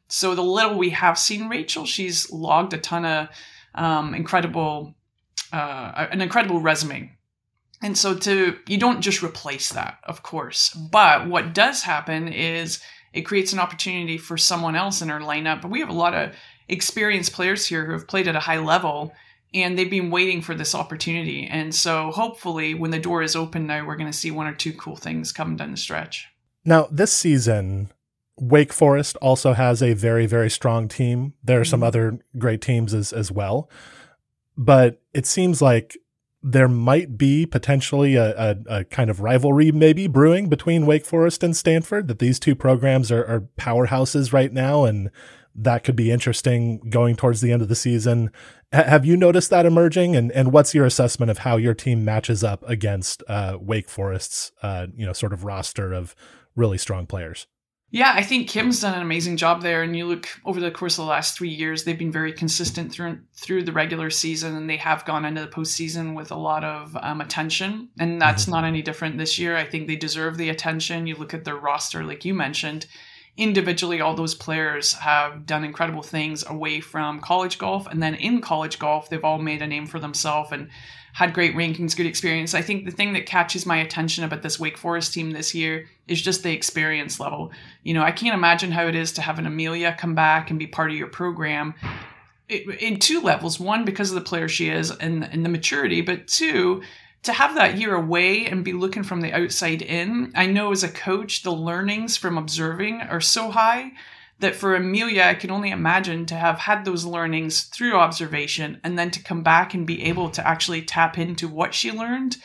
So 0.07 0.36
the 0.36 0.43
little 0.43 0.78
we 0.78 0.91
have 0.91 1.18
seen 1.18 1.49
Rachel, 1.49 1.86
she's 1.86 2.32
logged 2.32 2.74
a 2.74 2.78
ton 2.78 3.05
of 3.05 3.28
um, 3.74 4.14
incredible, 4.14 4.93
uh, 5.53 6.07
an 6.12 6.20
incredible 6.22 6.59
resume. 6.59 7.16
And 7.82 7.97
so 7.97 8.14
to 8.16 8.59
you 8.68 8.78
don't 8.78 9.01
just 9.01 9.24
replace 9.24 9.70
that, 9.70 9.97
of 10.03 10.24
course. 10.24 10.70
But 10.74 11.28
what 11.28 11.53
does 11.53 11.84
happen 11.84 12.28
is 12.28 12.82
it 13.14 13.22
creates 13.22 13.53
an 13.53 13.59
opportunity 13.59 14.18
for 14.18 14.38
someone 14.38 14.76
else 14.76 15.01
in 15.01 15.09
our 15.09 15.22
lineup. 15.22 15.62
But 15.62 15.72
we 15.72 15.80
have 15.80 15.89
a 15.89 15.93
lot 15.93 16.14
of 16.14 16.36
experienced 16.68 17.34
players 17.34 17.66
here 17.66 17.86
who 17.86 17.93
have 17.93 18.07
played 18.07 18.28
at 18.28 18.36
a 18.36 18.41
high 18.41 18.59
level 18.59 19.14
and 19.54 19.78
they've 19.78 19.89
been 19.89 20.12
waiting 20.12 20.41
for 20.41 20.56
this 20.56 20.74
opportunity. 20.74 21.47
And 21.47 21.74
so 21.76 22.12
hopefully 22.12 22.74
when 22.74 22.91
the 22.91 22.99
door 22.99 23.22
is 23.22 23.36
open 23.36 23.68
now, 23.68 23.86
we're 23.86 23.97
going 23.97 24.12
to 24.12 24.18
see 24.18 24.32
one 24.32 24.47
or 24.47 24.54
two 24.54 24.74
cool 24.74 24.95
things 24.95 25.32
come 25.32 25.56
down 25.56 25.72
the 25.72 25.78
stretch. 25.78 26.28
Now, 26.64 26.88
this 26.91 27.12
season, 27.12 27.91
Wake 28.38 28.72
Forest 28.74 29.18
also 29.18 29.54
has 29.54 29.84
a 29.84 29.93
very, 29.93 30.26
very 30.26 30.49
strong 30.49 30.88
team. 30.88 31.34
There 31.43 31.60
are 31.60 31.66
some 31.66 31.82
Mhm. 31.82 31.88
other 31.88 32.20
great 32.38 32.62
teams 32.62 32.93
as, 32.93 33.12
as 33.12 33.32
well. 33.32 33.70
But 34.58 35.02
it 35.14 35.26
seems 35.26 35.62
like 35.62 35.97
there 36.43 36.68
might 36.68 37.18
be 37.18 37.45
potentially 37.45 38.16
a, 38.16 38.34
a, 38.36 38.80
a 38.80 38.84
kind 38.86 39.10
of 39.12 39.20
rivalry 39.20 39.72
maybe 39.72 40.08
brewing 40.08 40.49
between 40.49 40.88
Wake 40.88 41.06
Forest 41.06 41.43
and 41.43 41.56
Stanford, 41.56 42.08
that 42.08 42.20
these 42.20 42.39
two 42.39 42.56
programs 42.56 43.12
are, 43.12 43.24
are 43.26 43.41
powerhouses 43.60 44.34
right 44.34 44.52
now. 44.52 44.84
And 44.86 45.12
that 45.56 45.84
could 45.84 45.95
be 45.95 46.12
interesting 46.12 46.80
going 46.89 47.16
towards 47.16 47.41
the 47.41 47.52
end 47.52 47.62
of 47.62 47.68
the 47.70 47.76
season. 47.76 48.32
H- 48.74 48.86
have 48.86 49.06
you 49.06 49.18
noticed 49.18 49.49
that 49.49 49.66
emerging? 49.66 50.16
And, 50.16 50.32
and 50.32 50.52
what's 50.52 50.74
your 50.74 50.86
assessment 50.86 51.30
of 51.30 51.39
how 51.39 51.58
your 51.58 51.74
team 51.74 52.06
matches 52.06 52.43
up 52.43 52.64
against 52.70 53.24
uh, 53.28 53.58
Wake 53.60 53.89
Forest's, 53.89 54.52
uh, 54.64 54.88
you 54.95 55.06
know, 55.06 55.14
sort 55.14 55.34
of 55.34 55.43
roster 55.43 55.93
of 55.93 56.16
really 56.56 56.78
strong 56.78 57.06
players? 57.06 57.47
Yeah, 57.93 58.14
I 58.16 58.24
think 58.24 58.47
Kim's 58.47 58.80
done 58.80 58.93
an 58.95 59.02
amazing 59.02 59.36
job 59.36 59.62
there. 59.64 59.84
And 59.84 59.97
you 59.97 60.06
look 60.06 60.30
over 60.45 60.62
the 60.62 60.72
course 60.72 60.97
of 60.97 61.04
the 61.04 61.12
last 61.12 61.38
three 61.38 61.49
years, 61.49 61.84
they've 61.84 61.99
been 61.99 62.10
very 62.10 62.32
consistent 62.32 62.89
through 62.89 63.20
through 63.36 63.64
the 63.64 63.74
regular 63.74 64.10
season, 64.10 64.56
and 64.56 64.70
they 64.70 64.78
have 64.78 65.04
gone 65.04 65.26
into 65.26 65.41
the 65.41 65.47
postseason 65.49 66.16
with 66.16 66.32
a 66.32 66.38
lot 66.38 66.64
of 66.64 66.95
um, 67.02 67.20
attention. 67.20 67.89
And 67.99 68.22
that's 68.22 68.45
Mhm. 68.45 68.52
not 68.52 68.64
any 68.64 68.82
different 68.82 69.18
this 69.18 69.38
year. 69.38 69.58
I 69.58 69.66
think 69.66 69.88
they 69.88 69.97
deserve 69.97 70.38
the 70.38 70.47
attention. 70.47 71.06
You 71.06 71.16
look 71.18 71.34
at 71.34 71.43
their 71.43 71.58
roster, 71.58 72.02
like 72.06 72.24
you 72.24 72.34
mentioned, 72.34 72.86
individually, 73.38 74.01
all 74.01 74.15
those 74.15 74.36
players 74.36 74.93
have 74.93 75.45
done 75.45 75.63
incredible 75.63 76.03
things 76.03 76.43
away 76.47 76.82
from 76.82 77.19
college 77.19 77.57
golf, 77.57 77.88
and 77.88 78.01
then 78.01 78.15
in 78.15 78.41
college 78.41 78.77
golf, 78.79 79.09
they've 79.09 79.23
all 79.23 79.39
made 79.39 79.61
a 79.61 79.67
name 79.67 79.88
for 79.88 79.99
themselves 79.99 80.51
and 80.51 80.69
had 81.13 81.34
great 81.34 81.55
rankings, 81.55 81.95
good 81.95 82.05
experience. 82.05 82.53
I 82.53 82.61
think 82.61 82.86
the 82.86 82.91
thing 82.91 83.13
that 83.13 83.25
catches 83.25 83.65
my 83.65 83.77
attention 83.77 84.23
about 84.23 84.43
this 84.43 84.59
Wake 84.59 84.77
Forest 84.77 85.13
team 85.13 85.32
this 85.32 85.53
year 85.53 85.88
is 86.07 86.21
just 86.21 86.43
the 86.43 86.53
experience 86.53 87.19
level. 87.19 87.51
You 87.84 87.93
know, 87.93 88.03
I 88.03 88.11
can't 88.11 88.34
imagine 88.34 88.71
how 88.71 88.88
it 88.88 88.95
is 88.95 89.11
to 89.13 89.21
have 89.21 89.38
an 89.38 89.45
Amelia 89.45 89.95
come 89.97 90.15
back 90.15 90.49
and 90.49 90.59
be 90.59 90.67
part 90.67 90.91
of 90.91 90.97
your 90.97 91.07
program 91.07 91.73
in 92.47 92.99
two 92.99 93.21
levels. 93.21 93.59
One, 93.59 93.86
because 93.86 94.09
of 94.09 94.15
the 94.15 94.21
player 94.21 94.47
she 94.47 94.69
is 94.69 94.91
and, 94.91 95.23
and 95.23 95.43
the 95.43 95.49
maturity, 95.49 96.01
but 96.01 96.27
two, 96.27 96.82
to 97.24 97.34
have 97.34 97.55
that 97.55 97.78
year 97.78 97.95
away 97.95 98.45
and 98.45 98.63
be 98.63 98.74
looking 98.74 99.03
from 99.03 99.22
the 99.22 99.34
outside 99.34 99.82
in. 99.82 100.32
I 100.36 100.47
know 100.47 100.72
as 100.72 100.84
a 100.84 100.89
coach, 100.89 101.43
the 101.43 101.51
learnings 101.51 102.17
from 102.17 102.38
observing 102.38 103.01
are 103.01 103.22
so 103.22 103.51
high 103.51 103.91
that 104.39 104.55
for 104.55 104.76
Amelia, 104.76 105.24
I 105.24 105.36
can 105.36 105.51
only 105.51 105.69
imagine 105.69 106.26
to 106.28 106.36
have 106.36 106.59
had 106.59 106.84
those 106.84 107.05
learnings 107.05 107.63
through 107.63 107.93
observation 107.93 108.82
and 108.84 108.97
then 108.97 109.11
to 109.11 109.24
come 109.24 109.43
back 109.43 109.74
and 109.74 109.86
be 109.86 110.03
able 110.03 110.30
to 110.32 110.47
actually 110.47 110.82
tap 110.82 111.17
into 111.17 111.47
what 111.47 111.76
she 111.76 111.91
learned 111.91 112.38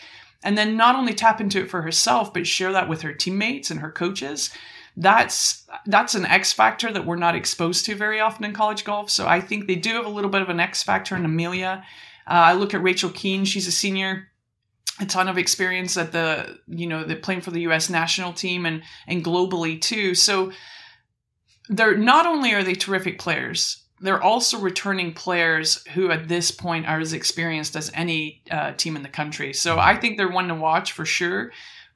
and 0.45 0.57
then 0.57 0.77
not 0.77 0.95
only 0.95 1.15
tap 1.15 1.41
into 1.41 1.61
it 1.61 1.71
for 1.71 1.83
herself 1.83 2.33
but 2.33 2.47
share 2.47 2.73
that 2.73 2.89
with 2.89 3.03
her 3.03 3.13
teammates 3.13 3.71
and 3.71 3.81
her 3.81 3.91
coaches. 3.91 4.51
That's 4.97 5.67
that's 5.87 6.15
an 6.15 6.27
x 6.27 6.53
factor 6.53 6.93
that 6.93 7.05
we're 7.05 7.17
not 7.17 7.35
exposed 7.35 7.85
to 7.87 7.95
very 7.95 8.21
often 8.21 8.45
in 8.45 8.53
college 8.53 8.85
golf. 8.85 9.11
So 9.11 9.27
i 9.27 9.41
think 9.41 9.67
they 9.67 9.75
do 9.75 9.95
have 9.95 10.07
a 10.07 10.11
little 10.11 10.31
bit 10.31 10.43
of 10.43 10.49
an 10.49 10.61
x 10.61 10.83
factor 10.83 11.17
in 11.17 11.25
amelia. 11.25 11.85
Uh, 12.27 12.51
i 12.51 12.53
look 12.53 12.75
at 12.75 12.83
rachel 12.83 13.11
Kuehn. 13.11 13.47
She's 13.47 13.67
a 13.67 13.73
senior 13.73 14.29
a 15.01 15.07
ton 15.07 15.29
of 15.29 15.39
experience 15.39 15.97
at 15.97 16.13
the 16.13 16.59
you 16.67 16.87
know 16.87 17.05
the 17.05 17.17
playing 17.17 17.41
for 17.41 17.51
the 17.51 17.61
us 17.61 17.91
national 17.91 18.33
team 18.33 18.67
and 18.67 18.83
and 19.07 19.25
globally 19.25 19.81
too 19.81 20.15
so 20.15 20.53
they're 21.69 21.97
not 21.97 22.27
only 22.27 22.53
are 22.55 22.65
they 22.65 22.75
terrific 22.75 23.19
players 23.19 23.83
they're 24.01 24.23
also 24.23 24.59
returning 24.59 25.13
players 25.13 25.83
who 25.95 26.11
at 26.11 26.29
this 26.29 26.51
point 26.51 26.87
are 26.87 27.01
as 27.01 27.15
experienced 27.15 27.77
as 27.77 27.91
any 27.95 28.43
uh, 28.51 28.73
team 28.73 28.97
in 28.97 29.03
the 29.03 29.09
country 29.09 29.53
so 29.53 29.79
i 29.79 29.97
think 29.97 30.17
they're 30.17 30.31
one 30.31 30.49
to 30.49 30.55
watch 30.55 30.93
for 30.93 31.05
sure 31.05 31.51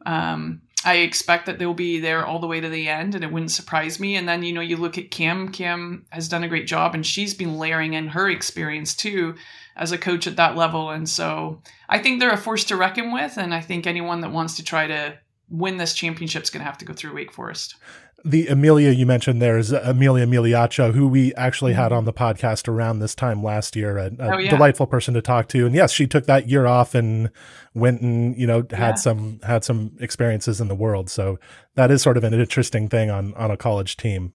um, 0.06 0.62
I 0.84 0.96
expect 0.96 1.44
that 1.44 1.58
they'll 1.58 1.74
be 1.74 2.00
there 2.00 2.24
all 2.24 2.38
the 2.38 2.46
way 2.46 2.58
to 2.60 2.68
the 2.68 2.88
end, 2.88 3.14
and 3.14 3.22
it 3.22 3.30
wouldn't 3.30 3.50
surprise 3.50 4.00
me. 4.00 4.16
And 4.16 4.26
then, 4.26 4.42
you 4.42 4.52
know, 4.52 4.62
you 4.62 4.78
look 4.78 4.96
at 4.96 5.10
Kim. 5.10 5.52
Kim 5.52 6.06
has 6.08 6.26
done 6.26 6.42
a 6.42 6.48
great 6.48 6.66
job, 6.66 6.94
and 6.94 7.04
she's 7.04 7.34
been 7.34 7.58
layering 7.58 7.92
in 7.92 8.08
her 8.08 8.30
experience 8.30 8.94
too 8.94 9.34
as 9.80 9.90
a 9.90 9.98
coach 9.98 10.26
at 10.28 10.36
that 10.36 10.56
level. 10.56 10.90
And 10.90 11.08
so 11.08 11.60
I 11.88 11.98
think 11.98 12.20
they're 12.20 12.30
a 12.30 12.36
force 12.36 12.62
to 12.64 12.76
reckon 12.76 13.12
with. 13.12 13.36
And 13.36 13.52
I 13.52 13.60
think 13.60 13.86
anyone 13.86 14.20
that 14.20 14.30
wants 14.30 14.54
to 14.56 14.62
try 14.62 14.86
to 14.86 15.18
win 15.48 15.78
this 15.78 15.94
championship 15.94 16.44
is 16.44 16.50
going 16.50 16.60
to 16.60 16.66
have 16.66 16.78
to 16.78 16.84
go 16.84 16.92
through 16.92 17.14
Wake 17.14 17.32
Forest. 17.32 17.74
The 18.22 18.48
Amelia 18.48 18.90
you 18.90 19.06
mentioned 19.06 19.40
there 19.40 19.56
is 19.56 19.72
Amelia 19.72 20.26
Migliaccio, 20.26 20.92
who 20.92 21.08
we 21.08 21.34
actually 21.36 21.72
had 21.72 21.90
on 21.90 22.04
the 22.04 22.12
podcast 22.12 22.68
around 22.68 22.98
this 22.98 23.14
time 23.14 23.42
last 23.42 23.74
year. 23.74 23.96
A, 23.96 24.06
a 24.18 24.34
Oh, 24.34 24.36
yeah. 24.38 24.50
delightful 24.50 24.86
person 24.86 25.14
to 25.14 25.22
talk 25.22 25.48
to, 25.48 25.64
and 25.64 25.74
yes, 25.74 25.90
she 25.90 26.06
took 26.06 26.26
that 26.26 26.46
year 26.46 26.66
off 26.66 26.94
and 26.94 27.30
went 27.72 28.02
and 28.02 28.36
you 28.36 28.46
know 28.46 28.58
had 28.72 28.90
Yeah. 28.90 28.94
some 28.96 29.40
had 29.42 29.64
some 29.64 29.92
experiences 30.00 30.60
in 30.60 30.68
the 30.68 30.74
world. 30.74 31.08
So 31.08 31.38
that 31.76 31.90
is 31.90 32.02
sort 32.02 32.18
of 32.18 32.24
an 32.24 32.34
interesting 32.34 32.90
thing 32.90 33.10
on 33.10 33.32
on 33.36 33.50
a 33.50 33.56
college 33.56 33.96
team. 33.96 34.34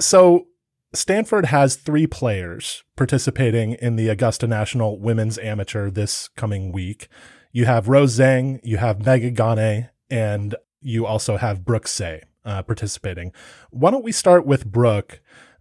So 0.00 0.46
Stanford 0.94 1.46
has 1.46 1.76
three 1.76 2.06
players 2.06 2.84
participating 2.96 3.72
in 3.74 3.96
the 3.96 4.08
Augusta 4.08 4.46
National 4.46 4.98
Women's 4.98 5.38
Amateur 5.38 5.90
this 5.90 6.28
coming 6.36 6.70
week. 6.70 7.08
You 7.50 7.64
have 7.64 7.88
Rose 7.88 8.18
Zhang, 8.18 8.60
you 8.62 8.76
have 8.76 8.98
Megha 8.98 9.34
Ganne, 9.34 9.90
and 10.10 10.54
you 10.80 11.06
also 11.06 11.38
have 11.38 11.64
Brooke 11.64 11.86
Seay 11.86 12.22
uh, 12.44 12.62
participating. 12.62 13.32
Why 13.70 13.90
don't 13.90 14.04
we 14.04 14.12
start 14.12 14.46
with 14.46 14.66
Brooke? 14.66 15.20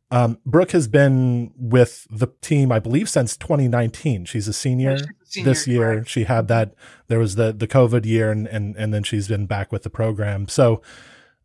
Um, 0.10 0.40
Brooke 0.46 0.72
has 0.72 0.90
been 0.90 1.54
with 1.56 2.06
the 2.10 2.28
team, 2.42 2.72
I 2.72 2.80
believe, 2.80 3.10
since 3.10 3.38
2019. 3.38 4.26
She's 4.26 4.48
a 4.50 4.54
senior, 4.54 4.98
she's 4.98 5.08
a 5.08 5.08
senior, 5.24 5.50
this 5.50 5.68
year. 5.68 5.94
correct. 5.94 6.10
She 6.10 6.24
had 6.26 6.50
that. 6.50 6.74
There 7.08 7.20
was 7.20 7.36
the 7.36 7.54
the 7.54 7.68
COVID 7.68 8.06
year, 8.06 8.30
and 8.30 8.46
and 8.48 8.76
and 8.76 8.94
then 8.94 9.04
she's 9.04 9.30
been 9.30 9.46
back 9.46 9.72
with 9.72 9.84
the 9.84 9.90
program. 9.90 10.50
So, 10.50 10.82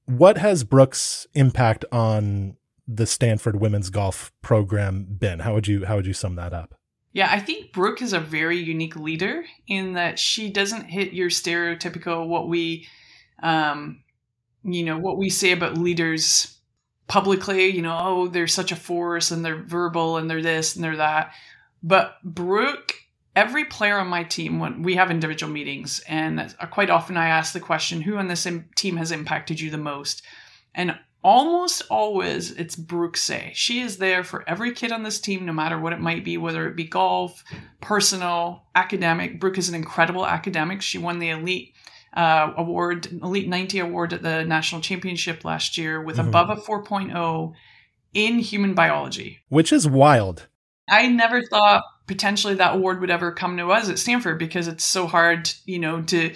what 0.06 0.38
has 0.38 0.64
Brooke's 0.64 1.28
impact 1.34 1.84
on 1.92 2.56
the 2.88 3.06
Stanford 3.06 3.60
women's 3.60 3.90
golf 3.90 4.32
program 4.42 5.04
been? 5.04 5.40
How 5.40 5.54
would 5.54 5.66
you 5.66 5.86
how 5.86 5.96
would 5.96 6.06
you 6.06 6.14
sum 6.14 6.36
that 6.36 6.52
up? 6.52 6.74
Yeah, 7.12 7.28
I 7.30 7.40
think 7.40 7.72
Brooke 7.72 8.02
is 8.02 8.12
a 8.12 8.20
very 8.20 8.58
unique 8.58 8.94
leader 8.94 9.44
in 9.66 9.94
that 9.94 10.18
she 10.18 10.50
doesn't 10.50 10.90
hit 10.90 11.14
your 11.14 11.30
stereotypical 11.30 12.28
what 12.28 12.46
we, 12.46 12.86
um, 13.42 14.02
you 14.62 14.84
know, 14.84 14.98
what 14.98 15.16
we 15.16 15.30
say 15.30 15.52
about 15.52 15.78
leaders 15.78 16.58
publicly. 17.06 17.68
You 17.68 17.80
know, 17.80 17.98
oh, 17.98 18.28
they're 18.28 18.46
such 18.46 18.70
a 18.70 18.76
force 18.76 19.30
and 19.30 19.42
they're 19.42 19.62
verbal 19.62 20.18
and 20.18 20.28
they're 20.28 20.42
this 20.42 20.74
and 20.74 20.84
they're 20.84 20.98
that. 20.98 21.32
But 21.82 22.16
Brooke, 22.22 22.92
every 23.34 23.64
player 23.64 23.98
on 23.98 24.08
my 24.08 24.24
team, 24.24 24.58
when 24.58 24.82
we 24.82 24.96
have 24.96 25.10
individual 25.10 25.50
meetings, 25.50 26.00
and 26.08 26.54
quite 26.70 26.90
often 26.90 27.16
I 27.16 27.28
ask 27.28 27.54
the 27.54 27.60
question, 27.60 28.02
who 28.02 28.18
on 28.18 28.28
this 28.28 28.46
team 28.76 28.96
has 28.98 29.10
impacted 29.10 29.58
you 29.58 29.70
the 29.70 29.78
most? 29.78 30.22
And 30.74 30.98
almost 31.26 31.82
always 31.90 32.52
it's 32.52 32.76
Brooke 32.76 33.16
Seay. 33.16 33.50
She 33.52 33.80
is 33.80 33.96
there 33.96 34.22
for 34.22 34.48
every 34.48 34.72
kid 34.72 34.92
on 34.92 35.02
this 35.02 35.20
team, 35.20 35.44
no 35.44 35.52
matter 35.52 35.76
what 35.76 35.92
it 35.92 35.98
might 35.98 36.24
be, 36.24 36.38
whether 36.38 36.68
it 36.68 36.76
be 36.76 36.84
golf, 36.84 37.42
personal, 37.80 38.62
academic. 38.76 39.40
Brooke 39.40 39.58
is 39.58 39.68
an 39.68 39.74
incredible 39.74 40.24
academic. 40.24 40.82
She 40.82 40.98
won 40.98 41.18
the 41.18 41.30
elite 41.30 41.74
uh, 42.16 42.52
award, 42.56 43.08
elite 43.10 43.48
90 43.48 43.80
award 43.80 44.12
at 44.12 44.22
the 44.22 44.44
national 44.44 44.80
championship 44.80 45.44
last 45.44 45.76
year 45.76 46.00
with 46.00 46.18
mm-hmm. 46.18 46.28
above 46.28 46.48
a 46.48 46.62
4.0 46.62 47.52
in 48.14 48.38
human 48.38 48.74
biology, 48.74 49.40
which 49.48 49.72
is 49.72 49.88
wild. 49.88 50.46
I 50.88 51.08
never 51.08 51.42
thought 51.42 51.82
potentially 52.06 52.54
that 52.54 52.76
award 52.76 53.00
would 53.00 53.10
ever 53.10 53.32
come 53.32 53.56
to 53.56 53.72
us 53.72 53.90
at 53.90 53.98
Stanford 53.98 54.38
because 54.38 54.68
it's 54.68 54.84
so 54.84 55.08
hard, 55.08 55.50
you 55.64 55.80
know, 55.80 56.02
to 56.02 56.32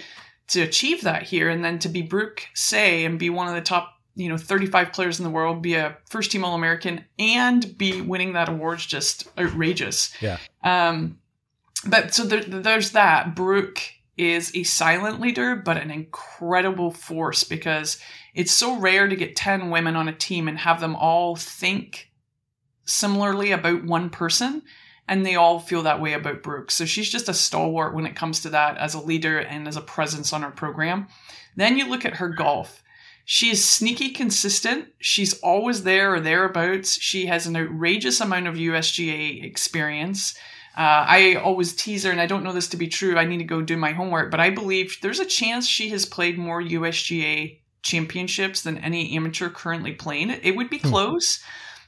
to 0.48 0.62
achieve 0.62 1.02
that 1.02 1.22
here 1.22 1.48
and 1.48 1.64
then 1.64 1.78
to 1.78 1.88
be 1.88 2.02
Brooke 2.02 2.42
Seay 2.54 3.04
and 3.04 3.20
be 3.20 3.30
one 3.30 3.46
of 3.46 3.54
the 3.54 3.60
top 3.60 3.99
you 4.14 4.28
know 4.28 4.36
35 4.36 4.92
players 4.92 5.18
in 5.18 5.24
the 5.24 5.30
world 5.30 5.62
be 5.62 5.74
a 5.74 5.96
first 6.08 6.30
team 6.30 6.44
all 6.44 6.54
american 6.54 7.04
and 7.18 7.76
be 7.78 8.00
winning 8.00 8.32
that 8.32 8.48
award 8.48 8.78
is 8.78 8.86
just 8.86 9.28
outrageous. 9.38 10.12
Yeah. 10.20 10.38
Um 10.62 11.18
but 11.86 12.12
so 12.12 12.24
there, 12.24 12.44
there's 12.44 12.90
that. 12.90 13.34
Brooke 13.34 13.80
is 14.16 14.54
a 14.54 14.62
silent 14.64 15.20
leader 15.20 15.56
but 15.56 15.78
an 15.78 15.90
incredible 15.90 16.90
force 16.90 17.44
because 17.44 17.98
it's 18.34 18.52
so 18.52 18.76
rare 18.78 19.08
to 19.08 19.16
get 19.16 19.36
10 19.36 19.70
women 19.70 19.96
on 19.96 20.08
a 20.08 20.14
team 20.14 20.46
and 20.48 20.58
have 20.58 20.80
them 20.80 20.94
all 20.94 21.36
think 21.36 22.10
similarly 22.84 23.52
about 23.52 23.84
one 23.84 24.10
person 24.10 24.62
and 25.08 25.26
they 25.26 25.34
all 25.34 25.58
feel 25.58 25.82
that 25.82 26.00
way 26.00 26.12
about 26.12 26.42
brooke. 26.42 26.70
So 26.70 26.84
she's 26.84 27.10
just 27.10 27.28
a 27.28 27.34
stalwart 27.34 27.94
when 27.94 28.06
it 28.06 28.14
comes 28.14 28.40
to 28.42 28.50
that 28.50 28.78
as 28.78 28.94
a 28.94 29.00
leader 29.00 29.38
and 29.38 29.66
as 29.66 29.76
a 29.76 29.82
presence 29.82 30.32
on 30.32 30.42
her 30.42 30.50
program. 30.50 31.08
Then 31.56 31.76
you 31.76 31.88
look 31.88 32.04
at 32.04 32.16
her 32.16 32.28
golf 32.28 32.82
she 33.32 33.48
is 33.48 33.64
sneaky 33.64 34.10
consistent. 34.10 34.88
She's 34.98 35.38
always 35.38 35.84
there 35.84 36.12
or 36.12 36.18
thereabouts. 36.18 37.00
She 37.00 37.26
has 37.26 37.46
an 37.46 37.54
outrageous 37.54 38.20
amount 38.20 38.48
of 38.48 38.56
USGA 38.56 39.44
experience. 39.44 40.34
Uh, 40.76 41.06
I 41.06 41.34
always 41.36 41.72
tease 41.72 42.02
her, 42.02 42.10
and 42.10 42.20
I 42.20 42.26
don't 42.26 42.42
know 42.42 42.52
this 42.52 42.66
to 42.70 42.76
be 42.76 42.88
true. 42.88 43.16
I 43.16 43.26
need 43.26 43.38
to 43.38 43.44
go 43.44 43.62
do 43.62 43.76
my 43.76 43.92
homework, 43.92 44.32
but 44.32 44.40
I 44.40 44.50
believe 44.50 44.98
there's 45.00 45.20
a 45.20 45.24
chance 45.24 45.68
she 45.68 45.90
has 45.90 46.06
played 46.06 46.38
more 46.38 46.60
USGA 46.60 47.60
championships 47.82 48.62
than 48.62 48.78
any 48.78 49.14
amateur 49.16 49.48
currently 49.48 49.92
playing. 49.92 50.30
It 50.30 50.56
would 50.56 50.68
be 50.68 50.78
hmm. 50.78 50.88
close, 50.88 51.38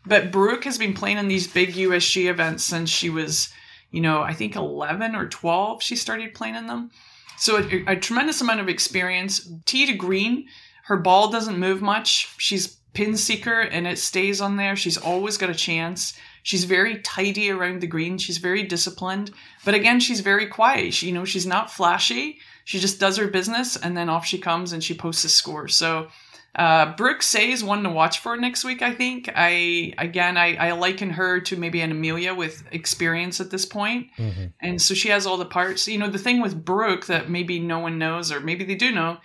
but 0.06 0.30
Brooke 0.30 0.62
has 0.62 0.78
been 0.78 0.94
playing 0.94 1.18
in 1.18 1.26
these 1.26 1.48
big 1.48 1.72
USG 1.72 2.30
events 2.30 2.62
since 2.62 2.88
she 2.88 3.10
was, 3.10 3.52
you 3.90 4.00
know, 4.00 4.22
I 4.22 4.32
think 4.32 4.54
11 4.54 5.16
or 5.16 5.26
12. 5.26 5.82
She 5.82 5.96
started 5.96 6.34
playing 6.34 6.54
in 6.54 6.68
them. 6.68 6.92
So 7.36 7.56
a, 7.56 7.94
a 7.94 7.96
tremendous 7.96 8.40
amount 8.40 8.60
of 8.60 8.68
experience. 8.68 9.50
Tee 9.66 9.86
to 9.86 9.94
green, 9.94 10.46
her 10.82 10.96
ball 10.96 11.30
doesn't 11.30 11.58
move 11.58 11.82
much. 11.82 12.34
She's 12.38 12.78
pin 12.94 13.16
seeker 13.16 13.60
and 13.60 13.86
it 13.86 13.98
stays 13.98 14.40
on 14.40 14.56
there. 14.56 14.76
She's 14.76 14.98
always 14.98 15.38
got 15.38 15.50
a 15.50 15.54
chance. 15.54 16.14
She's 16.42 16.64
very 16.64 16.98
tidy 17.00 17.50
around 17.50 17.80
the 17.80 17.86
green. 17.86 18.18
She's 18.18 18.38
very 18.38 18.64
disciplined. 18.64 19.30
But 19.64 19.74
again, 19.74 20.00
she's 20.00 20.20
very 20.20 20.46
quiet. 20.46 20.92
She, 20.92 21.06
you 21.06 21.12
know, 21.12 21.24
she's 21.24 21.46
not 21.46 21.70
flashy. 21.70 22.38
She 22.64 22.78
just 22.80 23.00
does 23.00 23.16
her 23.16 23.28
business 23.28 23.76
and 23.76 23.96
then 23.96 24.08
off 24.08 24.26
she 24.26 24.38
comes 24.38 24.72
and 24.72 24.82
she 24.82 24.94
posts 24.94 25.24
a 25.24 25.28
score. 25.28 25.68
So 25.68 26.08
uh, 26.54 26.94
Brooke 26.96 27.22
Seay's 27.22 27.64
one 27.64 27.82
to 27.82 27.90
watch 27.90 28.18
for 28.18 28.36
next 28.36 28.64
week, 28.64 28.82
I 28.82 28.92
think. 28.92 29.30
I 29.34 29.94
again 29.96 30.36
I, 30.36 30.56
I 30.56 30.72
liken 30.72 31.10
her 31.10 31.40
to 31.40 31.56
maybe 31.56 31.80
an 31.80 31.92
Amelia 31.92 32.34
with 32.34 32.62
experience 32.72 33.40
at 33.40 33.50
this 33.50 33.64
point. 33.64 34.08
Mm-hmm. 34.18 34.46
And 34.60 34.82
so 34.82 34.92
she 34.92 35.08
has 35.08 35.26
all 35.26 35.38
the 35.38 35.46
parts. 35.46 35.88
You 35.88 35.98
know, 35.98 36.10
the 36.10 36.18
thing 36.18 36.42
with 36.42 36.62
Brooke 36.62 37.06
that 37.06 37.30
maybe 37.30 37.58
no 37.58 37.78
one 37.78 37.98
knows, 37.98 38.30
or 38.30 38.40
maybe 38.40 38.64
they 38.64 38.74
do 38.74 38.92
know, 38.92 39.18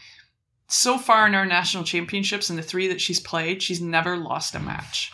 so 0.67 0.97
far 0.97 1.27
in 1.27 1.35
our 1.35 1.45
national 1.45 1.83
championships 1.83 2.49
and 2.49 2.59
the 2.59 2.63
three 2.63 2.87
that 2.89 3.01
she's 3.01 3.19
played, 3.19 3.61
she's 3.61 3.81
never 3.81 4.17
lost 4.17 4.55
a 4.55 4.59
match. 4.59 5.11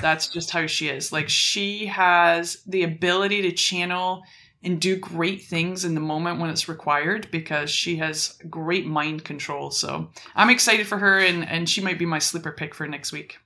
That's 0.00 0.28
just 0.28 0.50
how 0.50 0.66
she 0.66 0.88
is. 0.88 1.12
Like 1.12 1.28
she 1.28 1.86
has 1.86 2.62
the 2.66 2.84
ability 2.84 3.42
to 3.42 3.52
channel 3.52 4.22
and 4.62 4.80
do 4.80 4.96
great 4.96 5.42
things 5.42 5.84
in 5.84 5.94
the 5.94 6.00
moment 6.00 6.40
when 6.40 6.50
it's 6.50 6.68
required 6.68 7.28
because 7.30 7.70
she 7.70 7.96
has 7.96 8.36
great 8.48 8.86
mind 8.86 9.24
control. 9.24 9.70
So 9.70 10.10
I'm 10.34 10.50
excited 10.50 10.86
for 10.86 10.98
her 10.98 11.18
and, 11.18 11.48
and 11.48 11.68
she 11.68 11.80
might 11.80 11.98
be 11.98 12.06
my 12.06 12.18
sleeper 12.18 12.52
pick 12.52 12.74
for 12.74 12.86
next 12.88 13.12
week. 13.12 13.38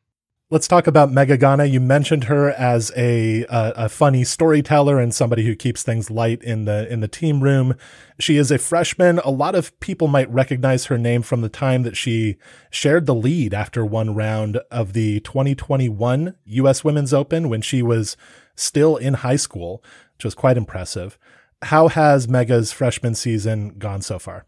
Let's 0.52 0.68
talk 0.68 0.86
about 0.86 1.10
Megha 1.10 1.38
Ganne. 1.38 1.72
You 1.72 1.80
mentioned 1.80 2.24
her 2.24 2.50
as 2.50 2.92
a, 2.94 3.44
a, 3.44 3.72
a 3.74 3.88
funny 3.88 4.22
storyteller 4.22 5.00
and 5.00 5.14
somebody 5.14 5.46
who 5.46 5.54
keeps 5.54 5.82
things 5.82 6.10
light 6.10 6.42
in 6.42 6.66
the 6.66 6.86
in 6.92 7.00
the 7.00 7.08
team 7.08 7.42
room. 7.42 7.74
She 8.20 8.36
is 8.36 8.50
a 8.50 8.58
freshman. 8.58 9.18
A 9.20 9.30
lot 9.30 9.54
of 9.54 9.80
people 9.80 10.08
might 10.08 10.30
recognize 10.30 10.84
her 10.84 10.98
name 10.98 11.22
from 11.22 11.40
the 11.40 11.48
time 11.48 11.84
that 11.84 11.96
she 11.96 12.36
shared 12.70 13.06
the 13.06 13.14
lead 13.14 13.54
after 13.54 13.82
one 13.82 14.14
round 14.14 14.58
of 14.70 14.92
the 14.92 15.20
2021 15.20 16.34
U.S. 16.44 16.84
Women's 16.84 17.14
Open 17.14 17.48
when 17.48 17.62
she 17.62 17.80
was 17.80 18.18
still 18.54 18.98
in 18.98 19.14
high 19.14 19.36
school, 19.36 19.82
which 20.18 20.24
was 20.26 20.34
quite 20.34 20.58
impressive. 20.58 21.18
How 21.62 21.88
has 21.88 22.26
Megha's 22.26 22.72
freshman 22.72 23.14
season 23.14 23.78
gone 23.78 24.02
so 24.02 24.18
far? 24.18 24.44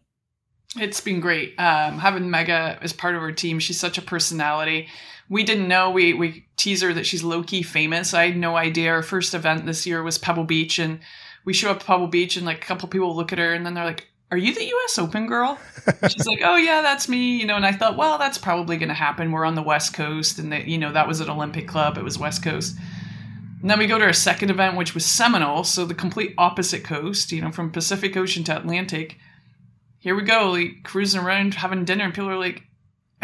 It's 0.77 1.01
been 1.01 1.19
great. 1.19 1.59
Um, 1.59 1.97
having 1.97 2.25
Megha 2.25 2.77
as 2.83 2.93
part 2.93 3.15
of 3.15 3.23
our 3.23 3.31
team, 3.31 3.57
she's 3.57 3.79
such 3.79 3.97
a 3.97 4.03
personality 4.03 4.87
we 5.29 5.43
didn't 5.43 5.67
know. 5.67 5.89
We 5.89 6.13
we 6.13 6.45
tease 6.57 6.81
her 6.81 6.93
that 6.93 7.05
she's 7.05 7.23
low 7.23 7.43
key 7.43 7.63
famous. 7.63 8.13
I 8.13 8.27
had 8.27 8.37
no 8.37 8.55
idea. 8.55 8.91
Our 8.91 9.03
first 9.03 9.33
event 9.33 9.65
this 9.65 9.85
year 9.85 10.03
was 10.03 10.17
Pebble 10.17 10.43
Beach, 10.43 10.79
and 10.79 10.99
we 11.45 11.53
show 11.53 11.71
up 11.71 11.77
at 11.77 11.85
Pebble 11.85 12.07
Beach, 12.07 12.37
and 12.37 12.45
like 12.45 12.63
a 12.63 12.67
couple 12.67 12.87
people 12.89 13.15
look 13.15 13.31
at 13.31 13.39
her, 13.39 13.53
and 13.53 13.65
then 13.65 13.73
they're 13.73 13.85
like, 13.85 14.07
"Are 14.31 14.37
you 14.37 14.53
the 14.53 14.65
U.S. 14.65 14.99
Open 14.99 15.25
girl?" 15.27 15.57
she's 16.09 16.27
like, 16.27 16.41
"Oh 16.43 16.57
yeah, 16.57 16.81
that's 16.81 17.09
me." 17.09 17.37
You 17.37 17.47
know, 17.47 17.55
and 17.55 17.65
I 17.65 17.71
thought, 17.71 17.97
well, 17.97 18.17
that's 18.17 18.37
probably 18.37 18.77
going 18.77 18.89
to 18.89 18.95
happen. 18.95 19.31
We're 19.31 19.45
on 19.45 19.55
the 19.55 19.63
West 19.63 19.93
Coast, 19.93 20.37
and 20.37 20.51
that 20.51 20.67
you 20.67 20.77
know 20.77 20.91
that 20.91 21.07
was 21.07 21.21
at 21.21 21.29
Olympic 21.29 21.67
Club. 21.67 21.97
It 21.97 22.03
was 22.03 22.19
West 22.19 22.43
Coast. 22.43 22.77
And 23.61 23.69
then 23.71 23.79
we 23.79 23.87
go 23.87 23.97
to 23.97 24.05
our 24.05 24.13
second 24.13 24.51
event, 24.51 24.77
which 24.77 24.93
was 24.93 25.05
Seminole, 25.05 25.63
so 25.63 25.85
the 25.85 25.95
complete 25.95 26.35
opposite 26.37 26.83
coast. 26.83 27.31
You 27.31 27.41
know, 27.41 27.51
from 27.51 27.71
Pacific 27.71 28.15
Ocean 28.15 28.43
to 28.45 28.55
Atlantic. 28.55 29.17
Here 29.97 30.13
we 30.13 30.21
go, 30.21 30.51
like 30.51 30.83
cruising 30.83 31.21
around 31.21 31.55
having 31.55 31.83
dinner, 31.83 32.03
and 32.03 32.13
people 32.13 32.29
are 32.29 32.37
like, 32.37 32.61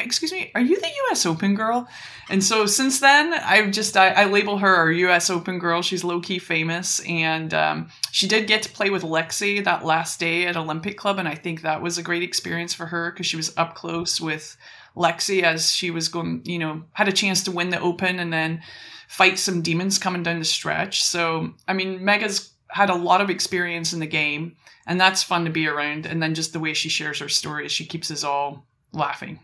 excuse 0.04 0.32
me, 0.32 0.52
are 0.56 0.62
you 0.62 0.80
the 0.80 0.92
US 1.10 1.26
Open 1.26 1.56
girl? 1.56 1.88
And 2.30 2.44
so 2.44 2.66
since 2.66 3.00
then, 3.00 3.34
I've 3.34 3.72
just, 3.72 3.98
I, 3.98 4.10
I 4.10 4.26
label 4.26 4.58
her 4.58 4.76
our 4.76 4.92
US 4.92 5.30
Open 5.30 5.60
girl. 5.60 5.82
She's 5.82 6.04
low 6.04 6.22
key 6.22 6.40
famous. 6.40 7.00
And 7.08 7.54
um, 7.54 7.90
she 8.12 8.28
did 8.28 8.48
get 8.48 8.64
to 8.64 8.70
play 8.70 8.90
with 8.90 9.04
Lexi 9.04 9.64
that 9.64 9.86
last 9.86 10.20
day 10.20 10.46
at 10.46 10.58
Olympic 10.58 10.98
Club. 10.98 11.20
And 11.20 11.28
I 11.28 11.36
think 11.36 11.62
that 11.62 11.82
was 11.82 11.98
a 11.98 12.04
great 12.04 12.24
experience 12.24 12.74
for 12.74 12.86
her 12.88 13.12
because 13.12 13.26
she 13.26 13.38
was 13.38 13.56
up 13.58 13.76
close 13.76 14.22
with 14.22 14.58
Lexi 14.96 15.44
as 15.44 15.72
she 15.72 15.92
was 15.92 16.08
going, 16.08 16.42
you 16.46 16.60
know, 16.60 16.84
had 16.94 17.08
a 17.08 17.14
chance 17.14 17.44
to 17.44 17.52
win 17.52 17.70
the 17.70 17.80
Open 17.80 18.20
and 18.20 18.32
then 18.32 18.62
fight 19.08 19.38
some 19.38 19.62
demons 19.62 19.98
coming 19.98 20.24
down 20.24 20.40
the 20.40 20.46
stretch. 20.46 21.04
So, 21.04 21.54
I 21.68 21.74
mean, 21.74 22.00
Megha's 22.00 22.52
had 22.70 22.90
a 22.90 22.96
lot 22.96 23.22
of 23.22 23.30
experience 23.30 23.94
in 23.94 24.00
the 24.00 24.08
game. 24.08 24.56
And 24.88 25.00
that's 25.00 25.24
fun 25.24 25.46
to 25.46 25.52
be 25.52 25.68
around. 25.68 26.06
And 26.06 26.22
then 26.22 26.34
just 26.34 26.54
the 26.54 26.60
way 26.60 26.74
she 26.74 26.90
shares 26.90 27.20
her 27.20 27.30
stories, 27.30 27.72
she 27.72 27.86
keeps 27.86 28.10
us 28.10 28.24
all 28.24 28.66
laughing. 28.94 29.40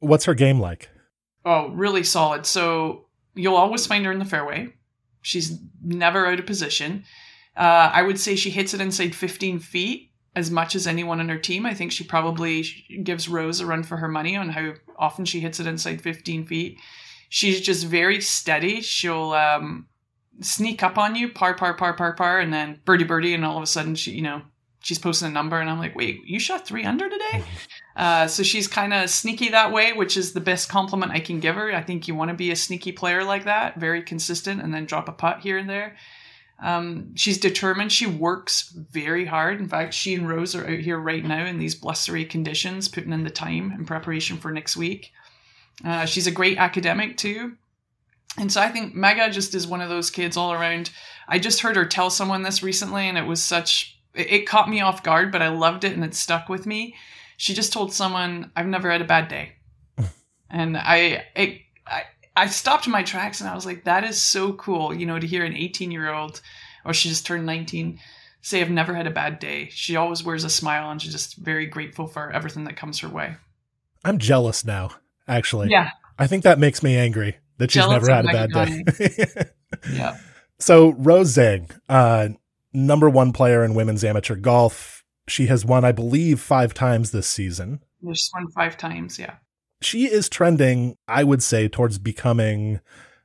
What's 0.00 0.24
her 0.24 0.34
game 0.34 0.60
like? 0.60 0.90
Oh, 1.44 1.68
really 1.70 2.04
solid. 2.04 2.46
So 2.46 3.06
you'll 3.34 3.56
always 3.56 3.86
find 3.86 4.04
her 4.04 4.12
in 4.12 4.18
the 4.18 4.24
fairway. 4.24 4.68
She's 5.22 5.58
never 5.82 6.26
out 6.26 6.38
of 6.38 6.46
position. 6.46 7.04
Uh, 7.56 7.90
I 7.92 8.02
would 8.02 8.20
say 8.20 8.36
she 8.36 8.50
hits 8.50 8.74
it 8.74 8.80
inside 8.80 9.14
15 9.14 9.60
feet 9.60 10.12
as 10.34 10.50
much 10.50 10.74
as 10.74 10.86
anyone 10.86 11.20
on 11.20 11.28
her 11.28 11.38
team. 11.38 11.64
I 11.64 11.74
think 11.74 11.90
she 11.90 12.04
probably 12.04 12.62
gives 13.02 13.28
Rose 13.28 13.60
a 13.60 13.66
run 13.66 13.82
for 13.82 13.96
her 13.96 14.08
money 14.08 14.36
on 14.36 14.50
how 14.50 14.74
often 14.98 15.24
she 15.24 15.40
hits 15.40 15.58
it 15.60 15.66
inside 15.66 16.02
15 16.02 16.44
feet. 16.46 16.78
She's 17.28 17.60
just 17.60 17.86
very 17.86 18.20
steady. 18.20 18.82
She'll 18.82 19.32
um, 19.32 19.88
sneak 20.40 20.82
up 20.82 20.98
on 20.98 21.16
you, 21.16 21.30
par, 21.30 21.54
par, 21.54 21.74
par, 21.74 21.94
par, 21.94 22.14
par, 22.14 22.40
and 22.40 22.52
then 22.52 22.80
birdie, 22.84 23.04
birdie, 23.04 23.34
and 23.34 23.44
all 23.44 23.56
of 23.56 23.62
a 23.62 23.66
sudden 23.66 23.94
she, 23.94 24.12
you 24.12 24.22
know, 24.22 24.42
she's 24.80 24.98
posting 24.98 25.28
a 25.28 25.32
number, 25.32 25.58
and 25.58 25.68
I'm 25.68 25.78
like, 25.78 25.96
wait, 25.96 26.20
you 26.24 26.38
shot 26.38 26.66
three 26.66 26.84
under 26.84 27.08
today? 27.08 27.42
Uh, 27.96 28.26
so 28.26 28.42
she's 28.42 28.68
kind 28.68 28.92
of 28.92 29.08
sneaky 29.08 29.48
that 29.48 29.72
way, 29.72 29.94
which 29.94 30.18
is 30.18 30.32
the 30.32 30.40
best 30.40 30.68
compliment 30.68 31.12
I 31.12 31.20
can 31.20 31.40
give 31.40 31.54
her. 31.54 31.74
I 31.74 31.82
think 31.82 32.06
you 32.06 32.14
want 32.14 32.28
to 32.28 32.36
be 32.36 32.50
a 32.50 32.56
sneaky 32.56 32.92
player 32.92 33.24
like 33.24 33.44
that, 33.44 33.80
very 33.80 34.02
consistent, 34.02 34.60
and 34.60 34.74
then 34.74 34.84
drop 34.84 35.08
a 35.08 35.12
putt 35.12 35.40
here 35.40 35.56
and 35.56 35.68
there. 35.68 35.96
Um, 36.62 37.14
she's 37.16 37.38
determined. 37.38 37.92
She 37.92 38.06
works 38.06 38.70
very 38.90 39.24
hard. 39.24 39.60
In 39.60 39.68
fact, 39.68 39.94
she 39.94 40.14
and 40.14 40.28
Rose 40.28 40.54
are 40.54 40.66
out 40.66 40.78
here 40.78 40.98
right 40.98 41.24
now 41.24 41.46
in 41.46 41.58
these 41.58 41.74
blustery 41.74 42.24
conditions, 42.26 42.88
putting 42.88 43.12
in 43.12 43.24
the 43.24 43.30
time 43.30 43.72
in 43.72 43.86
preparation 43.86 44.36
for 44.36 44.50
next 44.50 44.76
week. 44.76 45.12
Uh, 45.84 46.04
she's 46.06 46.26
a 46.26 46.30
great 46.30 46.58
academic 46.58 47.16
too. 47.16 47.56
And 48.38 48.52
so 48.52 48.60
I 48.60 48.68
think 48.68 48.94
Megha 48.94 49.32
just 49.32 49.54
is 49.54 49.66
one 49.66 49.80
of 49.80 49.88
those 49.88 50.10
kids 50.10 50.36
all 50.36 50.52
around. 50.52 50.90
I 51.28 51.38
just 51.38 51.60
heard 51.60 51.76
her 51.76 51.86
tell 51.86 52.10
someone 52.10 52.42
this 52.42 52.62
recently, 52.62 53.08
and 53.08 53.16
it 53.16 53.26
was 53.26 53.42
such, 53.42 53.98
it, 54.14 54.30
it 54.30 54.46
caught 54.46 54.68
me 54.68 54.80
off 54.82 55.02
guard, 55.02 55.32
but 55.32 55.42
I 55.42 55.48
loved 55.48 55.84
it 55.84 55.92
and 55.92 56.04
it 56.04 56.14
stuck 56.14 56.48
with 56.48 56.66
me. 56.66 56.94
She 57.36 57.54
just 57.54 57.72
told 57.72 57.92
someone, 57.92 58.50
I've 58.56 58.66
never 58.66 58.90
had 58.90 59.02
a 59.02 59.06
bad 59.06 59.28
day. 59.28 59.52
and 60.50 60.76
I, 60.76 61.24
it, 61.34 61.60
I, 61.86 62.02
I 62.36 62.46
stopped 62.46 62.88
my 62.88 63.02
tracks 63.02 63.40
and 63.40 63.48
I 63.48 63.54
was 63.54 63.66
like, 63.66 63.84
that 63.84 64.04
is 64.04 64.20
so 64.20 64.52
cool, 64.54 64.94
you 64.94 65.06
know, 65.06 65.18
to 65.18 65.26
hear 65.26 65.44
an 65.44 65.54
18 65.54 65.90
year 65.90 66.12
old, 66.12 66.40
or 66.84 66.94
she 66.94 67.08
just 67.08 67.26
turned 67.26 67.46
19, 67.46 67.98
say, 68.42 68.60
I've 68.60 68.70
never 68.70 68.94
had 68.94 69.06
a 69.06 69.10
bad 69.10 69.38
day. 69.38 69.68
She 69.70 69.96
always 69.96 70.22
wears 70.24 70.44
a 70.44 70.50
smile 70.50 70.90
and 70.90 71.00
she's 71.00 71.12
just 71.12 71.36
very 71.36 71.66
grateful 71.66 72.06
for 72.06 72.30
everything 72.30 72.64
that 72.64 72.76
comes 72.76 73.00
her 73.00 73.08
way. 73.08 73.36
I'm 74.04 74.18
jealous 74.18 74.64
now, 74.64 74.90
actually. 75.26 75.68
Yeah. 75.70 75.90
I 76.18 76.26
think 76.26 76.44
that 76.44 76.58
makes 76.58 76.82
me 76.82 76.96
angry 76.96 77.36
that 77.58 77.70
she's 77.70 77.82
Jealous 77.82 78.06
never 78.06 78.12
had 78.12 78.24
a 78.24 78.46
bad 78.46 78.52
day. 78.52 79.44
Yeah. 79.92 80.16
So 80.58 80.92
Rose 80.92 81.34
Zhang, 81.34 81.70
uh, 81.88 82.28
number 82.72 83.10
one 83.10 83.32
player 83.32 83.64
in 83.64 83.74
women's 83.74 84.04
amateur 84.04 84.36
golf. 84.36 84.95
She 85.28 85.46
has 85.46 85.64
won, 85.64 85.84
I 85.84 85.92
believe, 85.92 86.40
five 86.40 86.74
times 86.74 87.10
this 87.10 87.26
season. 87.26 87.80
She's 88.02 88.30
won 88.34 88.48
five 88.50 88.76
times. 88.76 89.18
Yeah. 89.18 89.34
She 89.82 90.06
is 90.06 90.28
trending, 90.28 90.96
I 91.08 91.24
would 91.24 91.42
say, 91.42 91.68
towards 91.68 91.98
becoming 91.98 92.80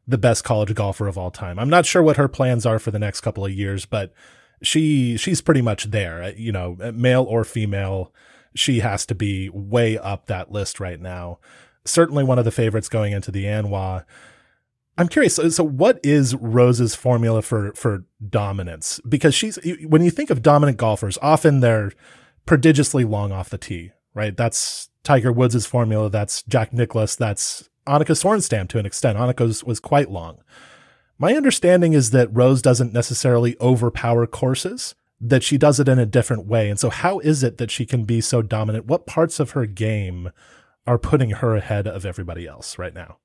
the 0.08 0.18
best 0.18 0.43
college 0.43 0.74
golfer 0.74 1.08
of 1.08 1.18
all 1.18 1.32
time. 1.32 1.60
I'm 1.60 1.70
not 1.70 1.86
sure 1.86 2.04
what 2.04 2.18
her 2.18 2.28
plans 2.28 2.66
are 2.66 2.80
for 2.80 2.91
the 2.91 2.99
next 2.99 3.22
couple 3.22 3.45
of 3.45 3.52
years, 3.52 3.86
but 3.86 4.14
she 4.62 5.18
she's 5.18 5.41
pretty 5.41 5.62
much 5.62 5.86
there. 5.86 6.24
Uh, 6.24 6.32
you 6.36 6.52
know, 6.52 6.78
uh, 6.82 6.91
male 6.91 7.24
or 7.24 7.43
female, 7.43 8.14
she 8.56 8.80
has 8.80 9.06
to 9.08 9.16
be 9.16 9.49
way 9.49 9.97
up 9.97 10.28
that 10.28 10.52
list 10.52 10.80
right 10.80 10.99
now. 10.99 11.39
Certainly 11.86 12.26
one 12.26 12.39
of 12.39 12.45
the 12.45 12.52
favorites 12.52 12.89
going 12.89 13.14
into 13.14 13.32
the 13.32 13.45
ANWA. 13.45 14.06
I'm 15.02 15.08
curious. 15.08 15.34
So, 15.34 15.49
so, 15.49 15.64
what 15.64 15.99
is 16.04 16.36
Rose's 16.36 16.93
formula 16.93 17.41
for 17.41 17.74
for 17.74 18.06
dominance? 18.30 18.99
Because 19.10 19.34
she's 19.34 19.58
when 19.88 20.04
you 20.04 20.12
think 20.12 20.30
of 20.30 20.43
dominant 20.43 20.78
golfers, 20.78 21.18
often 21.24 21.60
they're 21.60 21.91
prodigiously 22.45 23.04
long 23.04 23.32
off 23.32 23.49
the 23.49 23.58
tee, 23.58 23.93
right? 24.14 24.38
That's 24.38 24.91
Tiger 25.04 25.32
Woods' 25.32 25.66
formula. 25.66 26.12
That's 26.12 26.43
Jack 26.43 26.72
Nicklaus. 26.72 27.16
That's 27.16 27.68
Annika 27.88 28.14
Sorenstam 28.14 28.68
to 28.70 28.78
an 28.78 28.86
extent. 28.86 29.18
Annika's 29.18 29.64
was 29.64 29.80
quite 29.80 30.12
long. 30.12 30.38
My 31.18 31.34
understanding 31.34 31.93
is 31.93 32.12
that 32.12 32.30
Rose 32.32 32.62
doesn't 32.62 32.93
necessarily 32.93 33.56
overpower 33.60 34.28
courses, 34.28 34.93
that 35.20 35.41
she 35.41 35.58
does 35.58 35.80
it 35.80 35.89
in 35.89 35.97
a 35.97 36.06
different 36.06 36.45
way. 36.45 36.70
And 36.70 36.80
so, 36.80 36.91
how 36.91 37.18
is 37.22 37.41
it 37.41 37.58
that 37.58 37.72
she 37.72 37.88
can 37.88 38.06
be 38.06 38.22
so 38.22 38.43
dominant? 38.43 38.86
What 38.86 39.08
parts 39.08 39.39
of 39.39 39.52
her 39.52 39.66
game 39.66 40.30
are 40.86 40.99
putting 40.99 41.32
her 41.32 41.56
ahead 41.56 41.88
of 41.88 42.06
everybody 42.06 42.45
else 42.45 42.78
right 42.78 42.93
now? 42.93 43.18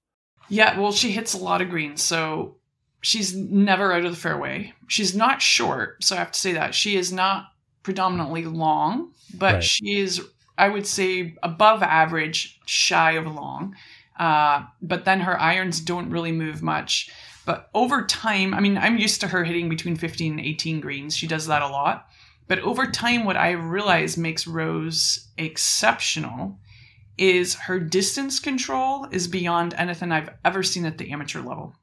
Yeah, 0.49 0.79
well, 0.79 0.93
she 0.93 1.13
hits 1.13 1.35
a 1.35 1.39
lot 1.39 1.61
of 1.61 1.71
greens, 1.71 2.03
so 2.03 2.57
she's 3.01 3.35
never 3.35 3.93
out 3.93 4.05
of 4.05 4.11
the 4.11 4.21
fairway. 4.21 4.73
She's 4.89 5.15
not 5.15 5.43
short, 5.43 6.03
so 6.03 6.17
I 6.17 6.19
have 6.19 6.33
to 6.33 6.39
say 6.39 6.53
that. 6.53 6.75
She 6.75 6.97
is 6.97 7.13
not 7.13 7.49
predominantly 7.83 8.45
long, 8.45 9.13
but 9.35 9.55
right. 9.55 9.65
she 9.65 10.01
is, 10.01 10.21
I 10.59 10.69
would 10.69 10.87
say, 10.87 11.37
above 11.43 11.83
average, 11.83 12.61
shy 12.67 13.13
of 13.13 13.27
long. 13.27 13.77
Uh, 14.19 14.65
but 14.81 15.05
then 15.05 15.21
her 15.21 15.39
irons 15.41 15.81
don't 15.81 16.11
really 16.11 16.33
move 16.33 16.63
much. 16.63 17.11
But 17.45 17.71
over 17.75 18.05
time, 18.05 18.55
I 18.55 18.61
mean, 18.61 18.77
I'm 18.77 18.99
used 18.99 19.21
to 19.21 19.29
her 19.29 19.45
hitting 19.45 19.69
between 19.69 19.95
15 19.95 20.33
and 20.33 20.41
18 20.41 20.81
greens. 20.81 21.17
She 21.17 21.27
does 21.29 21.47
that 21.47 21.63
a 21.63 21.69
lot. 21.69 22.09
But 22.49 22.61
over 22.61 22.87
time, 22.87 23.25
what 23.25 23.37
I 23.37 23.53
realize 23.53 24.17
makes 24.17 24.47
Rose 24.47 25.29
exceptional 25.39 26.59
is 27.19 27.55
her 27.55 27.79
distance 27.79 28.39
control 28.39 29.07
is 29.11 29.29
beyond 29.29 29.75
anything 29.75 30.13
I've 30.13 30.31
ever 30.45 30.63
seen 30.63 30.85
at 30.85 30.99
the 30.99 31.11
amateur 31.11 31.41
level. 31.41 31.75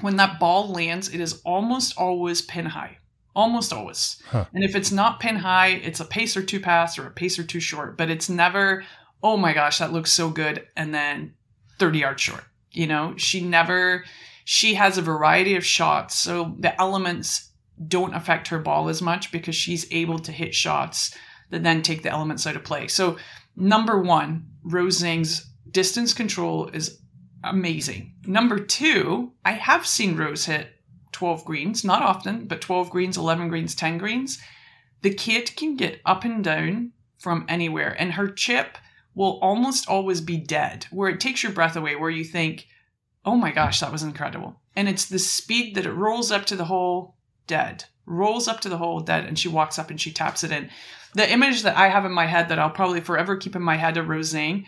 When 0.00 0.16
that 0.16 0.38
ball 0.38 0.68
lands, 0.68 1.12
it 1.12 1.20
is 1.20 1.40
almost 1.44 1.98
always 1.98 2.42
pin 2.42 2.66
high. 2.66 2.98
Almost 3.34 3.72
always. 3.72 4.22
Huh. 4.28 4.46
And 4.54 4.64
if 4.64 4.74
it's 4.74 4.90
not 4.90 5.20
pin 5.20 5.36
high, 5.36 5.68
it's 5.68 6.00
a 6.00 6.04
pace 6.04 6.36
or 6.36 6.42
two 6.42 6.60
pass 6.60 6.98
or 6.98 7.06
a 7.06 7.10
pace 7.10 7.38
or 7.38 7.44
two 7.44 7.60
short, 7.60 7.96
but 7.96 8.10
it's 8.10 8.28
never, 8.28 8.84
oh 9.22 9.36
my 9.36 9.52
gosh, 9.52 9.78
that 9.78 9.92
looks 9.92 10.12
so 10.12 10.30
good. 10.30 10.66
And 10.76 10.94
then 10.94 11.34
30 11.78 11.98
yards 11.98 12.22
short. 12.22 12.44
You 12.72 12.86
know, 12.86 13.14
she 13.16 13.40
never, 13.40 14.04
she 14.44 14.74
has 14.74 14.98
a 14.98 15.02
variety 15.02 15.56
of 15.56 15.64
shots. 15.64 16.14
So 16.14 16.54
the 16.58 16.78
elements 16.80 17.50
don't 17.86 18.14
affect 18.14 18.48
her 18.48 18.58
ball 18.58 18.88
as 18.88 19.02
much 19.02 19.30
because 19.30 19.54
she's 19.54 19.86
able 19.92 20.18
to 20.20 20.32
hit 20.32 20.54
shots 20.54 21.14
that 21.50 21.62
then 21.62 21.82
take 21.82 22.02
the 22.02 22.10
elements 22.10 22.46
out 22.46 22.56
of 22.56 22.64
play. 22.64 22.88
So 22.88 23.16
Number 23.60 24.00
one, 24.00 24.46
Rose 24.62 25.02
Zhang's 25.02 25.50
distance 25.72 26.14
control 26.14 26.68
is 26.68 27.00
amazing. 27.42 28.14
Number 28.24 28.60
two, 28.60 29.32
I 29.44 29.52
have 29.52 29.84
seen 29.84 30.16
Rose 30.16 30.44
hit 30.44 30.68
12 31.10 31.44
greens, 31.44 31.82
not 31.84 32.02
often, 32.02 32.46
but 32.46 32.60
12 32.60 32.88
greens, 32.88 33.16
11 33.16 33.48
greens, 33.48 33.74
10 33.74 33.98
greens. 33.98 34.38
The 35.02 35.12
kid 35.12 35.56
can 35.56 35.74
get 35.76 36.00
up 36.06 36.24
and 36.24 36.44
down 36.44 36.92
from 37.18 37.46
anywhere, 37.48 37.96
and 37.98 38.12
her 38.12 38.28
chip 38.28 38.78
will 39.16 39.40
almost 39.42 39.88
always 39.88 40.20
be 40.20 40.36
dead, 40.36 40.86
where 40.92 41.10
it 41.10 41.18
takes 41.18 41.42
your 41.42 41.50
breath 41.50 41.74
away, 41.74 41.96
where 41.96 42.10
you 42.10 42.22
think, 42.22 42.68
oh 43.24 43.34
my 43.34 43.50
gosh, 43.50 43.80
that 43.80 43.90
was 43.90 44.04
incredible. 44.04 44.60
And 44.76 44.88
it's 44.88 45.06
the 45.06 45.18
speed 45.18 45.74
that 45.74 45.86
it 45.86 45.92
rolls 45.92 46.30
up 46.30 46.46
to 46.46 46.56
the 46.56 46.66
hole, 46.66 47.16
dead. 47.48 47.86
Rolls 48.06 48.46
up 48.46 48.60
to 48.60 48.68
the 48.68 48.78
hole, 48.78 49.00
dead, 49.00 49.24
and 49.24 49.36
she 49.36 49.48
walks 49.48 49.80
up 49.80 49.90
and 49.90 50.00
she 50.00 50.12
taps 50.12 50.44
it 50.44 50.52
in 50.52 50.70
the 51.14 51.30
image 51.30 51.62
that 51.62 51.76
I 51.76 51.88
have 51.88 52.04
in 52.04 52.12
my 52.12 52.26
head 52.26 52.48
that 52.48 52.58
I'll 52.58 52.70
probably 52.70 53.00
forever 53.00 53.36
keep 53.36 53.56
in 53.56 53.62
my 53.62 53.76
head 53.76 53.96
of 53.96 54.08
Rose 54.08 54.34
Zhang 54.34 54.66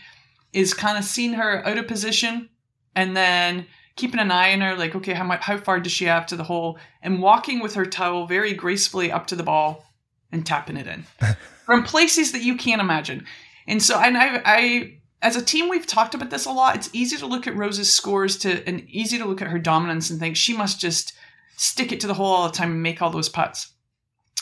is 0.52 0.74
kind 0.74 0.98
of 0.98 1.04
seeing 1.04 1.34
her 1.34 1.66
out 1.66 1.78
of 1.78 1.86
position 1.86 2.48
and 2.94 3.16
then 3.16 3.66
keeping 3.96 4.20
an 4.20 4.30
eye 4.30 4.52
on 4.52 4.60
her, 4.60 4.76
like, 4.76 4.94
okay, 4.94 5.12
how 5.12 5.24
much, 5.24 5.42
how 5.42 5.58
far 5.58 5.78
does 5.78 5.92
she 5.92 6.06
have 6.06 6.26
to 6.26 6.36
the 6.36 6.44
hole, 6.44 6.78
and 7.02 7.20
walking 7.20 7.60
with 7.60 7.74
her 7.74 7.84
towel 7.84 8.26
very 8.26 8.54
gracefully 8.54 9.12
up 9.12 9.26
to 9.26 9.36
the 9.36 9.42
ball 9.42 9.84
and 10.32 10.46
tapping 10.46 10.76
it 10.76 10.86
in 10.86 11.04
from 11.66 11.84
places 11.84 12.32
that 12.32 12.42
you 12.42 12.56
can't 12.56 12.80
imagine. 12.80 13.26
And 13.66 13.82
so, 13.82 14.00
and 14.00 14.16
I, 14.16 14.42
I, 14.44 14.98
as 15.22 15.36
a 15.36 15.44
team, 15.44 15.68
we've 15.68 15.86
talked 15.86 16.14
about 16.14 16.30
this 16.30 16.46
a 16.46 16.52
lot. 16.52 16.76
It's 16.76 16.90
easy 16.92 17.16
to 17.18 17.26
look 17.26 17.46
at 17.46 17.56
Rose's 17.56 17.92
scores 17.92 18.38
to, 18.38 18.66
and 18.66 18.88
easy 18.88 19.18
to 19.18 19.26
look 19.26 19.42
at 19.42 19.48
her 19.48 19.58
dominance 19.58 20.10
and 20.10 20.18
think 20.18 20.36
she 20.36 20.56
must 20.56 20.80
just 20.80 21.12
stick 21.56 21.92
it 21.92 22.00
to 22.00 22.06
the 22.06 22.14
hole 22.14 22.32
all 22.32 22.48
the 22.48 22.56
time 22.56 22.72
and 22.72 22.82
make 22.82 23.02
all 23.02 23.10
those 23.10 23.28
putts. 23.28 23.72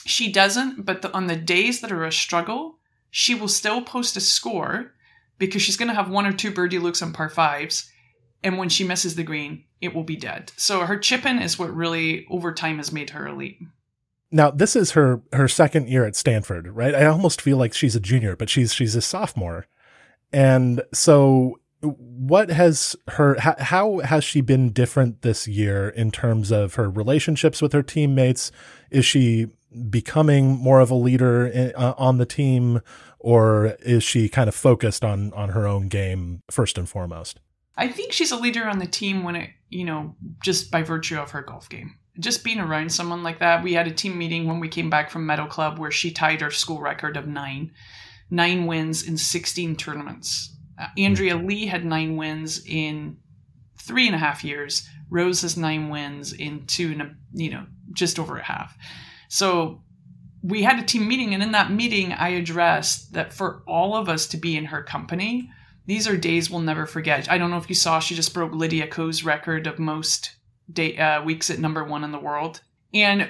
She 0.08 0.32
doesn't, 0.32 0.86
but 0.86 1.02
the, 1.02 1.12
on 1.12 1.26
the 1.26 1.36
days 1.36 1.82
that 1.82 1.92
are 1.92 2.04
a 2.04 2.12
struggle, 2.12 2.78
she 3.10 3.34
will 3.34 3.48
still 3.48 3.82
post 3.82 4.16
a 4.16 4.20
score 4.20 4.94
because 5.38 5.60
she's 5.60 5.76
going 5.76 5.88
to 5.88 5.94
have 5.94 6.08
one 6.08 6.26
or 6.26 6.32
two 6.32 6.50
birdie 6.50 6.78
looks 6.78 7.02
on 7.02 7.12
par 7.12 7.28
fives. 7.28 7.90
And 8.42 8.56
when 8.56 8.70
she 8.70 8.84
misses 8.84 9.16
the 9.16 9.22
green, 9.22 9.64
it 9.80 9.94
will 9.94 10.04
be 10.04 10.16
dead. 10.16 10.52
So 10.56 10.80
her 10.80 10.98
chipping 10.98 11.40
is 11.40 11.58
what 11.58 11.74
really 11.74 12.26
over 12.30 12.54
time 12.54 12.78
has 12.78 12.90
made 12.90 13.10
her 13.10 13.26
elite. 13.28 13.58
Now 14.30 14.50
this 14.50 14.76
is 14.76 14.92
her 14.92 15.22
her 15.32 15.48
second 15.48 15.88
year 15.88 16.06
at 16.06 16.16
Stanford, 16.16 16.68
right? 16.68 16.94
I 16.94 17.06
almost 17.06 17.40
feel 17.40 17.56
like 17.56 17.74
she's 17.74 17.96
a 17.96 18.00
junior, 18.00 18.36
but 18.36 18.50
she's 18.50 18.74
she's 18.74 18.94
a 18.94 19.00
sophomore, 19.00 19.66
and 20.32 20.82
so 20.92 21.60
what 21.80 22.50
has 22.50 22.94
her 23.08 23.38
how, 23.40 23.56
how 23.58 23.98
has 24.00 24.24
she 24.24 24.40
been 24.42 24.70
different 24.70 25.22
this 25.22 25.48
year 25.48 25.88
in 25.88 26.10
terms 26.10 26.50
of 26.50 26.74
her 26.74 26.90
relationships 26.90 27.62
with 27.62 27.72
her 27.72 27.82
teammates? 27.82 28.52
Is 28.90 29.06
she 29.06 29.48
becoming 29.90 30.56
more 30.56 30.80
of 30.80 30.90
a 30.90 30.94
leader 30.94 31.46
in, 31.46 31.72
uh, 31.74 31.94
on 31.98 32.18
the 32.18 32.26
team, 32.26 32.80
or 33.18 33.76
is 33.80 34.02
she 34.02 34.28
kind 34.28 34.48
of 34.48 34.54
focused 34.54 35.04
on 35.04 35.32
on 35.34 35.50
her 35.50 35.66
own 35.66 35.88
game 35.88 36.42
first 36.50 36.78
and 36.78 36.88
foremost? 36.88 37.40
I 37.78 37.88
think 37.88 38.12
she's 38.12 38.32
a 38.32 38.36
leader 38.36 38.66
on 38.66 38.80
the 38.80 38.86
team 38.86 39.22
when 39.22 39.36
it, 39.36 39.50
you 39.70 39.84
know, 39.84 40.16
just 40.42 40.70
by 40.70 40.82
virtue 40.82 41.16
of 41.16 41.30
her 41.30 41.42
golf 41.42 41.68
game. 41.68 41.96
Just 42.18 42.42
being 42.42 42.58
around 42.58 42.90
someone 42.90 43.22
like 43.22 43.38
that. 43.38 43.62
We 43.62 43.74
had 43.74 43.86
a 43.86 43.92
team 43.92 44.18
meeting 44.18 44.48
when 44.48 44.58
we 44.58 44.68
came 44.68 44.90
back 44.90 45.10
from 45.10 45.24
Meadow 45.24 45.46
Club 45.46 45.78
where 45.78 45.92
she 45.92 46.10
tied 46.10 46.40
her 46.40 46.50
school 46.50 46.80
record 46.80 47.16
of 47.16 47.28
nine, 47.28 47.70
nine 48.30 48.66
wins 48.66 49.06
in 49.06 49.16
16 49.16 49.76
tournaments. 49.76 50.56
Uh, 50.76 50.88
Andrea 50.98 51.36
Lee 51.36 51.66
had 51.66 51.84
nine 51.84 52.16
wins 52.16 52.64
in 52.66 53.16
three 53.80 54.06
and 54.06 54.14
a 54.16 54.18
half 54.18 54.42
years. 54.42 54.88
Rose 55.08 55.42
has 55.42 55.56
nine 55.56 55.88
wins 55.88 56.32
in 56.32 56.66
two 56.66 56.90
and 56.90 57.02
a, 57.02 57.14
you 57.32 57.50
know, 57.50 57.64
just 57.92 58.18
over 58.18 58.38
a 58.38 58.42
half. 58.44 58.76
So 59.28 59.82
we 60.42 60.62
had 60.62 60.78
a 60.78 60.84
team 60.84 61.06
meeting, 61.06 61.34
and 61.34 61.42
in 61.42 61.52
that 61.52 61.70
meeting, 61.70 62.12
I 62.12 62.30
addressed 62.30 63.12
that 63.12 63.32
for 63.32 63.62
all 63.66 63.96
of 63.96 64.08
us 64.08 64.26
to 64.28 64.36
be 64.36 64.56
in 64.56 64.66
her 64.66 64.82
company, 64.82 65.50
these 65.86 66.06
are 66.06 66.16
days 66.16 66.50
we'll 66.50 66.60
never 66.60 66.86
forget. 66.86 67.30
I 67.30 67.38
don't 67.38 67.50
know 67.50 67.56
if 67.56 67.68
you 67.68 67.74
saw, 67.74 67.98
she 67.98 68.14
just 68.14 68.34
broke 68.34 68.52
Lydia 68.52 68.86
Ko's 68.86 69.24
record 69.24 69.66
of 69.66 69.78
most 69.78 70.36
day, 70.70 70.96
uh, 70.98 71.22
weeks 71.22 71.50
at 71.50 71.58
number 71.58 71.82
one 71.84 72.04
in 72.04 72.12
the 72.12 72.18
world. 72.18 72.60
And 72.92 73.28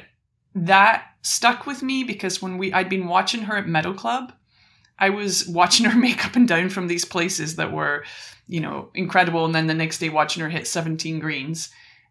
that 0.55 1.05
stuck 1.22 1.66
with 1.66 1.82
me 1.82 2.05
because 2.05 2.42
when 2.42 2.59
we 2.59 2.72
I'd 2.72 2.88
been 2.88 3.07
watching 3.07 3.42
her 3.42 3.57
at 3.57 3.68
Meadow 3.68 3.94
Club, 3.94 4.32
I 4.99 5.11
was 5.11 5.46
watching 5.46 5.86
her 5.86 5.99
make 5.99 6.24
up 6.24 6.36
and 6.36 6.49
down 6.49 6.68
from 6.68 6.88
these 6.88 7.05
places 7.05 7.57
that 7.57 7.72
were, 7.72 8.05
you 8.46 8.61
know, 8.61 8.90
incredible, 8.94 9.44
and 9.44 9.55
then 9.55 9.66
the 9.66 9.74
next 9.74 9.99
day 9.99 10.09
watching 10.09 10.42
her 10.42 10.49
hit 10.49 10.66
17 10.66 11.20
greens. 11.20 11.70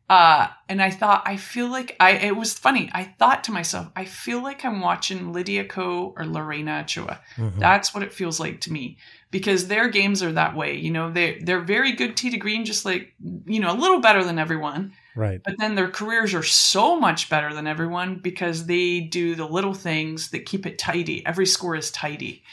Uh, 0.09 0.47
and 0.69 0.81
I 0.81 0.89
thought, 0.89 1.23
I 1.25 1.35
feel 1.35 1.67
like 1.69 1.95
I, 1.99 2.11
it 2.11 2.35
was 2.35 2.53
funny. 2.53 2.89
I 2.93 3.03
thought 3.03 3.43
to 3.45 3.51
myself, 3.51 3.89
I 3.95 4.05
feel 4.05 4.41
like 4.41 4.63
I'm 4.63 4.79
watching 4.79 5.33
Lydia 5.33 5.65
Ko 5.65 6.13
or 6.15 6.25
Lorena 6.25 6.79
Ochoa. 6.81 7.19
Mhm. 7.35 7.59
That's 7.59 7.93
what 7.93 8.03
it 8.03 8.13
feels 8.13 8.39
like 8.39 8.61
to 8.61 8.71
me 8.71 8.97
because 9.31 9.67
their 9.67 9.89
games 9.89 10.23
are 10.23 10.31
that 10.31 10.55
way. 10.55 10.77
You 10.77 10.91
know, 10.91 11.11
they, 11.11 11.39
they're 11.39 11.59
very 11.59 11.91
good 11.91 12.15
tee 12.15 12.29
to 12.29 12.37
green, 12.37 12.63
just 12.63 12.85
like, 12.85 13.13
you 13.45 13.59
know, 13.59 13.71
a 13.71 13.75
little 13.75 13.99
better 13.99 14.23
than 14.23 14.39
everyone. 14.39 14.93
Right. 15.13 15.41
But 15.43 15.55
then 15.57 15.75
their 15.75 15.89
careers 15.89 16.33
are 16.33 16.43
so 16.43 16.97
much 16.97 17.29
better 17.29 17.53
than 17.53 17.67
everyone 17.67 18.19
because 18.19 18.65
they 18.65 19.01
do 19.01 19.35
the 19.35 19.47
little 19.47 19.73
things 19.73 20.29
that 20.29 20.45
keep 20.45 20.65
it 20.65 20.79
tidy. 20.79 21.25
Every 21.25 21.47
score 21.47 21.75
is 21.75 21.91
tidy. 21.91 22.43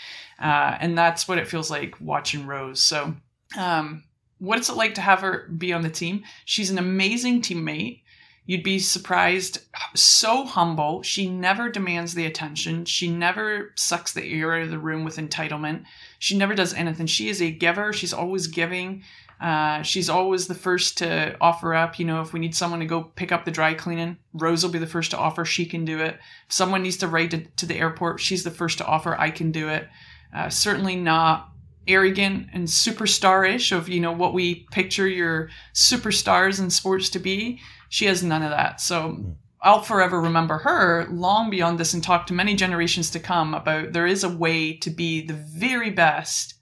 Uh, 0.40 0.76
and 0.80 0.98
that's 0.98 1.28
what 1.28 1.38
it 1.38 1.46
feels 1.46 1.70
like 1.70 2.00
watching 2.00 2.46
Rose. 2.46 2.80
So, 2.80 3.14
um, 3.56 4.02
what's 4.44 4.68
it 4.68 4.76
like 4.76 4.94
to 4.94 5.00
have 5.00 5.20
her 5.20 5.48
be 5.48 5.72
on 5.72 5.82
the 5.82 5.90
team? 5.90 6.22
She's 6.44 6.70
an 6.70 6.78
amazing 6.78 7.42
teammate. 7.42 8.02
You'd 8.46 8.62
be 8.62 8.78
surprised. 8.78 9.60
So 9.94 10.44
humble. 10.44 11.02
She 11.02 11.30
never 11.30 11.70
demands 11.70 12.14
the 12.14 12.26
attention. 12.26 12.84
She 12.84 13.10
never 13.10 13.72
sucks 13.74 14.12
the 14.12 14.24
air 14.24 14.54
out 14.54 14.62
of 14.62 14.70
the 14.70 14.78
room 14.78 15.02
with 15.04 15.16
entitlement. 15.16 15.84
She 16.18 16.36
never 16.36 16.54
does 16.54 16.74
anything. 16.74 17.06
She 17.06 17.30
is 17.30 17.40
a 17.40 17.50
giver. 17.50 17.92
She's 17.94 18.12
always 18.12 18.46
giving. 18.46 19.02
Uh, 19.40 19.82
she's 19.82 20.10
always 20.10 20.46
the 20.46 20.54
first 20.54 20.98
to 20.98 21.36
offer 21.40 21.74
up. 21.74 21.98
You 21.98 22.04
know, 22.04 22.20
if 22.20 22.32
we 22.34 22.40
need 22.40 22.54
someone 22.54 22.80
to 22.80 22.86
go 22.86 23.02
pick 23.02 23.32
up 23.32 23.44
the 23.44 23.50
dry 23.50 23.72
cleaning, 23.72 24.18
Rose 24.34 24.62
will 24.62 24.70
be 24.70 24.78
the 24.78 24.86
first 24.86 25.10
to 25.12 25.18
offer. 25.18 25.44
She 25.44 25.64
can 25.64 25.86
do 25.86 26.00
it. 26.00 26.18
If 26.46 26.52
someone 26.52 26.82
needs 26.82 26.98
to 26.98 27.08
ride 27.08 27.30
to, 27.30 27.44
to 27.44 27.66
the 27.66 27.78
airport, 27.78 28.20
she's 28.20 28.44
the 28.44 28.50
first 28.50 28.78
to 28.78 28.86
offer. 28.86 29.18
I 29.18 29.30
can 29.30 29.52
do 29.52 29.70
it. 29.70 29.88
Uh, 30.34 30.50
certainly 30.50 30.96
not 30.96 31.50
arrogant 31.86 32.48
and 32.52 32.66
superstar-ish 32.66 33.72
of 33.72 33.88
you 33.88 34.00
know 34.00 34.12
what 34.12 34.34
we 34.34 34.66
picture 34.70 35.08
your 35.08 35.50
superstars 35.74 36.60
in 36.60 36.70
sports 36.70 37.08
to 37.10 37.18
be. 37.18 37.60
She 37.88 38.06
has 38.06 38.22
none 38.22 38.42
of 38.42 38.50
that. 38.50 38.80
So 38.80 39.10
hmm. 39.10 39.30
I'll 39.62 39.82
forever 39.82 40.20
remember 40.20 40.58
her 40.58 41.06
long 41.10 41.48
beyond 41.48 41.78
this 41.78 41.94
and 41.94 42.04
talk 42.04 42.26
to 42.26 42.34
many 42.34 42.54
generations 42.54 43.10
to 43.10 43.18
come 43.18 43.54
about 43.54 43.94
there 43.94 44.06
is 44.06 44.22
a 44.22 44.28
way 44.28 44.76
to 44.76 44.90
be 44.90 45.26
the 45.26 45.32
very 45.32 45.90
best 45.90 46.54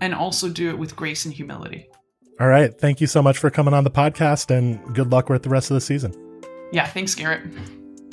and 0.00 0.14
also 0.14 0.48
do 0.48 0.68
it 0.68 0.78
with 0.78 0.96
grace 0.96 1.24
and 1.24 1.32
humility. 1.32 1.88
All 2.40 2.48
right. 2.48 2.76
Thank 2.76 3.00
you 3.00 3.06
so 3.06 3.22
much 3.22 3.38
for 3.38 3.50
coming 3.50 3.74
on 3.74 3.84
the 3.84 3.90
podcast 3.90 4.50
and 4.50 4.82
good 4.94 5.12
luck 5.12 5.28
with 5.28 5.42
the 5.42 5.50
rest 5.50 5.70
of 5.70 5.74
the 5.74 5.80
season. 5.80 6.14
Yeah, 6.72 6.86
thanks, 6.86 7.14
Garrett. 7.14 7.42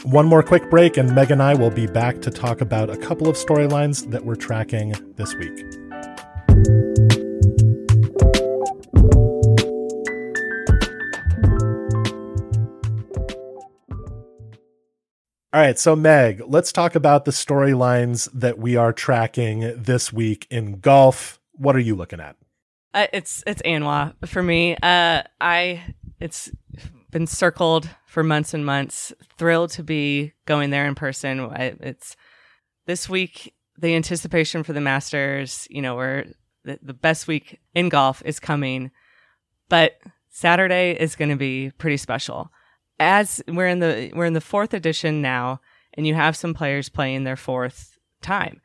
One 0.03 0.27
more 0.27 0.43
quick 0.43 0.69
break, 0.69 0.97
and 0.97 1.13
Meg 1.15 1.31
and 1.31 1.41
I 1.41 1.55
will 1.55 1.71
be 1.71 1.87
back 1.87 2.21
to 2.21 2.31
talk 2.31 2.61
about 2.61 2.89
a 2.89 2.97
couple 2.97 3.27
of 3.27 3.35
storylines 3.35 4.09
that 4.11 4.23
we're 4.25 4.35
tracking 4.35 4.93
this 5.15 5.33
week. 5.35 5.86
All 15.57 15.63
right, 15.63 15.79
so 15.79 15.95
Meg, 15.95 16.43
let's 16.45 16.71
talk 16.71 16.93
about 16.93 17.25
the 17.25 17.31
storylines 17.31 18.29
that 18.31 18.59
we 18.59 18.75
are 18.75 18.93
tracking 18.93 19.73
this 19.75 20.13
week 20.13 20.45
in 20.51 20.79
golf. 20.79 21.39
What 21.53 21.75
are 21.75 21.79
you 21.79 21.95
looking 21.95 22.19
at? 22.19 22.35
Uh, 22.93 23.07
it's 23.11 23.43
it's 23.47 23.63
Anwa 23.63 24.13
for 24.27 24.43
me. 24.43 24.75
Uh, 24.83 25.23
I 25.41 25.95
it's 26.19 26.51
been 27.09 27.25
circled 27.25 27.89
for 28.05 28.23
months 28.23 28.53
and 28.53 28.67
months. 28.67 29.13
Thrilled 29.39 29.71
to 29.71 29.83
be 29.83 30.33
going 30.45 30.69
there 30.69 30.85
in 30.85 30.93
person. 30.93 31.39
I, 31.39 31.75
it's 31.79 32.15
this 32.85 33.09
week. 33.09 33.55
The 33.79 33.95
anticipation 33.95 34.61
for 34.61 34.73
the 34.73 34.81
Masters. 34.81 35.67
You 35.71 35.81
know, 35.81 35.95
where 35.95 36.27
the, 36.67 36.79
the 36.83 36.93
best 36.93 37.27
week 37.27 37.59
in 37.73 37.89
golf 37.89 38.21
is 38.25 38.39
coming, 38.39 38.91
but 39.69 39.93
Saturday 40.29 40.91
is 40.99 41.15
going 41.15 41.29
to 41.29 41.35
be 41.35 41.71
pretty 41.77 41.97
special. 41.97 42.51
As 42.99 43.41
we're 43.47 43.67
in 43.67 43.79
the 43.79 44.11
we're 44.13 44.25
in 44.25 44.33
the 44.33 44.41
fourth 44.41 44.73
edition 44.73 45.21
now, 45.21 45.61
and 45.93 46.05
you 46.05 46.15
have 46.15 46.35
some 46.35 46.53
players 46.53 46.89
playing 46.89 47.23
their 47.23 47.35
fourth 47.35 47.97
time. 48.21 48.61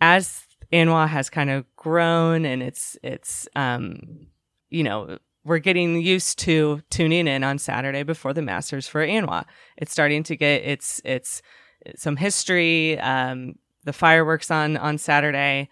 As 0.00 0.42
Anwa 0.72 1.06
has 1.08 1.30
kind 1.30 1.50
of 1.50 1.64
grown 1.76 2.44
and 2.44 2.62
it's 2.62 2.96
it's 3.02 3.46
um 3.54 4.26
you 4.70 4.82
know 4.82 5.18
we're 5.44 5.58
getting 5.58 6.00
used 6.00 6.38
to 6.40 6.82
tuning 6.90 7.26
in 7.26 7.44
on 7.44 7.58
Saturday 7.58 8.02
before 8.02 8.32
the 8.32 8.42
Masters 8.42 8.86
for 8.86 9.04
Anwa. 9.06 9.44
It's 9.76 9.92
starting 9.92 10.22
to 10.24 10.36
get 10.36 10.62
its 10.62 11.00
it's 11.04 11.42
some 11.96 12.16
history, 12.16 12.98
um, 13.00 13.56
the 13.84 13.92
fireworks 13.92 14.50
on 14.50 14.76
on 14.76 14.98
Saturday. 14.98 15.68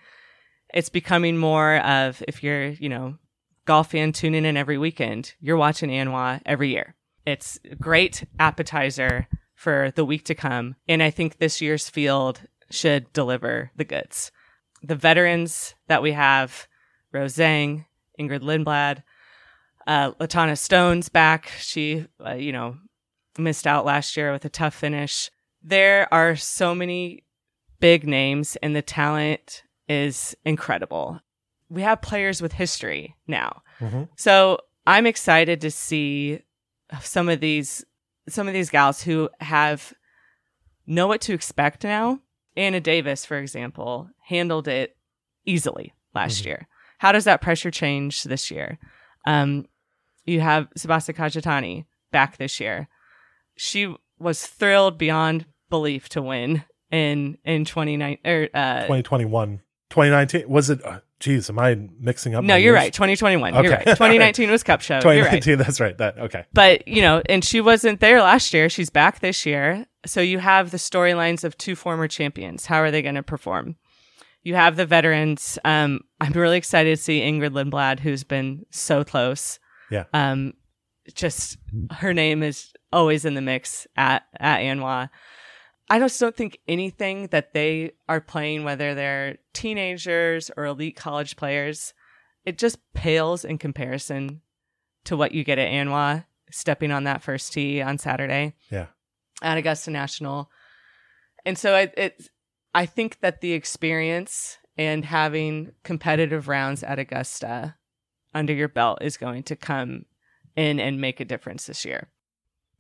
It's 0.75 0.89
becoming 0.89 1.37
more 1.37 1.79
of 1.79 2.23
if 2.29 2.43
you're 2.43 2.69
you 2.69 2.89
know 2.89 3.17
golf 3.65 3.91
fan 3.93 4.13
tuning 4.13 4.45
in 4.45 4.57
every 4.57 4.79
weekend, 4.79 5.35
you're 5.41 5.57
watching 5.57 5.91
Anwa 5.91 6.41
every 6.47 6.71
year. 6.71 6.95
It's 7.27 7.59
a 7.71 7.75
great 7.75 8.25
appetizer 8.39 9.29
for 9.55 9.93
the 9.95 10.05
week 10.05 10.25
to 10.25 10.35
come, 10.35 10.77
and 10.89 11.03
I 11.03 11.11
think 11.11 11.39
this 11.39 11.61
year's 11.61 11.89
field 11.89 12.43
should 12.71 13.13
deliver 13.13 13.71
the 13.77 13.85
goods 13.85 14.31
the 14.83 14.97
veterans 14.97 15.75
that 15.89 16.03
we 16.03 16.13
have 16.13 16.67
Rose 17.13 17.37
Zhang, 17.37 17.87
Ingrid 18.19 18.41
Lindblad, 18.41 19.03
uh, 19.87 20.13
Latanna 20.13 20.57
Stone's 20.57 21.09
back. 21.09 21.51
She, 21.59 22.07
uh, 22.25 22.35
you 22.35 22.53
know, 22.53 22.77
missed 23.39 23.67
out 23.67 23.85
last 23.85 24.17
year 24.17 24.33
with 24.33 24.45
a 24.45 24.51
tough 24.51 24.75
finish. 24.75 25.31
There 25.63 26.13
are 26.13 26.37
so 26.37 26.75
many 26.75 27.25
big 27.81 28.07
names, 28.07 28.57
and 28.63 28.75
the 28.75 28.83
talent 28.83 29.63
is 29.91 30.37
incredible. 30.45 31.21
We 31.69 31.83
have 31.83 32.01
players 32.01 32.41
with 32.41 32.53
history 32.53 33.17
now. 33.27 33.63
Mhm. 33.81 34.09
So 34.17 34.61
I'm 34.87 35.05
excited 35.07 35.61
to 35.63 35.71
see 35.71 36.41
some 37.01 37.29
of 37.29 37.41
these 37.41 37.85
some 38.29 38.47
of 38.47 38.55
these 38.55 38.71
gals 38.71 39.03
who 39.03 39.29
have 39.41 39.93
know 40.87 41.09
what 41.09 41.21
to 41.23 41.33
expect 41.35 41.83
now. 41.85 42.21
Anna 42.57 42.81
Davis, 42.81 43.25
for 43.25 43.39
example, 43.39 44.09
handled 44.27 44.69
it 44.69 44.97
easily 45.45 45.93
last 46.15 46.43
Mhm. 46.43 46.47
year. 46.47 46.69
How 46.99 47.11
does 47.13 47.25
that 47.25 47.41
pressure 47.41 47.71
change 47.73 48.23
this 48.25 48.51
year? 48.51 48.79
Um, 49.27 49.67
you 50.25 50.41
have 50.41 50.69
Tsubasa 50.79 51.15
Kajitani 51.15 51.87
back 52.13 52.37
this 52.37 52.61
year. 52.61 52.89
She 53.57 53.93
was 54.19 54.47
thrilled 54.47 54.99
beyond 54.99 55.47
belief 55.71 56.09
to 56.11 56.23
win 56.23 56.65
in 56.91 57.39
in 57.45 57.65
29 57.65 58.19
or 58.25 58.49
uh 58.55 58.83
2021, 58.83 59.61
2019. 59.91 60.49
Was 60.49 60.71
it? 60.71 60.85
Uh, 60.85 61.01
geez, 61.19 61.51
am 61.51 61.59
I 61.59 61.77
mixing 61.99 62.35
up? 62.35 62.43
no, 62.45 62.55
you're 62.57 62.73
years? 62.75 62.85
right. 62.85 62.93
2021. 62.93 63.55
You're 63.55 63.65
Okay. 63.67 63.71
right. 63.75 63.85
2019 63.87 64.51
was 64.51 64.65
Kupcho. 64.65 65.03
You're 65.03 65.25
right. 65.25 65.43
2019. 65.43 65.59
That's 65.59 65.81
right. 65.81 65.99
That 65.99 66.19
okay. 66.19 66.45
But, 66.53 66.87
you 66.89 67.03
know, 67.03 67.23
and 67.29 67.45
she 67.45 67.61
wasn't 67.61 68.01
there 68.01 68.23
last 68.23 68.55
year. 68.55 68.69
She's 68.69 68.91
back 68.91 69.21
this 69.21 69.45
year. 69.45 69.87
So 70.07 70.21
you 70.21 70.39
have 70.39 70.71
the 70.71 70.79
storylines 70.79 71.45
of 71.45 71.59
two 71.59 71.77
former 71.77 72.09
champions. 72.09 72.67
How 72.67 72.79
are 72.79 72.91
they 72.91 73.03
going 73.03 73.17
to 73.17 73.23
perform? 73.23 73.77
You 74.43 74.55
have 74.55 74.77
the 74.77 74.87
veterans. 74.87 75.59
Um, 75.65 76.01
I'm 76.21 76.33
really 76.33 76.57
excited 76.57 76.97
to 76.97 77.03
see 77.03 77.21
Ingrid 77.21 77.51
Lindblad, 77.51 78.01
who's 78.01 78.25
been 78.25 78.65
so 78.71 79.05
close. 79.05 79.59
Yeah. 79.91 80.05
Um, 80.15 80.55
just 81.15 81.59
her 81.91 82.15
name 82.15 82.43
is 82.43 82.73
always 82.93 83.25
in 83.25 83.35
the 83.35 83.43
mix 83.43 83.87
at 83.97 84.23
at 84.39 84.61
Anwa. 84.61 85.11
I 85.91 85.99
just 85.99 86.21
don't 86.21 86.37
think 86.37 86.61
anything 86.69 87.27
that 87.27 87.53
they 87.53 87.93
are 88.09 88.21
playing, 88.21 88.63
whether 88.63 88.95
they're 88.95 89.39
teenagers 89.53 90.49
or 90.57 90.65
elite 90.67 90.95
college 90.95 91.35
players, 91.35 91.93
it 92.45 92.59
just 92.59 92.79
pales 92.95 93.45
in 93.45 93.59
comparison 93.59 94.41
to 95.05 95.17
what 95.17 95.33
you 95.33 95.43
get 95.43 95.59
at 95.59 95.71
Anwa 95.71 96.25
stepping 96.51 96.93
on 96.93 97.05
that 97.05 97.23
first 97.23 97.53
tee 97.53 97.83
on 97.83 97.99
Saturday. 97.99 98.55
Yeah. 98.71 98.87
At 99.43 99.59
Augusta 99.59 99.91
National. 99.91 100.49
And 101.45 101.59
so 101.59 101.75
it, 101.75 101.95
it 101.97 102.29
I 102.73 102.87
think 102.87 103.19
that 103.21 103.41
the 103.41 103.53
experience 103.53 104.59
and 104.77 105.05
having 105.05 105.73
competitive 105.83 106.47
rounds 106.47 106.85
at 106.85 107.01
Augusta 107.01 107.75
under 108.33 108.53
your 108.53 108.69
belt 108.69 108.99
is 109.03 109.17
going 109.17 109.43
to 109.45 109.57
come 109.57 110.05
in 110.55 110.79
and 110.79 111.01
make 111.01 111.19
a 111.19 111.25
difference 111.25 111.67
this 111.67 111.85
year. 111.85 112.11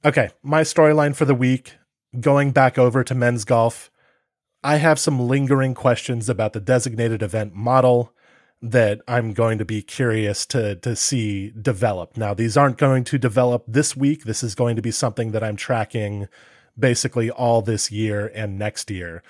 Okay, 0.04 0.30
my 0.42 0.62
storyline 0.62 1.14
for 1.14 1.24
the 1.24 1.34
week 1.34 1.76
going 2.18 2.50
back 2.50 2.78
over 2.78 3.04
to 3.04 3.14
men's 3.14 3.44
golf. 3.44 3.90
I 4.62 4.76
have 4.76 4.98
some 4.98 5.20
lingering 5.20 5.74
questions 5.74 6.28
about 6.28 6.52
the 6.52 6.60
designated 6.60 7.22
event 7.22 7.54
model 7.54 8.12
that 8.62 9.00
I'm 9.08 9.32
going 9.32 9.58
to 9.58 9.64
be 9.64 9.82
curious 9.82 10.44
to 10.46 10.76
to 10.76 10.94
see 10.94 11.50
develop. 11.50 12.16
Now, 12.16 12.34
these 12.34 12.56
aren't 12.56 12.76
going 12.76 13.04
to 13.04 13.18
develop 13.18 13.64
this 13.66 13.96
week. 13.96 14.24
This 14.24 14.42
is 14.42 14.54
going 14.54 14.76
to 14.76 14.82
be 14.82 14.90
something 14.90 15.32
that 15.32 15.42
I'm 15.42 15.56
tracking 15.56 16.28
basically 16.78 17.30
all 17.30 17.62
this 17.62 17.90
year 17.90 18.30
and 18.34 18.58
next 18.58 18.90
year. 18.90 19.22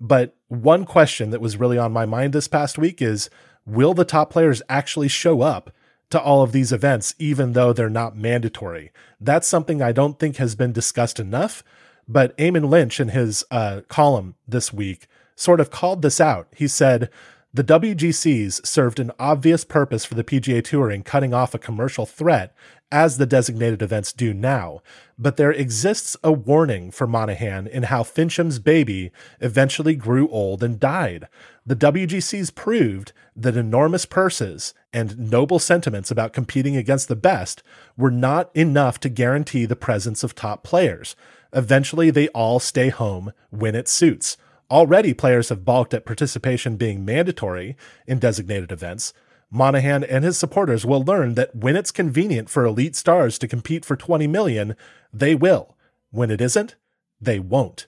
But 0.00 0.34
one 0.48 0.84
question 0.84 1.30
that 1.30 1.40
was 1.40 1.56
really 1.56 1.78
on 1.78 1.92
my 1.92 2.06
mind 2.06 2.32
this 2.32 2.48
past 2.48 2.76
week 2.76 3.00
is 3.00 3.30
will 3.64 3.94
the 3.94 4.04
top 4.04 4.30
players 4.30 4.62
actually 4.68 5.08
show 5.08 5.42
up 5.42 5.70
to 6.10 6.20
all 6.20 6.42
of 6.42 6.52
these 6.52 6.72
events, 6.72 7.14
even 7.18 7.52
though 7.52 7.72
they're 7.72 7.88
not 7.88 8.16
mandatory? 8.16 8.90
That's 9.20 9.46
something 9.46 9.80
I 9.80 9.92
don't 9.92 10.18
think 10.18 10.36
has 10.36 10.56
been 10.56 10.72
discussed 10.72 11.20
enough. 11.20 11.62
But 12.08 12.36
Eamon 12.36 12.68
Lynch, 12.68 13.00
in 13.00 13.08
his 13.08 13.44
uh, 13.50 13.82
column 13.88 14.34
this 14.46 14.72
week, 14.72 15.06
sort 15.36 15.60
of 15.60 15.70
called 15.70 16.02
this 16.02 16.20
out. 16.20 16.48
He 16.54 16.68
said, 16.68 17.10
The 17.54 17.64
WGCs 17.64 18.66
served 18.66 18.98
an 18.98 19.12
obvious 19.18 19.64
purpose 19.64 20.04
for 20.04 20.14
the 20.14 20.24
PGA 20.24 20.62
Tour 20.64 20.90
in 20.90 21.02
cutting 21.02 21.32
off 21.32 21.54
a 21.54 21.58
commercial 21.58 22.06
threat, 22.06 22.54
as 22.92 23.16
the 23.16 23.26
designated 23.26 23.80
events 23.80 24.12
do 24.12 24.34
now, 24.34 24.82
but 25.18 25.38
there 25.38 25.50
exists 25.50 26.14
a 26.22 26.30
warning 26.30 26.90
for 26.90 27.06
Monahan 27.06 27.66
in 27.66 27.84
how 27.84 28.02
Finchem's 28.02 28.58
baby 28.58 29.10
eventually 29.40 29.96
grew 29.96 30.28
old 30.28 30.62
and 30.62 30.78
died. 30.78 31.26
The 31.64 31.74
WGCs 31.74 32.54
proved 32.54 33.12
that 33.34 33.56
enormous 33.56 34.04
purses 34.04 34.74
and 34.92 35.18
noble 35.18 35.58
sentiments 35.58 36.10
about 36.10 36.34
competing 36.34 36.76
against 36.76 37.08
the 37.08 37.16
best 37.16 37.62
were 37.96 38.10
not 38.10 38.54
enough 38.54 39.00
to 39.00 39.08
guarantee 39.08 39.64
the 39.64 39.74
presence 39.74 40.22
of 40.22 40.34
top 40.34 40.62
players. 40.62 41.16
Eventually, 41.52 42.10
they 42.10 42.28
all 42.28 42.58
stay 42.58 42.88
home 42.88 43.32
when 43.50 43.74
it 43.74 43.88
suits. 43.88 44.36
Already, 44.70 45.12
players 45.12 45.50
have 45.50 45.64
balked 45.64 45.92
at 45.92 46.06
participation 46.06 46.76
being 46.76 47.04
mandatory 47.04 47.76
in 48.06 48.18
designated 48.18 48.72
events. 48.72 49.12
Monahan 49.50 50.02
and 50.02 50.24
his 50.24 50.38
supporters 50.38 50.86
will 50.86 51.04
learn 51.04 51.34
that 51.34 51.54
when 51.54 51.76
it's 51.76 51.90
convenient 51.90 52.48
for 52.48 52.64
elite 52.64 52.96
stars 52.96 53.38
to 53.38 53.46
compete 53.46 53.84
for 53.84 53.96
20 53.96 54.26
million, 54.26 54.74
they 55.12 55.34
will. 55.34 55.76
When 56.10 56.30
it 56.30 56.40
isn't, 56.40 56.76
they 57.20 57.38
won't. 57.38 57.86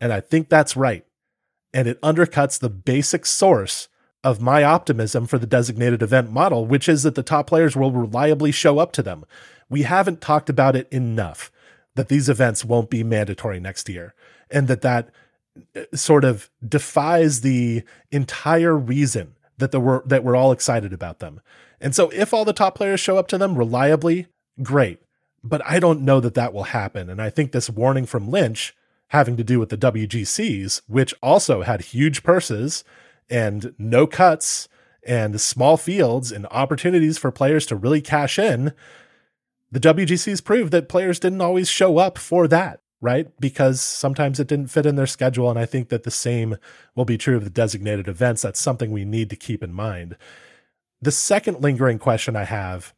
And 0.00 0.12
I 0.12 0.18
think 0.18 0.48
that's 0.48 0.76
right. 0.76 1.06
And 1.72 1.86
it 1.86 2.00
undercuts 2.00 2.58
the 2.58 2.68
basic 2.68 3.24
source 3.24 3.88
of 4.24 4.40
my 4.40 4.64
optimism 4.64 5.26
for 5.26 5.38
the 5.38 5.46
designated 5.46 6.02
event 6.02 6.32
model, 6.32 6.66
which 6.66 6.88
is 6.88 7.04
that 7.04 7.14
the 7.14 7.22
top 7.22 7.46
players 7.46 7.76
will 7.76 7.92
reliably 7.92 8.50
show 8.50 8.80
up 8.80 8.90
to 8.92 9.02
them. 9.02 9.24
We 9.68 9.82
haven't 9.82 10.20
talked 10.20 10.50
about 10.50 10.74
it 10.74 10.88
enough 10.90 11.52
that 11.96 12.08
these 12.08 12.28
events 12.28 12.64
won't 12.64 12.90
be 12.90 13.02
mandatory 13.02 13.58
next 13.58 13.88
year 13.88 14.14
and 14.50 14.68
that 14.68 14.82
that 14.82 15.10
eh, 15.74 15.84
sort 15.94 16.24
of 16.24 16.48
defies 16.66 17.40
the 17.40 17.82
entire 18.10 18.76
reason 18.76 19.34
that 19.58 19.72
the 19.72 19.80
we're, 19.80 20.02
that 20.06 20.22
we're 20.22 20.36
all 20.36 20.52
excited 20.52 20.92
about 20.92 21.18
them. 21.18 21.40
And 21.80 21.94
so 21.94 22.10
if 22.10 22.32
all 22.32 22.44
the 22.44 22.52
top 22.52 22.74
players 22.74 23.00
show 23.00 23.18
up 23.18 23.28
to 23.28 23.38
them 23.38 23.56
reliably, 23.56 24.26
great. 24.62 25.00
But 25.42 25.62
I 25.64 25.78
don't 25.78 26.02
know 26.02 26.20
that 26.20 26.34
that 26.34 26.52
will 26.52 26.64
happen. 26.64 27.08
And 27.10 27.20
I 27.20 27.30
think 27.30 27.52
this 27.52 27.70
warning 27.70 28.06
from 28.06 28.30
Lynch 28.30 28.74
having 29.08 29.36
to 29.36 29.44
do 29.44 29.58
with 29.58 29.68
the 29.68 29.78
WGCs, 29.78 30.82
which 30.88 31.14
also 31.22 31.62
had 31.62 31.80
huge 31.80 32.22
purses 32.22 32.84
and 33.30 33.74
no 33.78 34.06
cuts 34.06 34.68
and 35.06 35.40
small 35.40 35.76
fields 35.76 36.32
and 36.32 36.46
opportunities 36.50 37.16
for 37.16 37.30
players 37.30 37.66
to 37.66 37.76
really 37.76 38.00
cash 38.00 38.38
in, 38.38 38.72
the 39.70 39.80
WGCs 39.80 40.44
proved 40.44 40.72
that 40.72 40.88
players 40.88 41.18
didn't 41.18 41.40
always 41.40 41.68
show 41.68 41.98
up 41.98 42.18
for 42.18 42.46
that 42.48 42.80
right? 43.00 43.28
Because 43.38 43.80
sometimes 43.80 44.40
it 44.40 44.48
didn't 44.48 44.70
fit 44.70 44.86
in 44.86 44.96
their 44.96 45.06
schedule. 45.06 45.50
And 45.50 45.58
I 45.58 45.66
think 45.66 45.90
that 45.90 46.04
the 46.04 46.10
same 46.10 46.56
will 46.94 47.04
be 47.04 47.18
true 47.18 47.36
of 47.36 47.44
the 47.44 47.50
designated 47.50 48.08
events. 48.08 48.42
That's 48.42 48.60
something 48.60 48.90
we 48.90 49.04
need 49.04 49.30
to 49.30 49.36
keep 49.36 49.62
in 49.62 49.72
mind. 49.72 50.16
The 51.00 51.10
second 51.10 51.60
lingering 51.60 51.98
question 51.98 52.36
I 52.36 52.44
have 52.44 52.94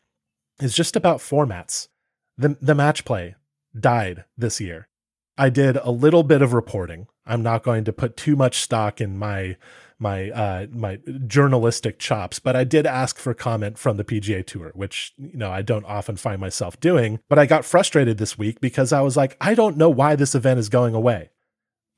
is 0.60 0.74
just 0.74 0.96
about 0.96 1.18
formats. 1.18 1.88
The, 2.36 2.56
the 2.60 2.74
match 2.74 3.04
play 3.04 3.34
died 3.78 4.24
this 4.36 4.60
year. 4.60 4.88
I 5.36 5.50
did 5.50 5.76
a 5.76 5.90
little 5.90 6.22
bit 6.22 6.42
of 6.42 6.52
reporting. 6.52 7.08
I'm 7.26 7.42
not 7.42 7.62
going 7.62 7.84
to 7.84 7.92
put 7.92 8.16
too 8.16 8.36
much 8.36 8.60
stock 8.60 9.00
in 9.00 9.18
my 9.18 9.56
my 9.98 10.30
uh, 10.30 10.66
my 10.70 10.98
journalistic 11.26 11.98
chops, 11.98 12.38
but 12.38 12.54
I 12.54 12.64
did 12.64 12.86
ask 12.86 13.18
for 13.18 13.34
comment 13.34 13.78
from 13.78 13.96
the 13.96 14.04
PGA 14.04 14.46
Tour, 14.46 14.70
which 14.74 15.12
you 15.18 15.36
know 15.36 15.50
I 15.50 15.62
don't 15.62 15.84
often 15.84 16.16
find 16.16 16.40
myself 16.40 16.78
doing. 16.80 17.20
But 17.28 17.38
I 17.38 17.46
got 17.46 17.64
frustrated 17.64 18.18
this 18.18 18.38
week 18.38 18.60
because 18.60 18.92
I 18.92 19.00
was 19.00 19.16
like, 19.16 19.36
I 19.40 19.54
don't 19.54 19.76
know 19.76 19.90
why 19.90 20.14
this 20.14 20.34
event 20.34 20.60
is 20.60 20.68
going 20.68 20.94
away. 20.94 21.30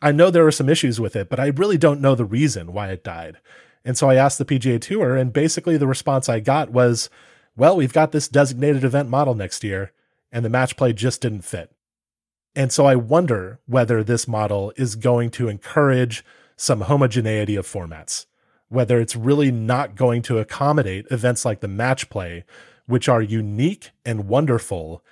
I 0.03 0.13
know 0.13 0.31
there 0.31 0.47
are 0.47 0.53
some 0.53 0.71
issues 0.71 0.99
with 0.99 1.15
it, 1.15 1.29
but 1.29 1.39
I 1.39 1.49
really 1.49 1.77
don't 1.77 2.01
know 2.01 2.15
the 2.15 2.25
reason 2.25 2.73
why 2.73 2.89
it 2.89 3.05
died. 3.05 3.37
And 3.85 3.99
so 3.99 4.09
I 4.09 4.15
asked 4.15 4.39
the 4.39 4.45
PGA 4.47 4.81
Tour, 4.81 5.17
and 5.17 5.33
basically 5.33 5.77
the 5.77 5.87
response 5.87 6.29
I 6.29 6.41
got 6.41 6.71
was, 6.71 7.11
"Well, 7.55 7.77
we've 7.77 7.93
got 7.93 8.13
this 8.13 8.29
designated 8.29 8.85
event 8.85 9.11
model 9.11 9.35
next 9.35 9.63
year, 9.63 9.93
and 10.33 10.45
the 10.45 10.51
match 10.51 10.77
play 10.77 10.95
just 10.95 11.21
didn't 11.21 11.43
fit." 11.43 11.71
And 12.57 12.73
so 12.73 12.87
I 12.87 12.97
wonder 12.97 13.61
whether 13.67 14.03
this 14.03 14.27
model 14.27 14.73
is 14.77 14.97
going 14.97 15.31
to 15.33 15.49
encourage 15.49 16.25
some 16.61 16.83
homogeneity 16.83 17.57
of 17.57 17.67
formats, 17.67 18.27
whether 18.69 19.01
it's 19.01 19.17
really 19.17 19.51
not 19.51 19.97
going 19.97 20.21
to 20.21 20.37
accommodate 20.37 21.07
events 21.11 21.43
like 21.43 21.61
the 21.61 21.69
match 21.69 22.11
play, 22.11 22.45
which 22.85 23.09
are 23.09 23.23
unique 23.23 23.93
and 24.05 24.29
wonderful 24.29 25.03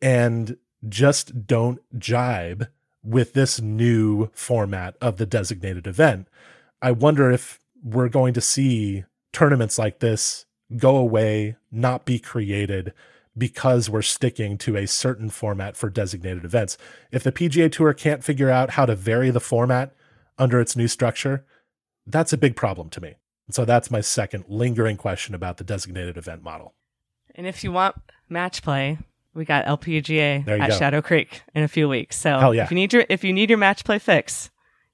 and 0.00 0.56
just 0.88 1.46
don't 1.46 1.80
jibe 1.98 2.68
with 3.04 3.34
this 3.34 3.60
new 3.60 4.30
format 4.32 4.96
of 5.02 5.18
the 5.18 5.26
designated 5.26 5.86
event. 5.86 6.28
I 6.80 6.92
wonder 6.92 7.30
if 7.30 7.60
we're 7.84 8.08
going 8.08 8.32
to 8.32 8.40
see 8.40 9.04
tournaments 9.34 9.78
like 9.78 9.98
this 9.98 10.46
go 10.78 10.96
away, 10.96 11.56
not 11.70 12.06
be 12.06 12.18
created 12.18 12.94
because 13.36 13.90
we're 13.90 14.00
sticking 14.00 14.56
to 14.56 14.78
a 14.78 14.86
certain 14.86 15.28
format 15.28 15.76
for 15.76 15.90
designated 15.90 16.46
events. 16.46 16.78
If 17.12 17.22
the 17.22 17.32
PGA 17.32 17.70
Tour 17.70 17.92
can't 17.92 18.24
figure 18.24 18.48
out 18.48 18.70
how 18.70 18.86
to 18.86 18.94
vary 18.94 19.30
the 19.30 19.40
format 19.40 19.94
under 20.38 20.60
its 20.60 20.76
new 20.76 20.88
structure, 20.88 21.44
that's 22.06 22.32
a 22.32 22.38
big 22.38 22.56
problem 22.56 22.90
to 22.90 23.00
me. 23.00 23.16
And 23.46 23.54
so 23.54 23.64
that's 23.64 23.90
my 23.90 24.00
second 24.00 24.44
lingering 24.48 24.96
question 24.96 25.34
about 25.34 25.56
the 25.56 25.64
designated 25.64 26.16
event 26.16 26.42
model. 26.42 26.74
And 27.34 27.46
if 27.46 27.64
you 27.64 27.72
want 27.72 27.96
match 28.28 28.62
play, 28.62 28.98
we 29.34 29.44
got 29.44 29.64
LPGA 29.66 30.46
at 30.46 30.70
go. 30.70 30.76
Shadow 30.76 31.02
Creek 31.02 31.42
in 31.54 31.62
a 31.62 31.68
few 31.68 31.88
weeks. 31.88 32.16
So 32.16 32.52
yeah. 32.52 32.64
if 32.64 32.70
you 32.70 32.74
need 32.74 32.92
your 32.92 33.04
if 33.08 33.24
you 33.24 33.32
need 33.32 33.48
your 33.48 33.58
match 33.58 33.84
play 33.84 33.98
fix, 33.98 34.50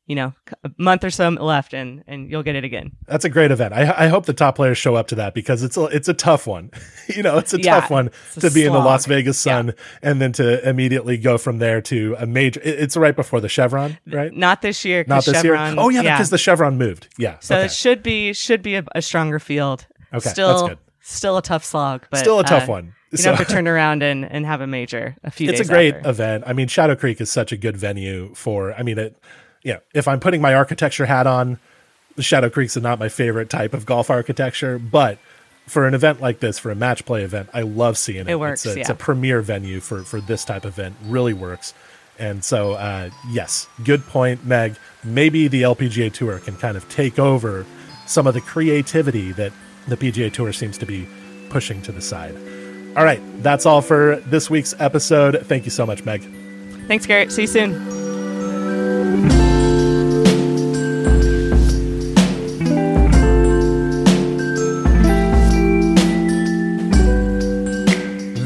you 0.06 0.14
know, 0.14 0.32
a 0.64 0.70
month 0.78 1.02
or 1.04 1.10
so 1.10 1.28
left, 1.30 1.74
and 1.74 2.04
and 2.06 2.30
you'll 2.30 2.42
get 2.44 2.54
it 2.54 2.62
again. 2.64 2.92
That's 3.06 3.24
a 3.24 3.28
great 3.28 3.50
event. 3.50 3.74
I, 3.74 4.04
I 4.04 4.06
hope 4.08 4.26
the 4.26 4.32
top 4.32 4.54
players 4.56 4.78
show 4.78 4.94
up 4.94 5.08
to 5.08 5.16
that 5.16 5.34
because 5.34 5.62
it's 5.64 5.76
a 5.76 5.84
it's 5.86 6.08
a 6.08 6.14
tough 6.14 6.46
one. 6.46 6.70
you 7.08 7.22
know, 7.22 7.38
it's 7.38 7.52
a 7.54 7.60
Yeah, 7.60 7.80
tough 7.80 7.90
one 7.90 8.10
to 8.38 8.50
be 8.50 8.64
in 8.64 8.72
the. 8.72 8.78
Las 8.78 9.06
Vegas 9.06 9.38
Sun 9.38 9.74
and 10.02 10.20
then 10.20 10.30
to 10.32 10.68
immediately 10.68 11.16
go 11.18 11.38
from 11.38 11.58
there 11.58 11.80
to 11.82 12.14
a 12.18 12.26
major. 12.26 12.60
it- 12.62 12.78
It's 12.80 12.96
right 12.96 13.16
before 13.16 13.40
the 13.40 13.48
Chevron, 13.48 13.98
right? 14.06 14.32
Not 14.32 14.62
this 14.62 14.84
year. 14.84 15.04
Not 15.08 15.24
this 15.24 15.40
Chevron, 15.42 15.74
year. 15.74 15.82
Oh 15.84 15.88
yeah, 15.88 16.02
because 16.02 16.30
the 16.30 16.38
Chevron 16.38 16.78
moved. 16.78 17.08
Yeah. 17.18 17.38
so 17.40 17.56
okay. 17.56 17.64
it 17.66 17.72
should 17.72 18.02
be 18.04 18.32
should 18.32 18.62
be 18.62 18.76
a, 18.76 18.84
a 18.94 19.02
stronger 19.02 19.38
field. 19.40 19.86
Okay, 20.14 20.28
still 20.28 20.48
that's 20.66 20.68
good. 20.68 20.78
still 21.00 21.36
a 21.36 21.42
tough 21.42 21.64
slog, 21.64 22.06
but 22.10 22.18
Still 22.18 22.38
a 22.38 22.44
tough 22.44 22.68
uh, 22.68 22.72
one. 22.72 22.94
You 23.10 23.18
So- 23.18 23.34
have 23.34 23.44
to 23.46 23.52
turn 23.52 23.66
around 23.66 24.02
and, 24.04 24.24
and 24.24 24.46
have 24.46 24.60
a 24.60 24.66
major 24.68 25.16
a 25.24 25.30
few 25.36 25.50
it's 25.50 25.58
a 25.60 25.64
great 25.64 25.94
after. 25.96 26.10
event. 26.10 26.44
I 26.46 26.52
mean, 26.52 26.68
Shadow 26.68 26.94
Creek 26.94 27.20
is 27.20 27.30
such 27.30 27.50
a 27.50 27.56
good 27.56 27.76
venue 27.76 28.32
for. 28.34 28.72
I 28.74 28.82
mean, 28.84 28.98
it. 28.98 29.16
Yeah, 29.66 29.78
if 29.92 30.06
I'm 30.06 30.20
putting 30.20 30.40
my 30.40 30.54
architecture 30.54 31.06
hat 31.06 31.26
on, 31.26 31.58
the 32.14 32.22
Shadow 32.22 32.48
Creek's 32.48 32.76
is 32.76 32.84
not 32.84 33.00
my 33.00 33.08
favorite 33.08 33.50
type 33.50 33.74
of 33.74 33.84
golf 33.84 34.10
architecture, 34.10 34.78
but 34.78 35.18
for 35.66 35.88
an 35.88 35.92
event 35.92 36.20
like 36.20 36.38
this, 36.38 36.56
for 36.56 36.70
a 36.70 36.76
match 36.76 37.04
play 37.04 37.24
event, 37.24 37.50
I 37.52 37.62
love 37.62 37.98
seeing 37.98 38.20
it. 38.20 38.28
It 38.28 38.38
works, 38.38 38.64
It's 38.64 38.76
a, 38.76 38.80
it's 38.80 38.90
a 38.90 38.94
premier 38.94 39.40
venue 39.40 39.80
for 39.80 40.04
for 40.04 40.20
this 40.20 40.44
type 40.44 40.64
of 40.64 40.78
event. 40.78 40.94
Really 41.04 41.32
works. 41.32 41.74
And 42.16 42.44
so, 42.44 42.74
uh, 42.74 43.10
yes, 43.28 43.66
good 43.82 44.06
point, 44.06 44.46
Meg. 44.46 44.76
Maybe 45.02 45.48
the 45.48 45.62
LPGA 45.62 46.12
Tour 46.12 46.38
can 46.38 46.54
kind 46.54 46.76
of 46.76 46.88
take 46.88 47.18
over 47.18 47.66
some 48.06 48.28
of 48.28 48.34
the 48.34 48.40
creativity 48.40 49.32
that 49.32 49.52
the 49.88 49.96
PGA 49.96 50.32
Tour 50.32 50.52
seems 50.52 50.78
to 50.78 50.86
be 50.86 51.08
pushing 51.50 51.82
to 51.82 51.90
the 51.90 52.00
side. 52.00 52.36
All 52.96 53.02
right, 53.02 53.20
that's 53.42 53.66
all 53.66 53.82
for 53.82 54.22
this 54.26 54.48
week's 54.48 54.76
episode. 54.78 55.44
Thank 55.46 55.64
you 55.64 55.72
so 55.72 55.84
much, 55.84 56.04
Meg. 56.04 56.22
Thanks, 56.86 57.04
Garrett. 57.04 57.32
See 57.32 57.42
you 57.42 57.48
soon. 57.48 58.05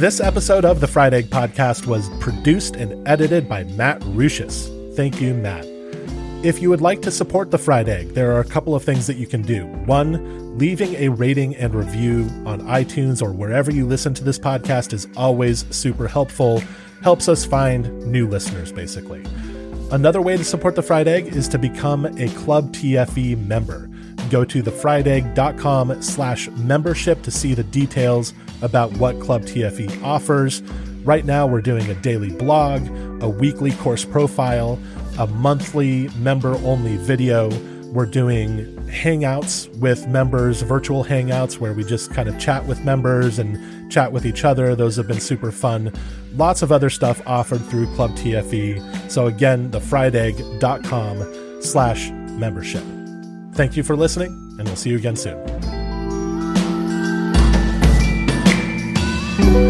This 0.01 0.19
episode 0.19 0.65
of 0.65 0.81
the 0.81 0.87
Fried 0.87 1.13
Egg 1.13 1.27
Podcast 1.27 1.85
was 1.85 2.09
produced 2.21 2.75
and 2.75 3.07
edited 3.07 3.47
by 3.51 3.65
Matt 3.65 4.01
Ruchis. 4.01 4.97
Thank 4.97 5.21
you, 5.21 5.35
Matt. 5.35 5.67
If 6.43 6.63
you 6.63 6.71
would 6.71 6.81
like 6.81 7.03
to 7.03 7.11
support 7.11 7.51
the 7.51 7.59
Fried 7.59 7.87
Egg, 7.87 8.15
there 8.15 8.33
are 8.33 8.41
a 8.41 8.45
couple 8.47 8.75
of 8.75 8.83
things 8.83 9.07
that 9.09 9.19
you 9.19 9.27
can 9.27 9.43
do. 9.43 9.67
One, 9.85 10.57
leaving 10.57 10.95
a 10.95 11.11
rating 11.11 11.55
and 11.55 11.75
review 11.75 12.31
on 12.47 12.63
iTunes 12.63 13.21
or 13.21 13.31
wherever 13.31 13.71
you 13.71 13.87
listen 13.87 14.15
to 14.15 14.25
this 14.25 14.39
podcast 14.39 14.95
is 14.95 15.07
always 15.19 15.67
super 15.69 16.09
helpful, 16.09 16.63
helps 17.03 17.29
us 17.29 17.45
find 17.45 17.95
new 18.07 18.27
listeners, 18.27 18.73
basically. 18.73 19.23
Another 19.93 20.23
way 20.23 20.39
to 20.39 20.45
support 20.45 20.77
the 20.77 20.83
Fried 20.83 21.09
Egg 21.09 21.27
is 21.27 21.47
to 21.49 21.59
become 21.59 22.07
a 22.07 22.31
Club 22.31 22.73
TFE 22.73 23.47
member. 23.47 23.91
Go 24.31 24.47
to 24.47 24.63
thefriedegg.com 24.63 26.01
slash 26.01 26.49
membership 26.49 27.21
to 27.21 27.31
see 27.31 27.53
the 27.53 27.65
details 27.65 28.33
about 28.63 28.93
what 28.99 29.21
Club 29.21 29.43
TFE 29.43 30.03
offers. 30.03 30.63
Right 31.05 31.25
now, 31.25 31.47
we're 31.47 31.63
doing 31.63 31.89
a 31.91 31.95
daily 31.95 32.31
blog, 32.31 32.87
a 33.23 33.29
weekly 33.29 33.73
course 33.73 34.05
profile, 34.05 34.79
a 35.19 35.27
monthly 35.27 36.09
member 36.19 36.55
only 36.65 36.97
video. 36.99 37.49
We're 37.91 38.07
doing 38.07 38.77
hangouts 38.87 39.69
with 39.79 40.07
members, 40.07 40.63
virtual 40.63 41.05
hangouts 41.05 41.59
where 41.59 41.73
we 41.73 41.85
just 41.85 42.13
kind 42.13 42.29
of 42.29 42.39
chat 42.39 42.67
with 42.67 42.85
members 42.85 43.39
and 43.39 43.91
chat 43.91 44.13
with 44.13 44.27
each 44.27 44.45
other. 44.45 44.77
Those 44.77 44.97
have 44.97 45.09
been 45.09 45.21
super 45.21 45.51
fun. 45.51 45.93
Lots 46.35 46.63
of 46.63 46.71
other 46.71 46.91
stuff 46.91 47.21
offered 47.27 47.65
through 47.67 47.93
Club 47.95 48.13
TFE. 48.13 49.11
So 49.11 49.27
again, 49.27 49.71
thefriedegg.com 49.71 51.63
slash 51.63 52.11
membership. 52.11 52.85
Thank 53.55 53.77
you 53.77 53.83
for 53.83 53.97
listening, 53.97 54.31
and 54.59 54.67
we'll 54.69 54.77
see 54.77 54.91
you 54.91 54.97
again 54.97 55.17
soon. 55.17 55.80
thank 59.41 59.55
you 59.55 59.70